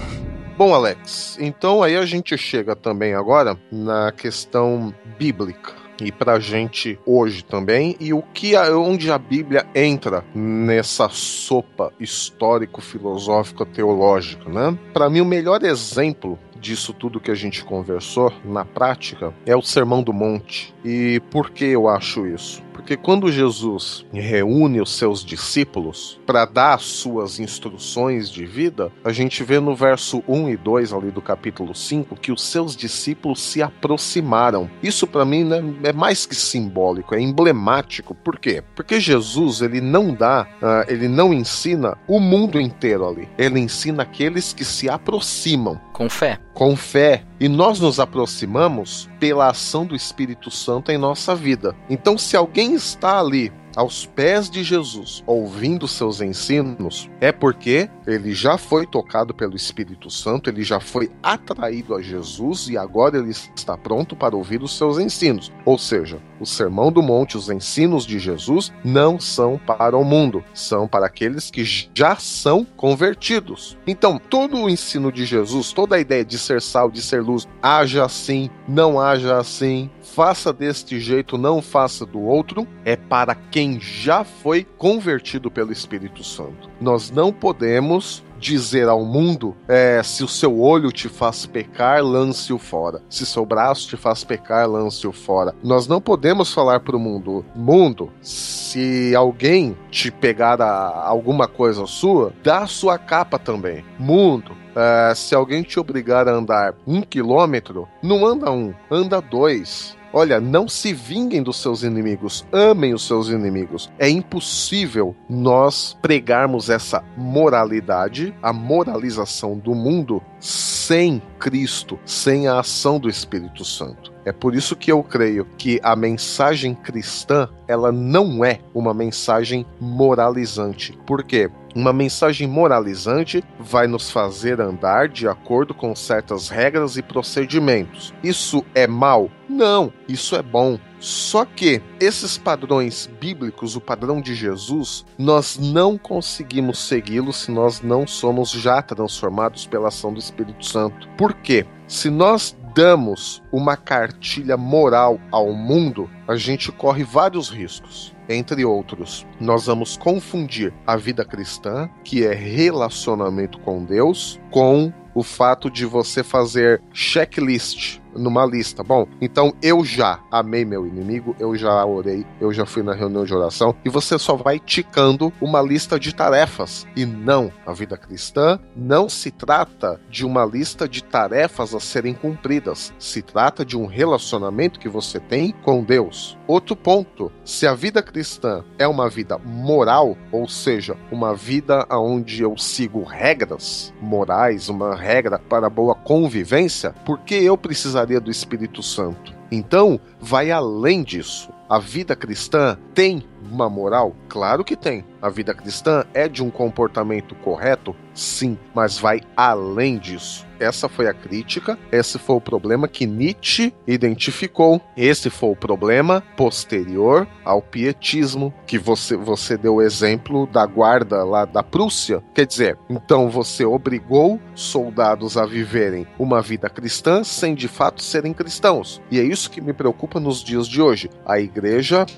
Bom, 0.56 0.74
Alex, 0.74 1.36
então 1.40 1.82
aí 1.82 1.96
a 1.96 2.04
gente 2.04 2.36
chega 2.36 2.74
também 2.74 3.14
agora 3.14 3.56
na 3.70 4.10
questão 4.12 4.92
bíblica. 5.18 5.72
E 6.00 6.12
pra 6.12 6.38
gente 6.38 6.96
hoje 7.04 7.44
também, 7.44 7.96
e 7.98 8.12
o 8.12 8.22
que 8.22 8.54
a- 8.54 8.76
onde 8.76 9.10
a 9.10 9.18
Bíblia 9.18 9.66
entra 9.74 10.24
nessa 10.32 11.08
sopa 11.08 11.92
histórico-filosófica 11.98 13.64
teológica, 13.66 14.48
né? 14.48 14.76
Para 14.92 15.10
mim 15.10 15.20
o 15.20 15.24
melhor 15.24 15.62
exemplo 15.64 16.38
disso 16.60 16.92
tudo 16.92 17.20
que 17.20 17.30
a 17.30 17.34
gente 17.34 17.64
conversou 17.64 18.32
na 18.44 18.64
prática 18.64 19.32
é 19.46 19.56
o 19.56 19.62
Sermão 19.62 20.02
do 20.02 20.12
Monte. 20.12 20.74
E 20.84 21.20
por 21.30 21.50
que 21.50 21.64
eu 21.64 21.88
acho 21.88 22.26
isso? 22.26 22.62
Porque 22.88 23.02
quando 23.02 23.30
Jesus 23.30 24.06
reúne 24.10 24.80
os 24.80 24.96
seus 24.96 25.22
discípulos 25.22 26.18
para 26.24 26.46
dar 26.46 26.72
as 26.72 26.84
suas 26.84 27.38
instruções 27.38 28.30
de 28.30 28.46
vida, 28.46 28.90
a 29.04 29.12
gente 29.12 29.44
vê 29.44 29.60
no 29.60 29.76
verso 29.76 30.24
1 30.26 30.48
e 30.48 30.56
2 30.56 30.94
ali 30.94 31.10
do 31.10 31.20
capítulo 31.20 31.74
5 31.74 32.16
que 32.16 32.32
os 32.32 32.42
seus 32.42 32.74
discípulos 32.74 33.42
se 33.42 33.60
aproximaram. 33.60 34.70
Isso 34.82 35.06
para 35.06 35.26
mim 35.26 35.44
né, 35.44 35.62
é 35.82 35.92
mais 35.92 36.24
que 36.24 36.34
simbólico, 36.34 37.14
é 37.14 37.20
emblemático. 37.20 38.14
Por 38.14 38.38
quê? 38.38 38.64
Porque 38.74 38.98
Jesus 38.98 39.60
ele 39.60 39.82
não 39.82 40.14
dá, 40.14 40.48
ah, 40.62 40.86
ele 40.88 41.08
não 41.08 41.34
ensina 41.34 41.94
o 42.08 42.18
mundo 42.18 42.58
inteiro 42.58 43.06
ali. 43.06 43.28
Ele 43.36 43.60
ensina 43.60 44.02
aqueles 44.02 44.54
que 44.54 44.64
se 44.64 44.88
aproximam 44.88 45.78
Com 45.92 46.08
fé. 46.08 46.40
com 46.54 46.74
fé 46.74 47.22
e 47.40 47.48
nós 47.48 47.78
nos 47.78 48.00
aproximamos 48.00 49.08
pela 49.20 49.50
ação 49.50 49.86
do 49.86 49.94
Espírito 49.94 50.50
Santo 50.50 50.90
em 50.90 50.98
nossa 50.98 51.34
vida. 51.34 51.74
Então, 51.88 52.18
se 52.18 52.36
alguém 52.36 52.77
está 52.78 53.20
ali 53.20 53.52
aos 53.78 54.04
pés 54.04 54.50
de 54.50 54.64
Jesus, 54.64 55.22
ouvindo 55.24 55.86
seus 55.86 56.20
ensinos, 56.20 57.08
é 57.20 57.30
porque 57.30 57.88
ele 58.08 58.34
já 58.34 58.58
foi 58.58 58.84
tocado 58.84 59.32
pelo 59.32 59.54
Espírito 59.54 60.10
Santo, 60.10 60.50
ele 60.50 60.64
já 60.64 60.80
foi 60.80 61.08
atraído 61.22 61.94
a 61.94 62.02
Jesus 62.02 62.68
e 62.68 62.76
agora 62.76 63.18
ele 63.18 63.30
está 63.30 63.78
pronto 63.78 64.16
para 64.16 64.34
ouvir 64.34 64.64
os 64.64 64.76
seus 64.76 64.98
ensinos. 64.98 65.52
Ou 65.64 65.78
seja, 65.78 66.20
o 66.40 66.46
Sermão 66.46 66.90
do 66.90 67.00
Monte, 67.00 67.36
os 67.36 67.50
ensinos 67.50 68.04
de 68.04 68.18
Jesus, 68.18 68.72
não 68.84 69.20
são 69.20 69.60
para 69.64 69.96
o 69.96 70.04
mundo, 70.04 70.42
são 70.52 70.88
para 70.88 71.06
aqueles 71.06 71.48
que 71.48 71.62
já 71.94 72.16
são 72.16 72.64
convertidos. 72.64 73.78
Então, 73.86 74.18
todo 74.18 74.56
o 74.56 74.68
ensino 74.68 75.12
de 75.12 75.24
Jesus, 75.24 75.72
toda 75.72 75.94
a 75.94 76.00
ideia 76.00 76.24
de 76.24 76.36
ser 76.36 76.60
sal, 76.60 76.90
de 76.90 77.00
ser 77.00 77.22
luz, 77.22 77.46
haja 77.62 78.04
assim, 78.04 78.50
não 78.66 78.98
haja 78.98 79.38
assim, 79.38 79.88
faça 80.02 80.52
deste 80.52 80.98
jeito, 80.98 81.38
não 81.38 81.62
faça 81.62 82.04
do 82.04 82.20
outro, 82.20 82.66
é 82.84 82.96
para 82.96 83.34
quem 83.34 83.67
já 83.80 84.24
foi 84.24 84.64
convertido 84.78 85.50
pelo 85.50 85.72
Espírito 85.72 86.22
Santo. 86.22 86.70
Nós 86.80 87.10
não 87.10 87.32
podemos 87.32 88.22
dizer 88.38 88.88
ao 88.88 89.04
mundo 89.04 89.56
é, 89.66 90.00
se 90.02 90.22
o 90.22 90.28
seu 90.28 90.60
olho 90.60 90.92
te 90.92 91.08
faz 91.08 91.44
pecar, 91.44 92.02
lance-o 92.02 92.58
fora. 92.58 93.02
Se 93.10 93.26
seu 93.26 93.44
braço 93.44 93.88
te 93.88 93.96
faz 93.96 94.24
pecar, 94.24 94.68
lance-o 94.68 95.12
fora. 95.12 95.54
Nós 95.62 95.86
não 95.86 96.00
podemos 96.00 96.52
falar 96.52 96.80
para 96.80 96.96
o 96.96 97.00
mundo, 97.00 97.44
mundo, 97.54 98.12
se 98.22 99.14
alguém 99.14 99.76
te 99.90 100.10
pegar 100.10 100.60
alguma 100.62 101.48
coisa 101.48 101.84
sua, 101.86 102.32
dá 102.42 102.66
sua 102.66 102.96
capa 102.96 103.38
também. 103.38 103.84
Mundo, 103.98 104.56
Uh, 104.78 105.12
se 105.16 105.34
alguém 105.34 105.64
te 105.64 105.80
obrigar 105.80 106.28
a 106.28 106.32
andar 106.32 106.72
um 106.86 107.02
quilômetro, 107.02 107.88
não 108.00 108.24
anda 108.24 108.48
um, 108.52 108.72
anda 108.88 109.20
dois. 109.20 109.97
Olha, 110.12 110.40
não 110.40 110.66
se 110.66 110.92
vinguem 110.92 111.42
dos 111.42 111.60
seus 111.60 111.82
inimigos, 111.82 112.46
amem 112.50 112.94
os 112.94 113.06
seus 113.06 113.28
inimigos. 113.28 113.90
É 113.98 114.08
impossível 114.08 115.14
nós 115.28 115.96
pregarmos 116.00 116.70
essa 116.70 117.04
moralidade, 117.16 118.34
a 118.42 118.52
moralização 118.52 119.58
do 119.58 119.74
mundo, 119.74 120.22
sem 120.40 121.22
Cristo, 121.38 121.98
sem 122.04 122.48
a 122.48 122.60
ação 122.60 122.98
do 122.98 123.08
Espírito 123.08 123.64
Santo. 123.64 124.17
É 124.28 124.32
por 124.32 124.54
isso 124.54 124.76
que 124.76 124.92
eu 124.92 125.02
creio 125.02 125.46
que 125.56 125.80
a 125.82 125.96
mensagem 125.96 126.74
cristã, 126.74 127.48
ela 127.66 127.90
não 127.90 128.44
é 128.44 128.60
uma 128.74 128.92
mensagem 128.92 129.64
moralizante. 129.80 130.92
Por 131.06 131.24
quê? 131.24 131.50
Uma 131.74 131.94
mensagem 131.94 132.46
moralizante 132.46 133.42
vai 133.58 133.86
nos 133.86 134.10
fazer 134.10 134.60
andar 134.60 135.08
de 135.08 135.26
acordo 135.26 135.72
com 135.72 135.96
certas 135.96 136.50
regras 136.50 136.98
e 136.98 137.02
procedimentos. 137.02 138.12
Isso 138.22 138.62
é 138.74 138.86
mal? 138.86 139.30
Não, 139.48 139.90
isso 140.06 140.36
é 140.36 140.42
bom. 140.42 140.78
Só 141.00 141.46
que 141.46 141.80
esses 141.98 142.36
padrões 142.36 143.08
bíblicos, 143.18 143.76
o 143.76 143.80
padrão 143.80 144.20
de 144.20 144.34
Jesus, 144.34 145.06
nós 145.16 145.58
não 145.58 145.96
conseguimos 145.96 146.80
segui-lo 146.80 147.32
se 147.32 147.50
nós 147.50 147.80
não 147.80 148.06
somos 148.06 148.50
já 148.50 148.82
transformados 148.82 149.66
pela 149.66 149.88
ação 149.88 150.12
do 150.12 150.18
Espírito 150.18 150.66
Santo. 150.66 151.08
Por 151.16 151.32
quê? 151.32 151.64
Se 151.86 152.10
nós 152.10 152.54
damos 152.78 153.42
uma 153.50 153.76
cartilha 153.76 154.56
moral 154.56 155.20
ao 155.32 155.52
mundo, 155.52 156.08
a 156.28 156.36
gente 156.36 156.70
corre 156.70 157.02
vários 157.02 157.48
riscos. 157.48 158.14
Entre 158.28 158.64
outros, 158.64 159.26
nós 159.40 159.66
vamos 159.66 159.96
confundir 159.96 160.72
a 160.86 160.96
vida 160.96 161.24
cristã, 161.24 161.90
que 162.04 162.24
é 162.24 162.32
relacionamento 162.32 163.58
com 163.58 163.84
Deus, 163.84 164.38
com 164.52 164.92
o 165.12 165.24
fato 165.24 165.68
de 165.68 165.84
você 165.84 166.22
fazer 166.22 166.80
checklist 166.92 167.98
numa 168.18 168.44
lista. 168.44 168.82
Bom, 168.82 169.06
então 169.20 169.52
eu 169.62 169.84
já 169.84 170.20
amei 170.30 170.64
meu 170.64 170.86
inimigo, 170.86 171.34
eu 171.38 171.56
já 171.56 171.84
orei, 171.84 172.26
eu 172.40 172.52
já 172.52 172.66
fui 172.66 172.82
na 172.82 172.94
reunião 172.94 173.24
de 173.24 173.34
oração 173.34 173.74
e 173.84 173.88
você 173.88 174.18
só 174.18 174.34
vai 174.34 174.58
ticando 174.58 175.32
uma 175.40 175.62
lista 175.62 175.98
de 175.98 176.14
tarefas. 176.14 176.86
E 176.96 177.06
não, 177.06 177.52
a 177.66 177.72
vida 177.72 177.96
cristã 177.96 178.58
não 178.76 179.08
se 179.08 179.30
trata 179.30 180.00
de 180.10 180.26
uma 180.26 180.44
lista 180.44 180.88
de 180.88 181.02
tarefas 181.02 181.74
a 181.74 181.80
serem 181.80 182.14
cumpridas. 182.14 182.92
Se 182.98 183.22
trata 183.22 183.64
de 183.64 183.76
um 183.76 183.86
relacionamento 183.86 184.80
que 184.80 184.88
você 184.88 185.20
tem 185.20 185.54
com 185.62 185.82
Deus. 185.82 186.36
Outro 186.46 186.74
ponto, 186.74 187.30
se 187.44 187.66
a 187.66 187.74
vida 187.74 188.02
cristã 188.02 188.64
é 188.78 188.88
uma 188.88 189.08
vida 189.08 189.38
moral, 189.38 190.16
ou 190.32 190.48
seja, 190.48 190.96
uma 191.12 191.34
vida 191.34 191.86
onde 191.90 192.42
eu 192.42 192.56
sigo 192.56 193.02
regras 193.02 193.92
morais, 194.00 194.68
uma 194.68 194.94
regra 194.94 195.38
para 195.38 195.68
boa 195.68 195.94
convivência, 195.94 196.94
por 197.04 197.18
que 197.20 197.34
eu 197.34 197.56
precisaria 197.56 198.07
do 198.20 198.30
Espírito 198.30 198.82
Santo? 198.82 199.34
Então, 199.50 200.00
vai 200.20 200.50
além 200.50 201.02
disso. 201.02 201.50
A 201.68 201.78
vida 201.78 202.16
cristã 202.16 202.78
tem 202.94 203.22
uma 203.50 203.68
moral? 203.68 204.16
Claro 204.28 204.64
que 204.64 204.74
tem. 204.74 205.04
A 205.20 205.28
vida 205.28 205.52
cristã 205.52 206.04
é 206.14 206.28
de 206.28 206.42
um 206.42 206.50
comportamento 206.50 207.34
correto? 207.34 207.94
Sim, 208.14 208.58
mas 208.74 208.98
vai 208.98 209.20
além 209.36 209.98
disso. 209.98 210.46
Essa 210.58 210.88
foi 210.88 211.06
a 211.06 211.14
crítica, 211.14 211.78
esse 211.92 212.18
foi 212.18 212.34
o 212.34 212.40
problema 212.40 212.88
que 212.88 213.06
Nietzsche 213.06 213.72
identificou. 213.86 214.80
Esse 214.96 215.30
foi 215.30 215.50
o 215.50 215.56
problema 215.56 216.20
posterior 216.36 217.28
ao 217.44 217.62
pietismo, 217.62 218.52
que 218.66 218.76
você, 218.76 219.16
você 219.16 219.56
deu 219.56 219.76
o 219.76 219.82
exemplo 219.82 220.48
da 220.48 220.66
guarda 220.66 221.22
lá 221.22 221.44
da 221.44 221.62
Prússia. 221.62 222.22
Quer 222.34 222.44
dizer, 222.44 222.76
então 222.90 223.30
você 223.30 223.64
obrigou 223.64 224.40
soldados 224.52 225.36
a 225.36 225.46
viverem 225.46 226.08
uma 226.18 226.42
vida 226.42 226.68
cristã 226.68 227.22
sem 227.22 227.54
de 227.54 227.68
fato 227.68 228.02
serem 228.02 228.32
cristãos. 228.32 229.00
E 229.12 229.20
é 229.20 229.22
isso 229.22 229.50
que 229.50 229.60
me 229.60 229.72
preocupa 229.72 230.18
nos 230.18 230.42
dias 230.42 230.66
de 230.66 230.82
hoje. 230.82 231.08
A 231.24 231.38
igreja 231.38 231.57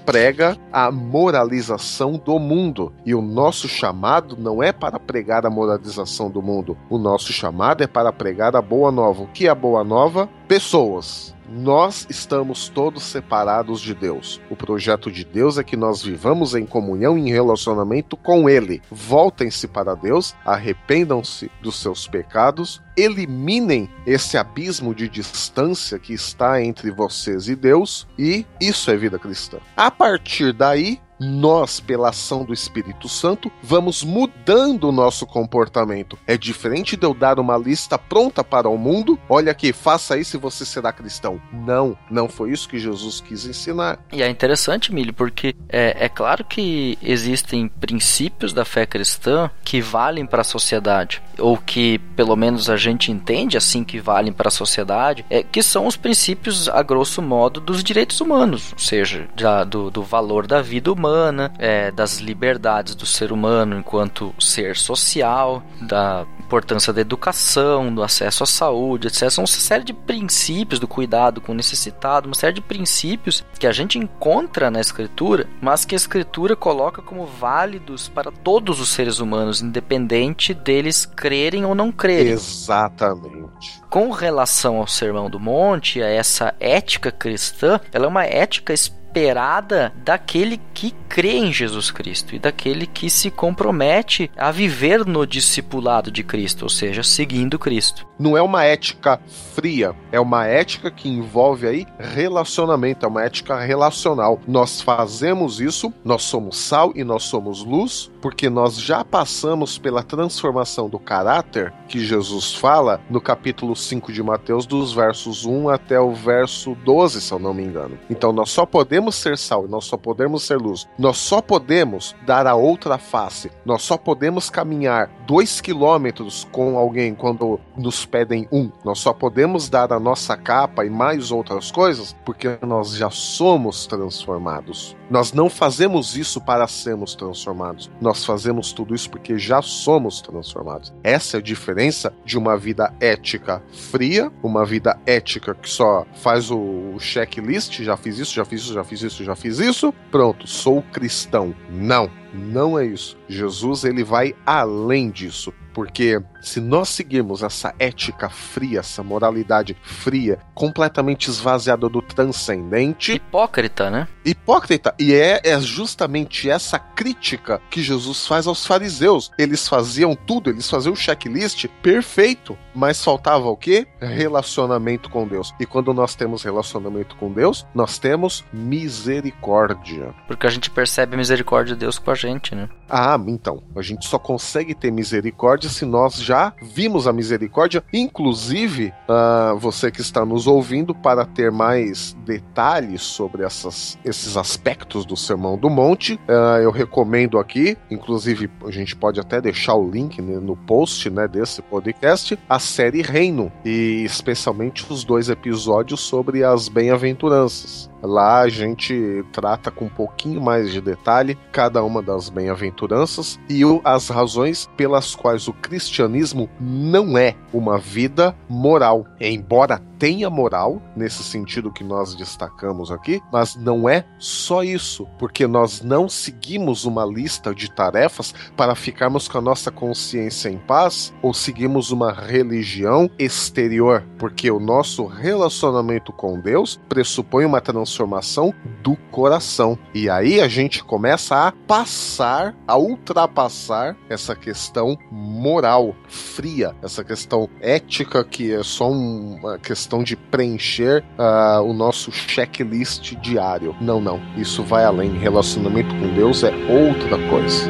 prega 0.05 0.57
a 0.73 0.91
moralização 0.91 2.13
do 2.13 2.39
mundo. 2.39 2.93
E 3.05 3.15
o 3.15 3.23
nosso 3.23 3.69
chamado 3.69 4.37
não 4.39 4.63
é 4.63 4.73
para 4.73 4.99
pregar 4.99 5.47
a 5.47 5.51
moralização 5.51 6.31
do 6.31 6.43
mundo. 6.43 6.77
O 6.89 6.99
nosso 6.99 7.33
chamado 7.33 7.83
é 7.83 7.87
para 7.87 8.13
pregar 8.13 8.55
a 8.57 8.63
boa 8.63 8.91
nova. 8.91 9.23
O 9.23 9.29
que 9.29 9.47
é 9.47 9.51
a 9.51 9.55
boa 9.55 9.85
nova? 9.85 10.29
Pessoas. 10.47 11.35
Nós 11.51 12.07
estamos 12.09 12.69
todos 12.69 13.03
separados 13.03 13.81
de 13.81 13.93
Deus. 13.93 14.41
O 14.49 14.55
projeto 14.55 15.11
de 15.11 15.25
Deus 15.25 15.59
é 15.59 15.65
que 15.65 15.77
nós 15.77 16.01
vivamos 16.01 16.55
em 16.55 16.65
comunhão 16.65 17.19
e 17.19 17.23
em 17.23 17.33
relacionamento 17.33 18.17
com 18.17 18.49
Ele. 18.49 18.81
Voltem-se 18.89 19.67
para 19.67 19.97
Deus, 19.97 20.33
arrependam-se 20.45 21.51
dos 21.61 21.81
seus 21.83 22.07
pecados, 22.07 22.81
eliminem 22.97 23.91
esse 24.07 24.39
abismo 24.39 24.95
de 24.95 25.09
distância 25.09 25.99
que 25.99 26.13
está 26.13 26.63
entre 26.63 26.93
vocês 26.93 27.49
e 27.49 27.57
Deus, 27.57 28.07
e 28.17 28.47
isso 28.61 28.89
é 28.89 28.97
vida 28.97 29.19
cristã. 29.19 29.59
A 29.77 29.91
partir 29.91 30.53
daí, 30.53 31.01
nós, 31.21 31.79
pela 31.79 32.09
ação 32.09 32.45
do 32.45 32.55
Espírito 32.55 33.07
Santo, 33.09 33.53
vamos 33.63 34.03
mudando 34.03 34.89
o 34.89 34.93
nosso 34.93 35.27
comportamento. 35.27 36.19
É 36.27 36.39
diferente 36.39 36.97
de 36.97 37.05
eu 37.07 37.13
dar 37.13 37.39
uma 37.39 37.59
lista 37.59 37.99
pronta 37.99 38.43
para 38.43 38.69
o 38.69 38.79
mundo. 38.79 39.19
Olha 39.29 39.53
aqui, 39.53 39.73
faça 39.73 40.17
isso 40.17 40.37
e 40.37 40.41
você 40.41 40.65
será 40.65 40.91
cristão. 40.93 41.41
Não, 41.53 41.97
não 42.11 42.27
foi 42.27 42.53
isso 42.53 42.69
que 42.69 42.79
Jesus 42.79 43.21
quis 43.21 43.45
ensinar. 43.45 43.99
E 44.11 44.23
é 44.23 44.31
interessante, 44.31 44.95
Milho, 44.95 45.13
porque 45.13 45.55
é, 45.69 46.07
é 46.07 46.09
claro 46.09 46.43
que 46.43 46.97
existem 47.03 47.69
princípios 47.69 48.55
da 48.55 48.65
fé 48.65 48.87
cristã 48.87 49.51
que 49.63 49.83
valem 49.83 50.25
para 50.25 50.41
a 50.41 50.45
sociedade, 50.45 51.23
ou 51.39 51.59
que 51.59 51.99
pelo 52.17 52.35
menos 52.35 52.71
a 52.71 52.77
gente 52.77 53.13
entende 53.13 53.59
assim 53.59 53.85
que 53.85 54.01
valem 54.01 54.33
para 54.33 54.49
a 54.49 54.53
sociedade, 54.53 55.25
é, 55.29 55.43
que 55.43 55.63
são 55.63 55.87
os 55.87 55.97
princípios, 55.97 56.69
a 56.69 56.83
grosso 56.83 57.21
modo, 57.21 57.61
dos 57.61 57.85
direitos 57.85 58.21
humanos, 58.21 58.73
ou 58.73 58.79
seja, 58.79 59.29
da, 59.37 59.65
do, 59.65 59.91
do 59.91 60.03
valor 60.03 60.47
da 60.47 60.63
vida 60.63 60.91
humana 60.93 61.10
humana, 61.11 61.53
é, 61.59 61.91
das 61.91 62.19
liberdades 62.19 62.95
do 62.95 63.05
ser 63.05 63.33
humano 63.33 63.77
enquanto 63.77 64.35
ser 64.39 64.77
social, 64.77 65.63
da 65.81 66.25
importância 66.39 66.93
da 66.93 67.01
educação, 67.01 67.93
do 67.93 68.03
acesso 68.03 68.45
à 68.45 68.47
saúde, 68.47 69.09
etc. 69.09 69.31
São 69.31 69.43
uma 69.43 69.49
série 69.49 69.85
de 69.85 69.93
princípios 69.93 70.79
do 70.79 70.87
cuidado 70.87 71.41
com 71.41 71.53
o 71.53 71.55
necessitado, 71.55 72.29
uma 72.29 72.35
série 72.35 72.55
de 72.55 72.61
princípios 72.61 73.45
que 73.59 73.67
a 73.67 73.73
gente 73.73 73.99
encontra 73.99 74.71
na 74.71 74.81
escritura, 74.81 75.47
mas 75.61 75.85
que 75.85 75.95
a 75.95 75.97
escritura 75.97 76.55
coloca 76.55 77.03
como 77.03 77.27
válidos 77.27 78.09
para 78.09 78.31
todos 78.31 78.81
os 78.81 78.91
seres 78.91 79.19
humanos, 79.19 79.61
independente 79.61 80.55
deles 80.55 81.05
crerem 81.05 81.65
ou 81.65 81.75
não 81.75 81.91
crerem. 81.91 82.33
Exatamente. 82.33 83.81
Com 83.89 84.11
relação 84.11 84.79
ao 84.79 84.87
Sermão 84.87 85.29
do 85.29 85.41
Monte, 85.41 86.03
a 86.03 86.09
essa 86.09 86.55
ética 86.61 87.11
cristã, 87.11 87.81
ela 87.93 88.07
é 88.07 88.09
uma 88.09 88.25
ética 88.25 88.73
espiritual 88.73 89.00
esperada 89.11 89.93
daquele 90.05 90.61
que 90.73 90.95
crê 91.09 91.33
em 91.33 91.53
Jesus 91.53 91.91
Cristo 91.91 92.37
e 92.37 92.39
daquele 92.39 92.87
que 92.87 93.11
se 93.11 93.33
compromete 93.33 94.31
a 94.37 94.53
viver 94.53 95.05
no 95.05 95.27
discipulado 95.27 96.09
de 96.09 96.23
Cristo, 96.23 96.63
ou 96.63 96.69
seja, 96.69 97.03
seguindo 97.03 97.59
Cristo. 97.59 98.07
Não 98.17 98.37
é 98.37 98.43
uma 98.43 98.63
ética 98.63 99.21
fria, 99.55 99.93
é 100.13 100.21
uma 100.21 100.47
ética 100.47 100.89
que 100.89 101.09
envolve 101.09 101.67
aí 101.67 101.87
relacionamento, 101.99 103.05
é 103.05 103.09
uma 103.09 103.25
ética 103.25 103.59
relacional. 103.59 104.39
Nós 104.47 104.81
fazemos 104.81 105.61
isso, 105.61 105.93
nós 106.05 106.23
somos 106.23 106.57
sal 106.57 106.93
e 106.95 107.03
nós 107.03 107.25
somos 107.25 107.65
luz, 107.65 108.09
porque 108.23 108.49
nós 108.49 108.81
já 108.81 109.05
passamos 109.05 109.79
pela 109.79 110.05
transformação 110.05 110.89
do 110.89 110.99
caráter 110.99 111.73
que 111.89 111.99
Jesus 111.99 112.55
fala 112.55 113.01
no 113.11 113.21
capítulo 113.21 113.75
5 113.75 114.13
de 114.13 114.23
Mateus, 114.23 114.65
dos 114.65 114.93
versos 114.93 115.45
1 115.45 115.69
até 115.71 115.99
o 115.99 116.13
verso 116.13 116.77
12, 116.85 117.21
se 117.21 117.33
eu 117.33 117.41
não 117.41 117.53
me 117.53 117.65
engano. 117.65 117.99
Então 118.09 118.33
nós 118.33 118.51
só 118.51 118.65
podemos 118.65 119.00
ser 119.15 119.39
sal 119.39 119.69
nós 119.71 119.85
só 119.85 119.97
podemos 119.97 120.43
ser 120.43 120.57
luz. 120.57 120.89
Nós 120.99 121.17
só 121.17 121.41
podemos 121.41 122.15
dar 122.27 122.47
a 122.47 122.55
outra 122.55 122.99
face. 122.99 123.51
Nós 123.65 123.83
só 123.83 123.97
podemos 123.97 124.51
caminhar 124.51 125.09
dois 125.27 125.61
quilômetros 125.61 126.47
com 126.51 126.77
alguém 126.77 127.15
quando 127.15 127.61
nos 127.77 128.05
pedem 128.05 128.49
um. 128.51 128.69
Nós 128.85 128.99
só 128.99 129.13
podemos 129.13 129.69
dar 129.69 129.93
a 129.93 130.01
nossa 130.01 130.37
capa 130.37 130.85
e 130.85 130.91
mais 130.91 131.31
outras 131.31 131.71
coisas 131.71 132.17
porque 132.25 132.59
nós 132.67 132.95
já 132.95 133.11
somos 133.11 133.87
transformados. 133.87 134.97
Nós 135.09 135.33
não 135.33 135.49
fazemos 135.49 136.17
isso 136.17 136.41
para 136.41 136.67
sermos 136.67 137.15
transformados. 137.15 137.91
Nós 138.01 138.25
fazemos 138.25 138.73
tudo 138.73 138.95
isso 138.95 139.11
porque 139.11 139.39
já 139.39 139.63
somos 139.63 140.21
transformados. 140.21 140.93
Essa 141.03 141.37
é 141.37 141.41
a 141.41 141.43
diferença 141.43 142.13
de 142.25 142.37
uma 142.37 142.57
vida 142.57 142.93
ética 143.01 143.63
fria, 143.73 144.33
uma 144.43 144.65
vida 144.65 144.99
ética 145.07 145.55
que 145.55 145.69
só 145.69 146.05
faz 146.15 146.51
o 146.51 146.97
checklist, 146.99 147.83
já 147.83 147.97
fiz 147.97 148.19
isso, 148.19 148.35
já 148.35 148.45
fiz 148.45 148.63
isso, 148.63 148.75
já 148.75 148.85
fiz 148.85 148.90
isso, 148.95 149.25
já 149.25 149.35
fiz 149.37 149.59
isso, 149.59 149.93
pronto, 150.11 150.47
sou 150.47 150.83
cristão. 150.83 151.55
Não. 151.71 152.20
Não 152.33 152.79
é 152.79 152.87
isso. 152.87 153.17
Jesus 153.29 153.85
ele 153.85 154.05
vai 154.05 154.35
além 154.45 155.11
disso. 155.11 155.53
Porque 155.73 156.21
se 156.41 156.61
nós 156.61 156.89
seguirmos 156.89 157.43
essa 157.43 157.75
ética 157.79 158.29
fria, 158.29 158.81
essa 158.81 159.03
moralidade 159.03 159.77
fria, 159.83 160.39
completamente 160.55 161.29
esvaziada 161.29 161.89
do 161.89 162.03
transcendente. 162.03 163.13
Hipócrita, 163.13 163.91
né? 163.91 164.09
Hipócrita. 164.25 164.95
E 164.99 165.15
é, 165.15 165.41
é 165.45 165.61
justamente 165.61 166.51
essa 166.51 166.79
crítica 166.79 167.61
que 167.71 167.83
Jesus 167.83 168.27
faz 168.27 168.47
aos 168.47 168.67
fariseus. 168.67 169.31
Eles 169.39 169.69
faziam 169.69 170.15
tudo, 170.15 170.51
eles 170.51 170.69
faziam 170.69 170.93
o 170.93 170.97
checklist 170.97 171.67
perfeito. 171.83 172.59
Mas 172.75 173.03
faltava 173.03 173.49
o 173.49 173.57
quê? 173.57 173.87
Relacionamento 174.01 175.09
com 175.09 175.27
Deus. 175.27 175.55
E 175.61 175.67
quando 175.67 175.95
nós 175.95 176.15
temos 176.15 176.43
relacionamento 176.43 177.17
com 177.17 177.33
Deus, 177.33 177.67
nós 177.75 177.99
temos 177.99 178.45
misericórdia. 178.53 180.15
Porque 180.27 180.47
a 180.47 180.51
gente 180.51 180.71
percebe 180.71 181.15
a 181.15 181.19
misericórdia 181.19 181.75
de 181.75 181.81
Deus 181.81 181.99
com 181.99 182.11
a 182.11 182.15
gente, 182.21 182.55
né? 182.55 182.69
Ah, 182.89 183.19
então. 183.29 183.63
A 183.77 183.83
gente 183.83 184.07
só 184.07 184.19
consegue 184.19 184.75
ter 184.75 184.91
misericórdia 184.91 185.71
se 185.71 185.85
nós 185.85 186.17
já 186.17 186.53
vimos 186.61 187.07
a 187.07 187.13
misericórdia. 187.13 187.85
Inclusive, 187.93 188.93
uh, 189.09 189.57
você 189.59 189.91
que 189.91 190.01
está 190.01 190.25
nos 190.25 190.47
ouvindo, 190.47 190.95
para 190.95 191.25
ter 191.25 191.53
mais 191.53 192.17
detalhes 192.25 193.03
sobre 193.03 193.45
essas, 193.45 193.97
esses 194.05 194.37
aspectos 194.37 195.05
do 195.07 195.17
Sermão 195.17 195.57
do 195.57 195.71
Monte, 195.71 196.15
uh, 196.15 196.61
eu 196.63 196.71
recomendo 196.71 197.39
aqui, 197.39 197.77
inclusive 197.91 198.51
a 198.65 198.71
gente 198.71 198.97
pode 198.97 199.21
até 199.21 199.41
deixar 199.41 199.75
o 199.75 199.89
link 199.89 200.21
né, 200.21 200.39
no 200.41 200.57
post 200.57 201.09
né, 201.11 201.29
desse 201.29 201.63
podcast, 201.63 202.39
a 202.49 202.59
série 202.59 203.03
Reino, 203.03 203.53
e 203.65 204.03
especialmente 204.05 204.85
os 204.91 205.05
dois 205.05 205.29
episódios 205.29 206.01
sobre 206.01 206.43
as 206.43 206.69
bem-aventuranças. 206.69 207.90
Lá 208.03 208.41
a 208.41 208.49
gente 208.49 209.25
trata 209.33 209.71
com 209.71 209.87
um 209.87 209.91
pouquinho 209.91 210.41
mais 210.41 210.73
de 210.73 210.81
detalhe 210.81 211.39
cada 211.53 211.83
uma 211.83 212.03
das 212.03 212.29
bem-aventuranças 212.29 213.39
e 213.49 213.63
as 213.85 214.09
razões 214.09 214.69
pelas 214.77 215.15
quais 215.15 215.49
o 215.49 215.53
cristianismo 215.53 216.49
não 216.61 217.19
é 217.19 217.35
uma 217.53 217.79
vida 217.79 218.35
moral. 218.49 219.07
Embora 219.21 219.83
tenha 220.01 220.31
moral, 220.31 220.81
nesse 220.97 221.23
sentido 221.23 221.71
que 221.71 221.85
nós 221.85 222.15
destacamos 222.15 222.91
aqui, 222.91 223.21
mas 223.31 223.55
não 223.55 223.87
é 223.87 224.07
só 224.19 224.65
isso, 224.65 225.07
porque 225.19 225.47
nós 225.47 225.83
não 225.83 226.09
seguimos 226.09 226.87
uma 226.87 227.05
lista 227.05 227.55
de 227.55 227.71
tarefas 227.71 228.35
para 228.57 228.75
ficarmos 228.75 229.29
com 229.29 229.37
a 229.37 229.43
nossa 229.43 229.71
consciência 229.71 230.49
em 230.49 230.57
paz 230.57 231.13
ou 231.21 231.35
seguimos 231.35 231.91
uma 231.91 232.13
religião 232.13 233.11
exterior, 233.19 234.03
porque 234.19 234.51
o 234.51 234.59
nosso 234.59 235.05
relacionamento 235.05 236.15
com 236.15 236.41
Deus 236.41 236.81
pressupõe 236.89 237.45
uma 237.45 237.61
transformação 237.61 238.55
do 238.83 238.97
coração. 239.11 239.79
E 239.95 240.09
aí 240.09 240.41
a 240.41 240.49
gente 240.49 240.83
começa 240.83 241.47
a 241.47 241.53
passar, 241.53 242.57
a 242.67 242.79
ultrapassar 242.79 243.95
essa 244.09 244.35
questão 244.35 244.97
moral 245.13 245.95
fria, 246.09 246.75
essa 246.83 247.05
questão 247.05 247.51
ética 247.61 248.25
que 248.25 248.51
é 248.51 248.63
só 248.63 248.91
uma 248.91 249.59
questão 249.59 249.90
questão 249.91 250.05
de 250.05 250.15
preencher 250.15 251.03
uh, 251.19 251.63
o 251.63 251.73
nosso 251.73 252.13
checklist 252.13 253.17
diário. 253.17 253.75
Não, 253.81 254.01
não. 254.01 254.21
Isso 254.37 254.63
vai 254.63 254.85
além. 254.85 255.19
Relacionamento 255.19 255.93
com 255.97 256.15
Deus 256.15 256.45
é 256.45 256.53
outra 256.69 257.19
coisa. 257.29 257.69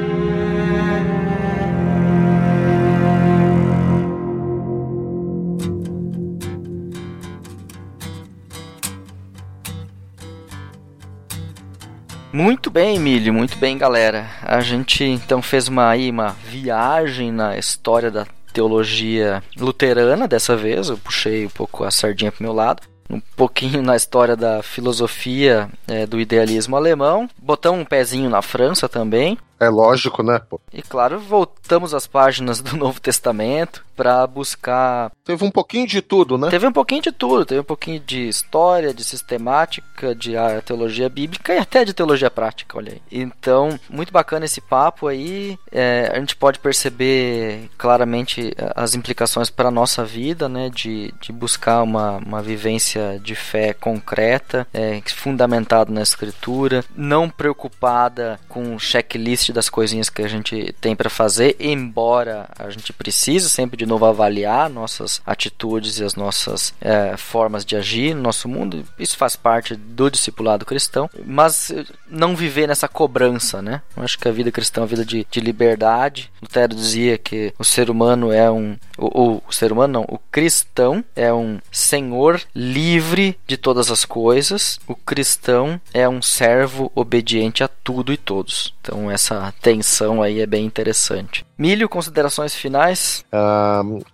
Muito 12.32 12.70
bem, 12.70 12.96
Emílio, 12.96 13.32
muito 13.32 13.56
bem, 13.58 13.76
galera. 13.76 14.30
A 14.42 14.60
gente 14.60 15.04
então 15.04 15.40
fez 15.42 15.68
uma, 15.68 15.88
aí, 15.88 16.10
uma 16.10 16.36
viagem 16.44 17.32
na 17.32 17.56
história 17.58 18.10
da 18.10 18.26
teologia 18.50 19.42
luterana 19.56 20.26
dessa 20.28 20.56
vez, 20.56 20.88
eu 20.88 20.98
puxei 20.98 21.46
um 21.46 21.50
pouco 21.50 21.84
a 21.84 21.90
sardinha 21.90 22.32
pro 22.32 22.42
meu 22.42 22.52
lado. 22.52 22.82
Um 23.08 23.20
pouquinho 23.36 23.82
na 23.82 23.96
história 23.96 24.36
da 24.36 24.62
filosofia 24.62 25.68
é, 25.88 26.06
do 26.06 26.20
idealismo 26.20 26.76
alemão. 26.76 27.28
Botamos 27.36 27.80
um 27.80 27.84
pezinho 27.84 28.30
na 28.30 28.40
França 28.40 28.88
também. 28.88 29.36
É 29.60 29.68
lógico, 29.68 30.22
né? 30.22 30.40
Pô? 30.48 30.58
E 30.72 30.80
claro, 30.80 31.20
voltamos 31.20 31.92
às 31.92 32.06
páginas 32.06 32.62
do 32.62 32.74
Novo 32.78 32.98
Testamento 32.98 33.84
para 33.94 34.26
buscar. 34.26 35.12
Teve 35.22 35.44
um 35.44 35.50
pouquinho 35.50 35.86
de 35.86 36.00
tudo, 36.00 36.38
né? 36.38 36.48
Teve 36.48 36.66
um 36.66 36.72
pouquinho 36.72 37.02
de 37.02 37.12
tudo. 37.12 37.44
Teve 37.44 37.60
um 37.60 37.64
pouquinho 37.64 38.00
de 38.00 38.26
história, 38.26 38.94
de 38.94 39.04
sistemática, 39.04 40.14
de 40.14 40.32
teologia 40.64 41.06
bíblica 41.10 41.54
e 41.54 41.58
até 41.58 41.84
de 41.84 41.92
teologia 41.92 42.30
prática, 42.30 42.78
olha 42.78 42.94
aí. 42.94 43.02
Então, 43.12 43.78
muito 43.90 44.10
bacana 44.10 44.46
esse 44.46 44.62
papo 44.62 45.06
aí. 45.06 45.58
É, 45.70 46.10
a 46.14 46.18
gente 46.18 46.34
pode 46.34 46.58
perceber 46.58 47.68
claramente 47.76 48.54
é, 48.56 48.72
as 48.74 48.94
implicações 48.94 49.50
para 49.50 49.68
a 49.68 49.72
nossa 49.72 50.02
vida, 50.02 50.48
né? 50.48 50.70
De, 50.70 51.12
de 51.20 51.30
buscar 51.30 51.82
uma, 51.82 52.16
uma 52.16 52.40
vivência 52.40 53.20
de 53.22 53.34
fé 53.34 53.74
concreta, 53.74 54.66
é, 54.72 54.98
fundamentada 55.14 55.92
na 55.92 56.00
Escritura, 56.00 56.82
não 56.96 57.28
preocupada 57.28 58.40
com 58.48 58.78
checklist 58.78 59.49
das 59.52 59.68
coisinhas 59.68 60.08
que 60.08 60.22
a 60.22 60.28
gente 60.28 60.74
tem 60.80 60.94
para 60.94 61.10
fazer, 61.10 61.56
embora 61.58 62.48
a 62.58 62.70
gente 62.70 62.92
precise 62.92 63.48
sempre 63.48 63.76
de 63.76 63.86
novo 63.86 64.04
avaliar 64.04 64.68
nossas 64.68 65.20
atitudes 65.24 65.98
e 65.98 66.04
as 66.04 66.14
nossas 66.14 66.74
é, 66.80 67.16
formas 67.16 67.64
de 67.64 67.76
agir 67.76 68.14
no 68.14 68.22
nosso 68.22 68.48
mundo. 68.48 68.84
Isso 68.98 69.16
faz 69.16 69.36
parte 69.36 69.74
do 69.74 70.10
discipulado 70.10 70.66
cristão, 70.66 71.08
mas 71.24 71.72
não 72.08 72.36
viver 72.36 72.66
nessa 72.66 72.88
cobrança, 72.88 73.62
né? 73.62 73.82
Eu 73.96 74.02
acho 74.02 74.18
que 74.18 74.28
a 74.28 74.32
vida 74.32 74.50
cristã 74.50 74.80
é 74.80 74.82
uma 74.82 74.86
vida 74.86 75.04
de, 75.04 75.26
de 75.30 75.40
liberdade. 75.40 76.30
Lutero 76.40 76.74
dizia 76.74 77.18
que 77.18 77.52
o 77.58 77.64
ser 77.64 77.90
humano 77.90 78.32
é 78.32 78.50
um. 78.50 78.76
O, 78.96 79.22
o, 79.22 79.42
o 79.48 79.52
ser 79.52 79.72
humano 79.72 79.92
não, 79.92 80.02
o 80.08 80.18
cristão 80.30 81.04
é 81.16 81.32
um 81.32 81.58
senhor 81.70 82.40
livre 82.54 83.38
de 83.46 83.56
todas 83.56 83.90
as 83.90 84.04
coisas. 84.04 84.78
O 84.86 84.94
cristão 84.94 85.80
é 85.92 86.08
um 86.08 86.22
servo 86.22 86.90
obediente 86.94 87.62
a 87.62 87.68
tudo 87.68 88.12
e 88.12 88.16
todos. 88.16 88.74
Então 88.80 89.10
essa 89.10 89.39
tensão 89.60 90.22
aí 90.22 90.40
é 90.40 90.46
bem 90.46 90.64
interessante. 90.66 91.44
Milho, 91.60 91.90
considerações 91.90 92.54
finais? 92.54 93.22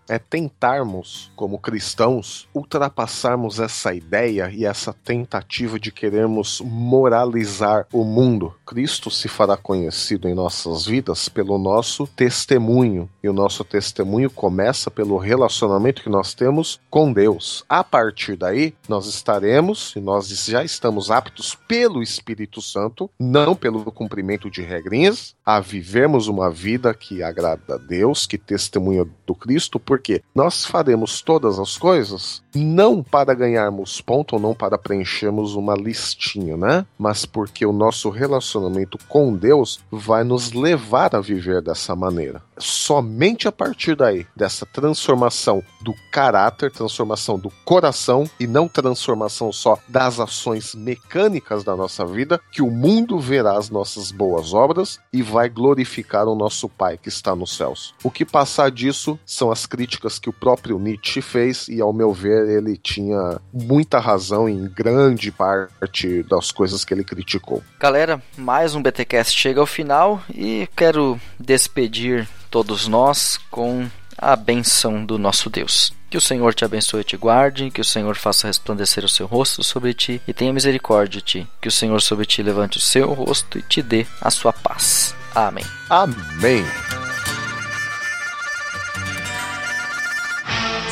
É 0.09 0.19
tentarmos, 0.19 1.31
como 1.37 1.61
cristãos, 1.61 2.49
ultrapassarmos 2.53 3.61
essa 3.61 3.95
ideia 3.95 4.51
e 4.53 4.65
essa 4.65 4.93
tentativa 4.93 5.79
de 5.79 5.93
querermos 5.93 6.61
moralizar 6.61 7.87
o 7.93 8.03
mundo. 8.03 8.53
Cristo 8.67 9.13
se 9.13 9.29
fará 9.29 9.57
conhecido 9.57 10.29
em 10.29 10.35
nossas 10.35 10.87
vidas 10.87 11.29
pelo 11.29 11.57
nosso 11.57 12.09
testemunho, 12.09 13.09
e 13.23 13.29
o 13.29 13.33
nosso 13.33 13.63
testemunho 13.63 14.29
começa 14.29 14.91
pelo 14.91 15.17
relacionamento 15.17 16.03
que 16.03 16.09
nós 16.09 16.35
temos 16.35 16.81
com 16.91 17.13
Deus. 17.13 17.65
A 17.69 17.85
partir 17.85 18.35
daí, 18.35 18.75
nós 18.89 19.07
estaremos, 19.07 19.95
e 19.95 20.01
nós 20.01 20.27
já 20.29 20.65
estamos 20.65 21.13
aptos 21.13 21.55
pelo 21.69 22.03
Espírito 22.03 22.61
Santo, 22.61 23.09
não 23.21 23.55
pelo 23.55 23.85
cumprimento 23.93 24.51
de 24.51 24.63
regrinhas, 24.63 25.37
a 25.47 25.61
vivermos 25.61 26.27
uma 26.27 26.51
vida 26.51 26.93
que 26.93 27.23
agrada 27.37 27.75
a 27.75 27.77
Deus, 27.77 28.27
que 28.27 28.39
testemunha 28.39 29.07
do 29.27 29.35
Cristo, 29.35 29.79
porque 29.79 30.23
nós 30.35 30.65
faremos 30.65 31.21
todas 31.21 31.59
as 31.59 31.77
coisas 31.77 32.43
não 32.55 33.03
para 33.03 33.35
ganharmos 33.35 34.01
ponto 34.01 34.37
ou 34.37 34.41
não 34.41 34.55
para 34.55 34.79
preenchermos 34.79 35.55
uma 35.55 35.75
listinha, 35.75 36.57
né? 36.57 36.87
Mas 36.99 37.27
porque 37.27 37.67
o 37.67 37.73
nosso 37.73 38.09
relacionamento 38.09 38.99
com 39.09 39.35
Deus 39.35 39.81
vai 39.91 40.25
nos 40.25 40.53
levar 40.53 41.15
a 41.15 41.21
viver 41.21 41.61
dessa 41.61 41.95
maneira. 41.95 42.41
Somente 42.59 43.47
a 43.47 43.53
partir 43.53 43.95
daí, 43.95 44.27
dessa 44.35 44.65
transformação 44.65 45.63
do 45.83 45.95
caráter, 46.11 46.71
transformação 46.71 47.39
do 47.39 47.51
coração 47.65 48.29
e 48.41 48.47
não 48.47 48.67
transformação 48.67 49.53
só 49.53 49.79
das 49.87 50.19
ações 50.19 50.75
mecânicas 50.75 51.63
da 51.63 51.77
nossa 51.77 52.07
vida, 52.07 52.41
que 52.51 52.63
o 52.63 52.71
mundo 52.71 53.19
verá 53.19 53.59
as 53.59 53.69
nossas 53.69 54.11
boas 54.11 54.55
obras 54.55 54.99
e 55.13 55.21
vai 55.23 55.49
glorificar 55.51 56.27
o 56.27 56.35
nosso 56.35 56.69
Pai 56.69 56.97
que 56.97 57.09
está 57.09 57.26
nos 57.35 57.57
céus. 57.57 57.95
O 58.03 58.11
que 58.11 58.25
passar 58.25 58.71
disso 58.71 59.19
são 59.25 59.51
as 59.51 59.67
críticas 59.67 60.19
que 60.19 60.29
o 60.29 60.33
próprio 60.33 60.79
Nietzsche 60.79 61.23
fez 61.23 61.69
e, 61.69 61.81
ao 61.81 61.93
meu 61.93 62.13
ver, 62.13 62.49
ele 62.49 62.77
tinha 62.77 63.41
muita 63.53 63.99
razão 63.99 64.49
em 64.49 64.69
grande 64.69 65.33
parte 65.33 66.23
das 66.25 66.53
coisas 66.53 66.85
que 66.85 66.93
ele 66.93 67.05
criticou. 67.05 67.63
Galera, 67.81 68.23
mais 68.37 68.75
um 68.75 68.83
BTcast 68.83 69.37
chega 69.37 69.61
ao 69.61 69.67
final 69.67 70.23
e 70.33 70.69
quero 70.77 71.19
despedir 71.39 72.29
todos 72.51 72.87
nós 72.87 73.39
com 73.51 73.89
a 74.19 74.35
benção 74.35 75.05
do 75.05 75.19
nosso 75.19 75.51
Deus. 75.51 75.93
Que 76.09 76.17
o 76.17 76.21
Senhor 76.21 76.55
te 76.55 76.65
abençoe 76.65 77.01
e 77.01 77.05
te 77.05 77.17
guarde, 77.17 77.71
que 77.71 77.81
o 77.81 77.85
Senhor 77.85 78.17
faça 78.17 78.47
resplandecer 78.47 79.05
o 79.05 79.09
seu 79.09 79.27
rosto 79.27 79.63
sobre 79.63 79.93
ti 79.93 80.21
e 80.27 80.33
tenha 80.33 80.53
misericórdia 80.53 81.21
de 81.21 81.27
ti. 81.27 81.49
Que 81.61 81.69
o 81.69 81.73
Senhor 81.73 82.01
sobre 82.01 82.25
ti 82.25 82.43
levante 82.43 82.79
o 82.79 82.81
seu 82.81 83.13
rosto 83.13 83.59
e 83.59 83.63
te 83.63 83.83
dê 83.83 84.07
a 84.21 84.31
sua 84.31 84.53
paz. 84.53 85.15
Amém. 85.35 85.65
Amém. 85.91 86.65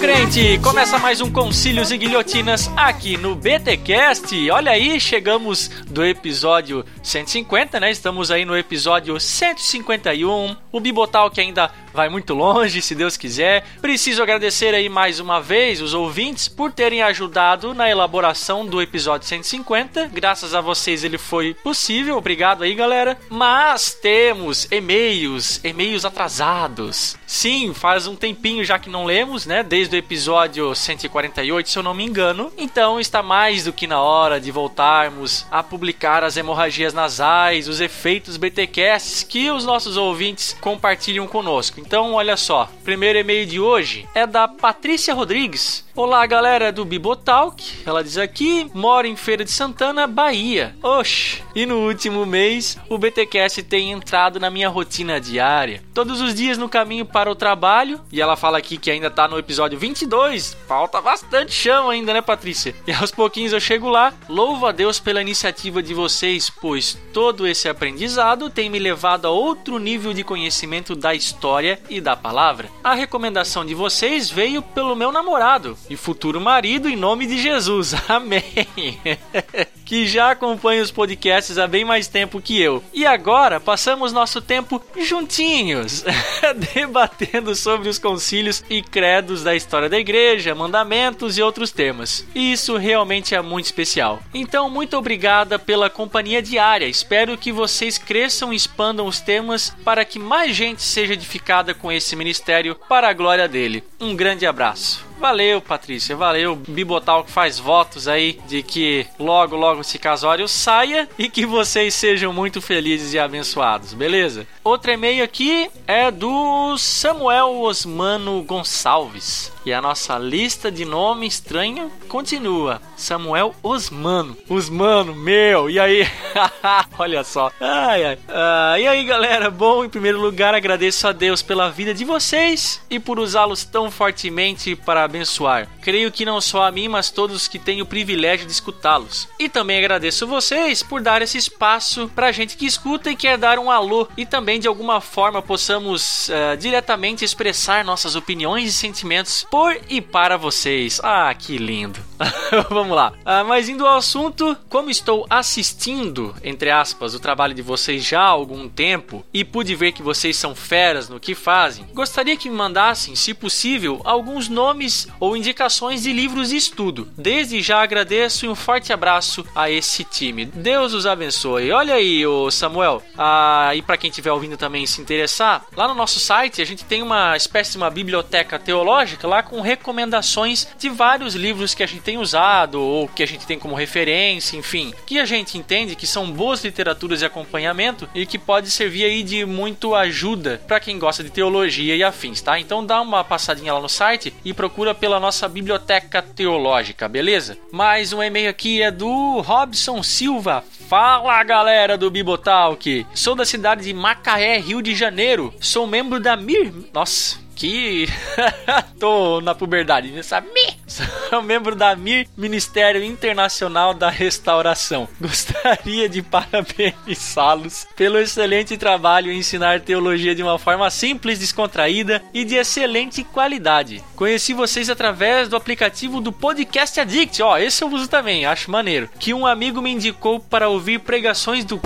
Crente! 0.00 0.60
Começa 0.62 0.98
mais 0.98 1.20
um 1.22 1.30
Concílios 1.30 1.90
e 1.90 1.96
Guilhotinas 1.96 2.70
aqui 2.76 3.16
no 3.16 3.34
BTcast. 3.34 4.50
Olha 4.50 4.72
aí, 4.72 5.00
chegamos 5.00 5.68
do 5.86 6.04
episódio 6.04 6.84
150, 7.02 7.80
né? 7.80 7.90
Estamos 7.90 8.30
aí 8.30 8.44
no 8.44 8.56
episódio 8.56 9.18
151. 9.18 10.54
O 10.70 10.80
Bibotal 10.80 11.30
que 11.30 11.40
ainda 11.40 11.70
vai 11.94 12.10
muito 12.10 12.34
longe, 12.34 12.82
se 12.82 12.94
Deus 12.94 13.16
quiser. 13.16 13.64
Preciso 13.80 14.22
agradecer 14.22 14.74
aí 14.74 14.86
mais 14.86 15.18
uma 15.18 15.40
vez 15.40 15.80
os 15.80 15.94
ouvintes 15.94 16.46
por 16.46 16.70
terem 16.70 17.02
ajudado 17.02 17.72
na 17.72 17.88
elaboração 17.88 18.66
do 18.66 18.82
episódio 18.82 19.26
150. 19.26 20.08
Graças 20.12 20.54
a 20.54 20.60
vocês 20.60 21.04
ele 21.04 21.16
foi 21.16 21.54
possível. 21.54 22.18
Obrigado 22.18 22.62
aí, 22.62 22.74
galera. 22.74 23.16
Mas 23.30 23.94
temos 23.94 24.68
e-mails, 24.70 25.58
e-mails 25.64 26.04
atrasados. 26.04 27.16
Sim, 27.26 27.72
faz 27.72 28.06
um 28.06 28.14
tempinho 28.14 28.62
já 28.62 28.78
que 28.78 28.90
não 28.90 29.06
lemos, 29.06 29.46
né? 29.46 29.62
Desde 29.62 29.85
o 29.94 29.98
episódio 29.98 30.74
148, 30.74 31.68
se 31.68 31.78
eu 31.78 31.82
não 31.82 31.94
me 31.94 32.04
engano. 32.04 32.52
Então 32.56 32.98
está 32.98 33.22
mais 33.22 33.64
do 33.64 33.72
que 33.72 33.86
na 33.86 34.00
hora 34.00 34.40
de 34.40 34.50
voltarmos 34.50 35.46
a 35.50 35.62
publicar 35.62 36.24
as 36.24 36.36
hemorragias 36.36 36.94
nasais, 36.94 37.68
os 37.68 37.80
efeitos 37.80 38.36
BTcasts 38.36 39.22
que 39.22 39.50
os 39.50 39.64
nossos 39.64 39.96
ouvintes 39.96 40.56
compartilham 40.60 41.26
conosco. 41.26 41.80
Então, 41.80 42.14
olha 42.14 42.36
só, 42.36 42.70
primeiro 42.84 43.18
e-mail 43.18 43.46
de 43.46 43.60
hoje 43.60 44.08
é 44.14 44.26
da 44.26 44.48
Patrícia 44.48 45.14
Rodrigues. 45.14 45.86
Olá, 45.96 46.26
galera 46.26 46.70
do 46.70 46.84
Bibotalk. 46.84 47.82
Ela 47.86 48.04
diz 48.04 48.18
aqui: 48.18 48.70
mora 48.74 49.08
em 49.08 49.16
Feira 49.16 49.42
de 49.42 49.50
Santana, 49.50 50.06
Bahia. 50.06 50.76
Oxe! 50.82 51.42
E 51.54 51.64
no 51.64 51.88
último 51.88 52.26
mês, 52.26 52.76
o 52.86 52.98
BTcast 52.98 53.62
tem 53.62 53.92
entrado 53.92 54.38
na 54.38 54.50
minha 54.50 54.68
rotina 54.68 55.18
diária. 55.18 55.82
Todos 55.94 56.20
os 56.20 56.34
dias 56.34 56.58
no 56.58 56.68
caminho 56.68 57.06
para 57.06 57.30
o 57.30 57.34
trabalho, 57.34 57.98
e 58.12 58.20
ela 58.20 58.36
fala 58.36 58.58
aqui 58.58 58.76
que 58.76 58.90
ainda 58.90 59.10
tá 59.10 59.26
no 59.26 59.38
episódio 59.38 59.75
22. 59.76 60.56
Falta 60.66 61.00
bastante 61.00 61.52
chão 61.52 61.90
ainda, 61.90 62.12
né, 62.12 62.20
Patrícia? 62.20 62.74
E 62.86 62.92
aos 62.92 63.10
pouquinhos 63.10 63.52
eu 63.52 63.60
chego 63.60 63.88
lá. 63.88 64.12
Louvo 64.28 64.66
a 64.66 64.72
Deus 64.72 64.98
pela 64.98 65.20
iniciativa 65.20 65.82
de 65.82 65.94
vocês, 65.94 66.50
pois 66.50 66.98
todo 67.12 67.46
esse 67.46 67.68
aprendizado 67.68 68.50
tem 68.50 68.68
me 68.68 68.78
levado 68.78 69.26
a 69.26 69.30
outro 69.30 69.78
nível 69.78 70.12
de 70.12 70.24
conhecimento 70.24 70.94
da 70.94 71.14
história 71.14 71.80
e 71.88 72.00
da 72.00 72.16
palavra. 72.16 72.68
A 72.82 72.94
recomendação 72.94 73.64
de 73.64 73.74
vocês 73.74 74.30
veio 74.30 74.62
pelo 74.62 74.96
meu 74.96 75.12
namorado 75.12 75.76
e 75.88 75.96
futuro 75.96 76.40
marido 76.40 76.88
em 76.88 76.96
nome 76.96 77.26
de 77.26 77.38
Jesus. 77.38 77.94
Amém. 78.08 78.44
que 79.86 80.06
já 80.06 80.32
acompanha 80.32 80.82
os 80.82 80.90
podcasts 80.90 81.56
há 81.58 81.66
bem 81.66 81.84
mais 81.84 82.08
tempo 82.08 82.40
que 82.40 82.60
eu. 82.60 82.82
E 82.92 83.06
agora 83.06 83.60
passamos 83.60 84.12
nosso 84.12 84.42
tempo 84.42 84.82
juntinhos, 85.00 86.04
debatendo 86.74 87.54
sobre 87.54 87.88
os 87.88 87.98
concílios 87.98 88.64
e 88.68 88.82
credos 88.82 89.44
da 89.44 89.54
história 89.56 89.88
da 89.88 89.98
igreja, 89.98 90.54
mandamentos 90.54 91.38
e 91.38 91.42
outros 91.42 91.70
temas. 91.70 92.26
E 92.34 92.52
isso 92.52 92.76
realmente 92.76 93.34
é 93.34 93.40
muito 93.40 93.66
especial. 93.66 94.22
Então, 94.34 94.68
muito 94.68 94.96
obrigada 94.96 95.58
pela 95.58 95.88
companhia 95.88 96.42
diária. 96.42 96.86
Espero 96.86 97.38
que 97.38 97.52
vocês 97.52 97.98
cresçam 97.98 98.52
e 98.52 98.56
expandam 98.56 99.06
os 99.06 99.20
temas 99.20 99.74
para 99.84 100.04
que 100.04 100.18
mais 100.18 100.54
gente 100.54 100.82
seja 100.82 101.14
edificada 101.14 101.74
com 101.74 101.90
esse 101.90 102.16
ministério 102.16 102.76
para 102.88 103.08
a 103.08 103.12
glória 103.12 103.48
dele. 103.48 103.84
Um 104.00 104.14
grande 104.16 104.46
abraço. 104.46 105.05
Valeu, 105.18 105.60
Patrícia, 105.60 106.14
valeu. 106.14 106.54
Bibotal 106.54 107.24
que 107.24 107.30
faz 107.30 107.58
votos 107.58 108.06
aí 108.06 108.38
de 108.46 108.62
que 108.62 109.06
logo, 109.18 109.56
logo 109.56 109.80
esse 109.80 109.98
casório 109.98 110.46
saia 110.46 111.08
e 111.18 111.28
que 111.28 111.46
vocês 111.46 111.94
sejam 111.94 112.32
muito 112.32 112.60
felizes 112.60 113.14
e 113.14 113.18
abençoados, 113.18 113.94
beleza? 113.94 114.46
Outro 114.62 114.92
e-mail 114.92 115.24
aqui 115.24 115.70
é 115.86 116.10
do 116.10 116.76
Samuel 116.76 117.60
Osmano 117.62 118.42
Gonçalves. 118.42 119.55
E 119.66 119.72
a 119.72 119.82
nossa 119.82 120.16
lista 120.16 120.70
de 120.70 120.84
nome 120.84 121.26
estranho 121.26 121.90
continua. 122.08 122.80
Samuel 122.96 123.52
Osmano. 123.64 124.36
Osmano, 124.48 125.12
meu, 125.12 125.68
e 125.68 125.80
aí? 125.80 126.06
Olha 126.96 127.24
só. 127.24 127.50
Ai, 127.60 128.04
ai. 128.04 128.18
Ah, 128.28 128.78
e 128.78 128.86
aí, 128.86 129.04
galera? 129.04 129.50
Bom, 129.50 129.84
em 129.84 129.88
primeiro 129.88 130.20
lugar, 130.20 130.54
agradeço 130.54 131.08
a 131.08 131.10
Deus 131.10 131.42
pela 131.42 131.68
vida 131.68 131.92
de 131.92 132.04
vocês 132.04 132.80
e 132.88 133.00
por 133.00 133.18
usá-los 133.18 133.64
tão 133.64 133.90
fortemente 133.90 134.76
para 134.76 135.02
abençoar. 135.02 135.68
Creio 135.82 136.12
que 136.12 136.24
não 136.24 136.40
só 136.40 136.62
a 136.62 136.70
mim, 136.70 136.86
mas 136.86 137.10
todos 137.10 137.48
que 137.48 137.58
têm 137.58 137.82
o 137.82 137.86
privilégio 137.86 138.46
de 138.46 138.52
escutá-los. 138.52 139.28
E 139.36 139.48
também 139.48 139.78
agradeço 139.78 140.28
vocês 140.28 140.80
por 140.80 141.02
dar 141.02 141.22
esse 141.22 141.38
espaço 141.38 142.08
pra 142.14 142.30
gente 142.30 142.56
que 142.56 142.66
escuta 142.66 143.10
e 143.10 143.16
quer 143.16 143.36
dar 143.36 143.58
um 143.58 143.68
alô 143.68 144.06
e 144.16 144.24
também 144.24 144.60
de 144.60 144.68
alguma 144.68 145.00
forma 145.00 145.42
possamos 145.42 146.28
uh, 146.28 146.56
diretamente 146.56 147.24
expressar 147.24 147.84
nossas 147.84 148.14
opiniões 148.14 148.70
e 148.70 148.72
sentimentos 148.72 149.44
por 149.56 149.80
e 149.88 150.02
para 150.02 150.36
vocês. 150.36 151.00
Ah, 151.02 151.32
que 151.32 151.56
lindo. 151.56 151.98
Vamos 152.68 152.94
lá. 152.94 153.14
Ah, 153.24 153.42
mas 153.42 153.70
indo 153.70 153.86
ao 153.86 153.96
assunto, 153.96 154.54
como 154.68 154.90
estou 154.90 155.26
assistindo, 155.30 156.34
entre 156.44 156.70
aspas, 156.70 157.14
o 157.14 157.20
trabalho 157.20 157.54
de 157.54 157.62
vocês 157.62 158.04
já 158.04 158.20
há 158.20 158.28
algum 158.28 158.68
tempo 158.68 159.24
e 159.32 159.44
pude 159.44 159.74
ver 159.74 159.92
que 159.92 160.02
vocês 160.02 160.36
são 160.36 160.54
feras 160.54 161.08
no 161.08 161.18
que 161.18 161.34
fazem, 161.34 161.86
gostaria 161.94 162.36
que 162.36 162.50
me 162.50 162.56
mandassem, 162.56 163.14
se 163.14 163.32
possível, 163.32 164.02
alguns 164.04 164.46
nomes 164.46 165.08
ou 165.18 165.34
indicações 165.34 166.02
de 166.02 166.12
livros 166.12 166.50
de 166.50 166.56
estudo. 166.56 167.08
Desde 167.16 167.62
já 167.62 167.82
agradeço 167.82 168.44
e 168.44 168.50
um 168.50 168.54
forte 168.54 168.92
abraço 168.92 169.42
a 169.54 169.70
esse 169.70 170.04
time. 170.04 170.44
Deus 170.44 170.92
os 170.92 171.06
abençoe. 171.06 171.72
Olha 171.72 171.94
aí, 171.94 172.26
o 172.26 172.50
Samuel. 172.50 173.02
Ah, 173.16 173.72
e 173.74 173.80
para 173.80 173.96
quem 173.96 174.10
estiver 174.10 174.32
ouvindo 174.32 174.58
também 174.58 174.86
se 174.86 175.00
interessar, 175.00 175.64
lá 175.74 175.88
no 175.88 175.94
nosso 175.94 176.20
site 176.20 176.60
a 176.60 176.66
gente 176.66 176.84
tem 176.84 177.02
uma 177.02 177.34
espécie 177.38 177.72
de 177.72 177.78
uma 177.78 177.88
biblioteca 177.88 178.58
teológica 178.58 179.26
lá 179.26 179.45
com 179.48 179.60
recomendações 179.60 180.68
de 180.78 180.88
vários 180.88 181.34
livros 181.34 181.74
que 181.74 181.82
a 181.82 181.86
gente 181.86 182.02
tem 182.02 182.18
usado 182.18 182.80
ou 182.80 183.08
que 183.08 183.22
a 183.22 183.26
gente 183.26 183.46
tem 183.46 183.58
como 183.58 183.74
referência, 183.74 184.56
enfim, 184.56 184.92
que 185.06 185.18
a 185.18 185.24
gente 185.24 185.56
entende 185.56 185.96
que 185.96 186.06
são 186.06 186.30
boas 186.30 186.64
literaturas 186.64 187.20
de 187.20 187.26
acompanhamento 187.26 188.08
e 188.14 188.26
que 188.26 188.38
pode 188.38 188.70
servir 188.70 189.04
aí 189.04 189.22
de 189.22 189.44
muito 189.44 189.94
ajuda 189.94 190.60
para 190.66 190.80
quem 190.80 190.98
gosta 190.98 191.22
de 191.22 191.30
teologia 191.30 191.96
e 191.96 192.02
afins, 192.02 192.40
tá? 192.40 192.58
Então 192.58 192.84
dá 192.84 193.00
uma 193.00 193.24
passadinha 193.24 193.72
lá 193.72 193.80
no 193.80 193.88
site 193.88 194.34
e 194.44 194.52
procura 194.52 194.94
pela 194.94 195.20
nossa 195.20 195.48
biblioteca 195.48 196.20
teológica, 196.20 197.08
beleza? 197.08 197.56
Mais 197.70 198.12
um 198.12 198.22
e-mail 198.22 198.50
aqui 198.50 198.82
é 198.82 198.90
do 198.90 199.40
Robson 199.40 200.02
Silva. 200.02 200.64
Fala 200.88 201.42
galera 201.42 201.98
do 201.98 202.10
Bibotalk! 202.10 203.06
Sou 203.14 203.34
da 203.34 203.44
cidade 203.44 203.84
de 203.84 203.92
Macaé, 203.92 204.58
Rio 204.58 204.80
de 204.80 204.94
Janeiro. 204.94 205.52
Sou 205.60 205.86
membro 205.86 206.20
da 206.20 206.36
Mir. 206.36 206.72
Nossa, 206.92 207.38
que 207.56 208.06
tô 209.00 209.40
na 209.40 209.54
puberdade, 209.54 210.12
né? 210.12 210.22
sabe? 210.22 210.46
Sou 210.86 211.42
membro 211.42 211.74
da 211.74 211.96
MIR, 211.96 212.28
Ministério 212.36 213.02
Internacional 213.02 213.94
da 213.94 214.10
Restauração. 214.10 215.08
Gostaria 215.18 216.08
de 216.08 216.22
parabenizá-los 216.22 217.86
pelo 217.96 218.18
excelente 218.18 218.76
trabalho 218.76 219.32
em 219.32 219.38
ensinar 219.38 219.80
teologia 219.80 220.34
de 220.34 220.42
uma 220.42 220.58
forma 220.58 220.88
simples, 220.90 221.38
descontraída 221.38 222.22
e 222.32 222.44
de 222.44 222.56
excelente 222.56 223.24
qualidade. 223.24 224.04
Conheci 224.14 224.52
vocês 224.52 224.90
através 224.90 225.48
do 225.48 225.56
aplicativo 225.56 226.20
do 226.20 226.30
Podcast 226.30 227.00
Addict, 227.00 227.42
ó, 227.42 227.56
esse 227.56 227.82
eu 227.82 227.88
uso 227.88 228.06
também, 228.06 228.44
acho 228.44 228.70
maneiro, 228.70 229.08
que 229.18 229.32
um 229.32 229.46
amigo 229.46 229.80
me 229.80 229.90
indicou 229.90 230.38
para 230.38 230.68
ouvir 230.68 231.00
pregações 231.00 231.64
do 231.64 231.80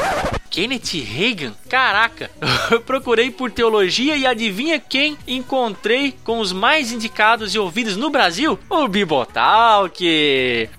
Kenneth 0.51 1.01
Reagan? 1.05 1.55
Caraca! 1.68 2.29
Eu 2.71 2.81
procurei 2.81 3.31
por 3.31 3.51
teologia 3.51 4.16
e 4.16 4.27
adivinha 4.27 4.81
quem 4.81 5.16
encontrei 5.61 6.15
com 6.25 6.41
os 6.41 6.55
mais 6.55 6.91
indicados 6.91 7.55
e 7.55 7.59
ouvidos 7.59 7.95
no 7.95 8.09
Brasil? 8.09 8.59
O 8.71 8.89
Bibotalk! 8.89 10.01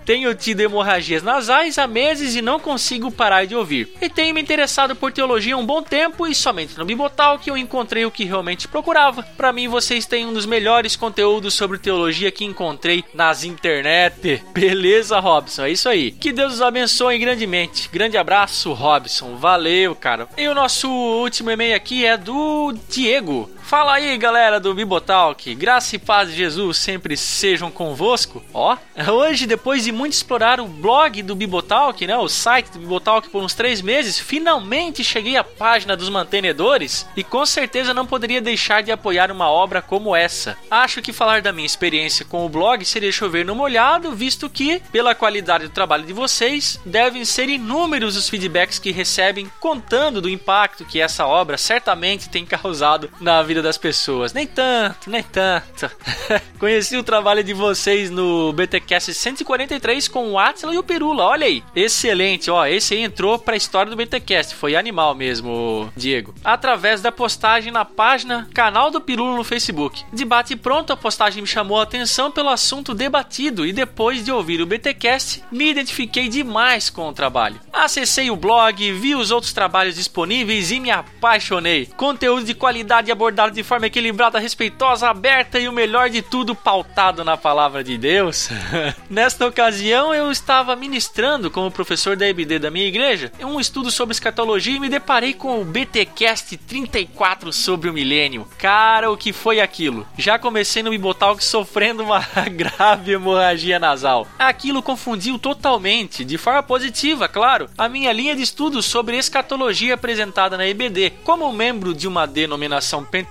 Tenho 0.03 0.33
tido 0.33 0.61
hemorragias 0.61 1.21
nasais 1.21 1.77
há 1.77 1.85
meses 1.85 2.35
e 2.35 2.41
não 2.41 2.59
consigo 2.59 3.11
parar 3.11 3.45
de 3.45 3.55
ouvir. 3.55 3.93
E 4.01 4.09
tenho 4.09 4.33
me 4.33 4.41
interessado 4.41 4.95
por 4.95 5.11
teologia 5.11 5.53
há 5.53 5.57
um 5.57 5.65
bom 5.65 5.83
tempo 5.83 6.25
e 6.25 6.33
somente 6.33 6.79
no 6.79 6.85
Bibotalk 6.85 7.47
eu 7.47 7.55
encontrei 7.55 8.05
o 8.05 8.11
que 8.11 8.25
realmente 8.25 8.67
procurava. 8.67 9.21
Para 9.21 9.53
mim, 9.53 9.67
vocês 9.67 10.07
têm 10.07 10.25
um 10.25 10.33
dos 10.33 10.47
melhores 10.47 10.95
conteúdos 10.95 11.53
sobre 11.53 11.77
teologia 11.77 12.31
que 12.31 12.43
encontrei 12.43 13.03
nas 13.13 13.43
internet. 13.43 14.43
Beleza, 14.51 15.19
Robson? 15.19 15.65
É 15.65 15.71
isso 15.71 15.87
aí. 15.87 16.11
Que 16.11 16.31
Deus 16.31 16.55
os 16.55 16.61
abençoe 16.61 17.19
grandemente. 17.19 17.87
Grande 17.93 18.17
abraço, 18.17 18.73
Robson. 18.73 19.35
Valeu, 19.35 19.93
cara. 19.93 20.27
E 20.35 20.47
o 20.47 20.55
nosso 20.55 20.89
último 20.89 21.51
e-mail 21.51 21.75
aqui 21.75 22.03
é 22.03 22.17
do 22.17 22.73
Diego. 22.89 23.47
Fala 23.71 23.93
aí, 23.93 24.17
galera 24.17 24.59
do 24.59 24.73
Bibotalk. 24.73 25.55
Graça 25.55 25.95
e 25.95 25.99
paz 25.99 26.29
de 26.29 26.35
Jesus 26.35 26.75
sempre 26.75 27.15
sejam 27.15 27.71
convosco. 27.71 28.43
Ó, 28.53 28.75
hoje, 29.09 29.47
depois 29.47 29.85
de 29.85 29.93
muito 29.93 30.11
explorar 30.11 30.59
o 30.59 30.67
blog 30.67 31.23
do 31.23 31.33
Bibotalk, 31.33 32.05
né, 32.05 32.17
o 32.17 32.27
site 32.27 32.69
do 32.71 32.79
Bibotalk 32.79 33.29
por 33.29 33.41
uns 33.41 33.53
três 33.53 33.81
meses, 33.81 34.19
finalmente 34.19 35.05
cheguei 35.05 35.37
à 35.37 35.43
página 35.45 35.95
dos 35.95 36.09
mantenedores 36.09 37.07
e 37.15 37.23
com 37.23 37.45
certeza 37.45 37.93
não 37.93 38.05
poderia 38.05 38.41
deixar 38.41 38.83
de 38.83 38.91
apoiar 38.91 39.31
uma 39.31 39.49
obra 39.49 39.81
como 39.81 40.13
essa. 40.13 40.57
Acho 40.69 41.01
que 41.01 41.13
falar 41.13 41.41
da 41.41 41.53
minha 41.53 41.65
experiência 41.65 42.25
com 42.25 42.45
o 42.45 42.49
blog 42.49 42.83
seria 42.83 43.09
chover 43.09 43.45
no 43.45 43.55
molhado, 43.55 44.11
visto 44.11 44.49
que, 44.49 44.81
pela 44.91 45.15
qualidade 45.15 45.63
do 45.63 45.73
trabalho 45.73 46.03
de 46.03 46.11
vocês, 46.11 46.77
devem 46.85 47.23
ser 47.23 47.47
inúmeros 47.47 48.17
os 48.17 48.27
feedbacks 48.27 48.79
que 48.79 48.91
recebem 48.91 49.49
contando 49.61 50.19
do 50.19 50.27
impacto 50.27 50.83
que 50.83 50.99
essa 50.99 51.25
obra 51.25 51.57
certamente 51.57 52.27
tem 52.27 52.45
causado 52.45 53.09
na 53.21 53.41
vida 53.41 53.60
vida 53.61 53.69
das 53.69 53.77
pessoas. 53.77 54.33
Nem 54.33 54.47
tanto, 54.47 55.09
nem 55.09 55.23
tanto. 55.23 55.89
Conheci 56.59 56.97
o 56.97 57.03
trabalho 57.03 57.43
de 57.43 57.53
vocês 57.53 58.09
no 58.09 58.51
BTcast 58.53 59.13
143 59.13 60.07
com 60.07 60.31
o 60.31 60.39
Atila 60.39 60.73
e 60.73 60.77
o 60.77 60.83
Pirula. 60.83 61.23
Olha 61.23 61.45
aí, 61.45 61.63
excelente. 61.75 62.49
Ó, 62.49 62.65
esse 62.65 62.95
aí 62.95 63.01
entrou 63.01 63.39
pra 63.39 63.55
história 63.55 63.89
do 63.89 63.95
BTcast. 63.95 64.55
Foi 64.55 64.75
animal 64.75 65.15
mesmo, 65.15 65.91
Diego. 65.95 66.33
Através 66.43 67.01
da 67.01 67.11
postagem 67.11 67.71
na 67.71 67.85
página 67.85 68.49
Canal 68.53 68.89
do 68.91 68.99
Pirula 68.99 69.35
no 69.35 69.43
Facebook. 69.43 70.03
Debate 70.11 70.55
pronto, 70.55 70.91
a 70.91 70.97
postagem 70.97 71.41
me 71.41 71.47
chamou 71.47 71.79
a 71.79 71.83
atenção 71.83 72.31
pelo 72.31 72.49
assunto 72.49 72.93
debatido 72.93 73.65
e 73.65 73.71
depois 73.71 74.23
de 74.23 74.31
ouvir 74.31 74.61
o 74.61 74.65
BTcast, 74.65 75.43
me 75.51 75.69
identifiquei 75.69 76.27
demais 76.27 76.89
com 76.89 77.07
o 77.07 77.13
trabalho. 77.13 77.59
Acessei 77.71 78.31
o 78.31 78.35
blog, 78.35 78.91
vi 78.93 79.15
os 79.15 79.31
outros 79.31 79.53
trabalhos 79.53 79.95
disponíveis 79.95 80.71
e 80.71 80.79
me 80.79 80.91
apaixonei. 80.91 81.85
Conteúdo 81.97 82.45
de 82.45 82.53
qualidade 82.53 83.11
abordado 83.11 83.50
de 83.51 83.63
forma 83.63 83.87
equilibrada, 83.87 84.39
respeitosa, 84.39 85.09
aberta 85.09 85.59
e 85.59 85.67
o 85.67 85.71
melhor 85.71 86.09
de 86.09 86.21
tudo 86.21 86.55
pautado 86.55 87.23
na 87.23 87.37
palavra 87.37 87.83
de 87.83 87.97
Deus. 87.97 88.49
Nesta 89.09 89.47
ocasião, 89.47 90.13
eu 90.13 90.31
estava 90.31 90.75
ministrando 90.75 91.51
como 91.51 91.71
professor 91.71 92.15
da 92.15 92.27
EBD 92.27 92.59
da 92.59 92.71
minha 92.71 92.87
igreja 92.87 93.31
um 93.43 93.59
estudo 93.59 93.91
sobre 93.91 94.13
escatologia 94.13 94.75
e 94.75 94.79
me 94.79 94.89
deparei 94.89 95.33
com 95.33 95.61
o 95.61 95.65
BTcast 95.65 96.57
34 96.57 97.51
sobre 97.51 97.89
o 97.89 97.93
milênio. 97.93 98.47
Cara, 98.57 99.11
o 99.11 99.17
que 99.17 99.33
foi 99.33 99.59
aquilo? 99.59 100.07
Já 100.17 100.39
comecei 100.39 100.81
no 100.81 100.91
Bibotalk 100.91 101.43
sofrendo 101.43 102.03
uma 102.03 102.19
grave 102.49 103.11
hemorragia 103.11 103.79
nasal. 103.79 104.27
Aquilo 104.39 104.81
confundiu 104.81 105.37
totalmente, 105.37 106.23
de 106.23 106.37
forma 106.37 106.63
positiva, 106.63 107.27
claro, 107.27 107.69
a 107.77 107.89
minha 107.89 108.11
linha 108.13 108.35
de 108.35 108.41
estudos 108.41 108.85
sobre 108.85 109.17
escatologia 109.17 109.95
apresentada 109.95 110.57
na 110.57 110.67
EBD. 110.67 111.13
Como 111.23 111.51
membro 111.51 111.93
de 111.93 112.07
uma 112.07 112.25
denominação 112.25 113.03
pentecostal 113.03 113.30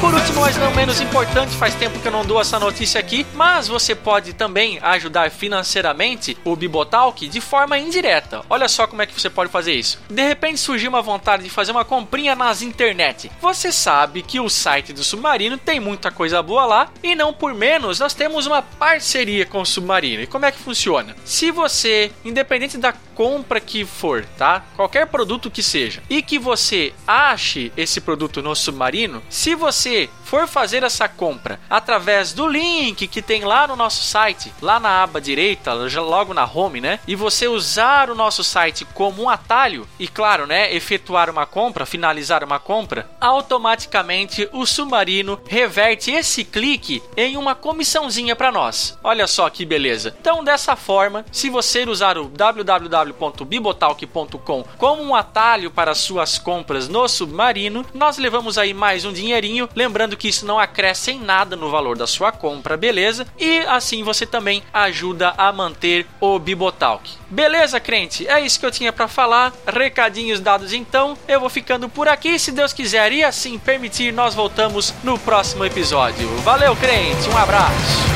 Por 0.00 0.14
último, 0.14 0.40
mas 0.40 0.56
não 0.56 0.74
menos 0.74 0.98
importante, 0.98 1.54
faz 1.56 1.74
tempo 1.74 2.00
que 2.00 2.08
eu 2.08 2.12
não 2.12 2.24
dou 2.24 2.40
essa 2.40 2.58
notícia 2.58 2.98
aqui, 2.98 3.26
mas 3.34 3.68
você 3.68 3.94
pode 3.94 4.32
também 4.32 4.78
ajudar 4.80 5.30
financeiramente 5.30 6.38
o 6.42 6.56
Bibotalk 6.56 7.28
de 7.28 7.40
forma 7.40 7.78
indireta. 7.78 8.42
Olha 8.48 8.66
só 8.66 8.86
como 8.86 9.02
é 9.02 9.06
que 9.06 9.12
você 9.12 9.28
pode 9.28 9.52
fazer 9.52 9.74
isso. 9.74 10.00
De 10.08 10.26
repente 10.26 10.58
surgiu 10.58 10.88
uma 10.88 11.02
vontade 11.02 11.42
de 11.42 11.50
fazer 11.50 11.72
uma 11.72 11.84
comprinha 11.84 12.34
nas 12.34 12.62
internet. 12.62 13.30
Você 13.42 13.70
sabe 13.70 14.22
que 14.22 14.40
o 14.40 14.48
site 14.48 14.94
do 14.94 15.04
Submarino 15.04 15.58
tem 15.58 15.78
muita 15.78 16.10
coisa 16.10 16.42
boa 16.42 16.64
lá 16.64 16.88
e 17.02 17.14
não 17.14 17.32
por 17.32 17.52
menos 17.52 18.00
nós 18.00 18.14
temos 18.14 18.46
uma 18.46 18.62
parceria 18.62 19.44
com 19.44 19.60
o 19.60 19.66
Submarino. 19.66 20.22
E 20.22 20.26
como 20.26 20.46
é 20.46 20.50
que 20.50 20.58
funciona? 20.58 21.14
Se 21.26 21.50
você, 21.50 22.10
independente 22.24 22.78
da 22.78 22.94
compra 23.20 23.60
que 23.60 23.84
for, 23.84 24.24
tá? 24.38 24.64
Qualquer 24.74 25.06
produto 25.06 25.50
que 25.50 25.62
seja, 25.62 26.02
e 26.08 26.22
que 26.22 26.38
você 26.38 26.94
ache 27.06 27.70
esse 27.76 28.00
produto 28.00 28.40
no 28.40 28.54
Submarino, 28.54 29.22
se 29.28 29.54
você 29.54 30.08
for 30.30 30.46
fazer 30.46 30.84
essa 30.84 31.08
compra 31.08 31.58
através 31.68 32.32
do 32.32 32.46
link 32.46 33.08
que 33.08 33.20
tem 33.20 33.42
lá 33.42 33.66
no 33.66 33.74
nosso 33.74 34.04
site, 34.04 34.54
lá 34.62 34.78
na 34.78 35.02
aba 35.02 35.20
direita, 35.20 35.72
logo 35.74 36.32
na 36.32 36.44
home, 36.44 36.80
né? 36.80 37.00
E 37.04 37.16
você 37.16 37.48
usar 37.48 38.08
o 38.08 38.14
nosso 38.14 38.44
site 38.44 38.84
como 38.94 39.24
um 39.24 39.28
atalho 39.28 39.88
e 39.98 40.06
claro, 40.06 40.46
né, 40.46 40.72
efetuar 40.72 41.28
uma 41.28 41.46
compra, 41.46 41.84
finalizar 41.84 42.44
uma 42.44 42.60
compra, 42.60 43.10
automaticamente 43.20 44.48
o 44.52 44.64
Submarino 44.64 45.40
reverte 45.48 46.12
esse 46.12 46.44
clique 46.44 47.02
em 47.16 47.36
uma 47.36 47.56
comissãozinha 47.56 48.36
para 48.36 48.52
nós. 48.52 48.96
Olha 49.02 49.26
só 49.26 49.50
que 49.50 49.66
beleza. 49.66 50.14
Então, 50.20 50.44
dessa 50.44 50.76
forma, 50.76 51.24
se 51.32 51.50
você 51.50 51.84
usar 51.84 52.16
o 52.16 52.28
www.bibotalk.com 52.28 54.64
como 54.78 55.02
um 55.02 55.16
atalho 55.16 55.72
para 55.72 55.92
suas 55.92 56.38
compras 56.38 56.86
no 56.86 57.08
Submarino, 57.08 57.84
nós 57.92 58.16
levamos 58.16 58.56
aí 58.58 58.72
mais 58.72 59.04
um 59.04 59.12
dinheirinho, 59.12 59.68
lembrando 59.74 60.19
que 60.20 60.28
isso 60.28 60.44
não 60.44 60.58
acresce 60.58 61.12
em 61.12 61.18
nada 61.18 61.56
no 61.56 61.70
valor 61.70 61.96
da 61.96 62.06
sua 62.06 62.30
compra, 62.30 62.76
beleza? 62.76 63.26
E 63.38 63.60
assim 63.60 64.04
você 64.04 64.26
também 64.26 64.62
ajuda 64.70 65.32
a 65.38 65.50
manter 65.50 66.06
o 66.20 66.38
Bibotalk. 66.38 67.10
Beleza, 67.30 67.80
crente? 67.80 68.28
É 68.28 68.38
isso 68.38 68.60
que 68.60 68.66
eu 68.66 68.70
tinha 68.70 68.92
para 68.92 69.08
falar. 69.08 69.52
Recadinhos 69.66 70.38
dados 70.38 70.74
então. 70.74 71.16
Eu 71.26 71.40
vou 71.40 71.48
ficando 71.48 71.88
por 71.88 72.06
aqui, 72.06 72.38
se 72.38 72.52
Deus 72.52 72.74
quiser 72.74 73.12
e 73.12 73.24
assim 73.24 73.58
permitir, 73.58 74.12
nós 74.12 74.34
voltamos 74.34 74.92
no 75.02 75.18
próximo 75.18 75.64
episódio. 75.64 76.28
Valeu, 76.38 76.76
crente. 76.76 77.28
Um 77.30 77.38
abraço. 77.38 78.10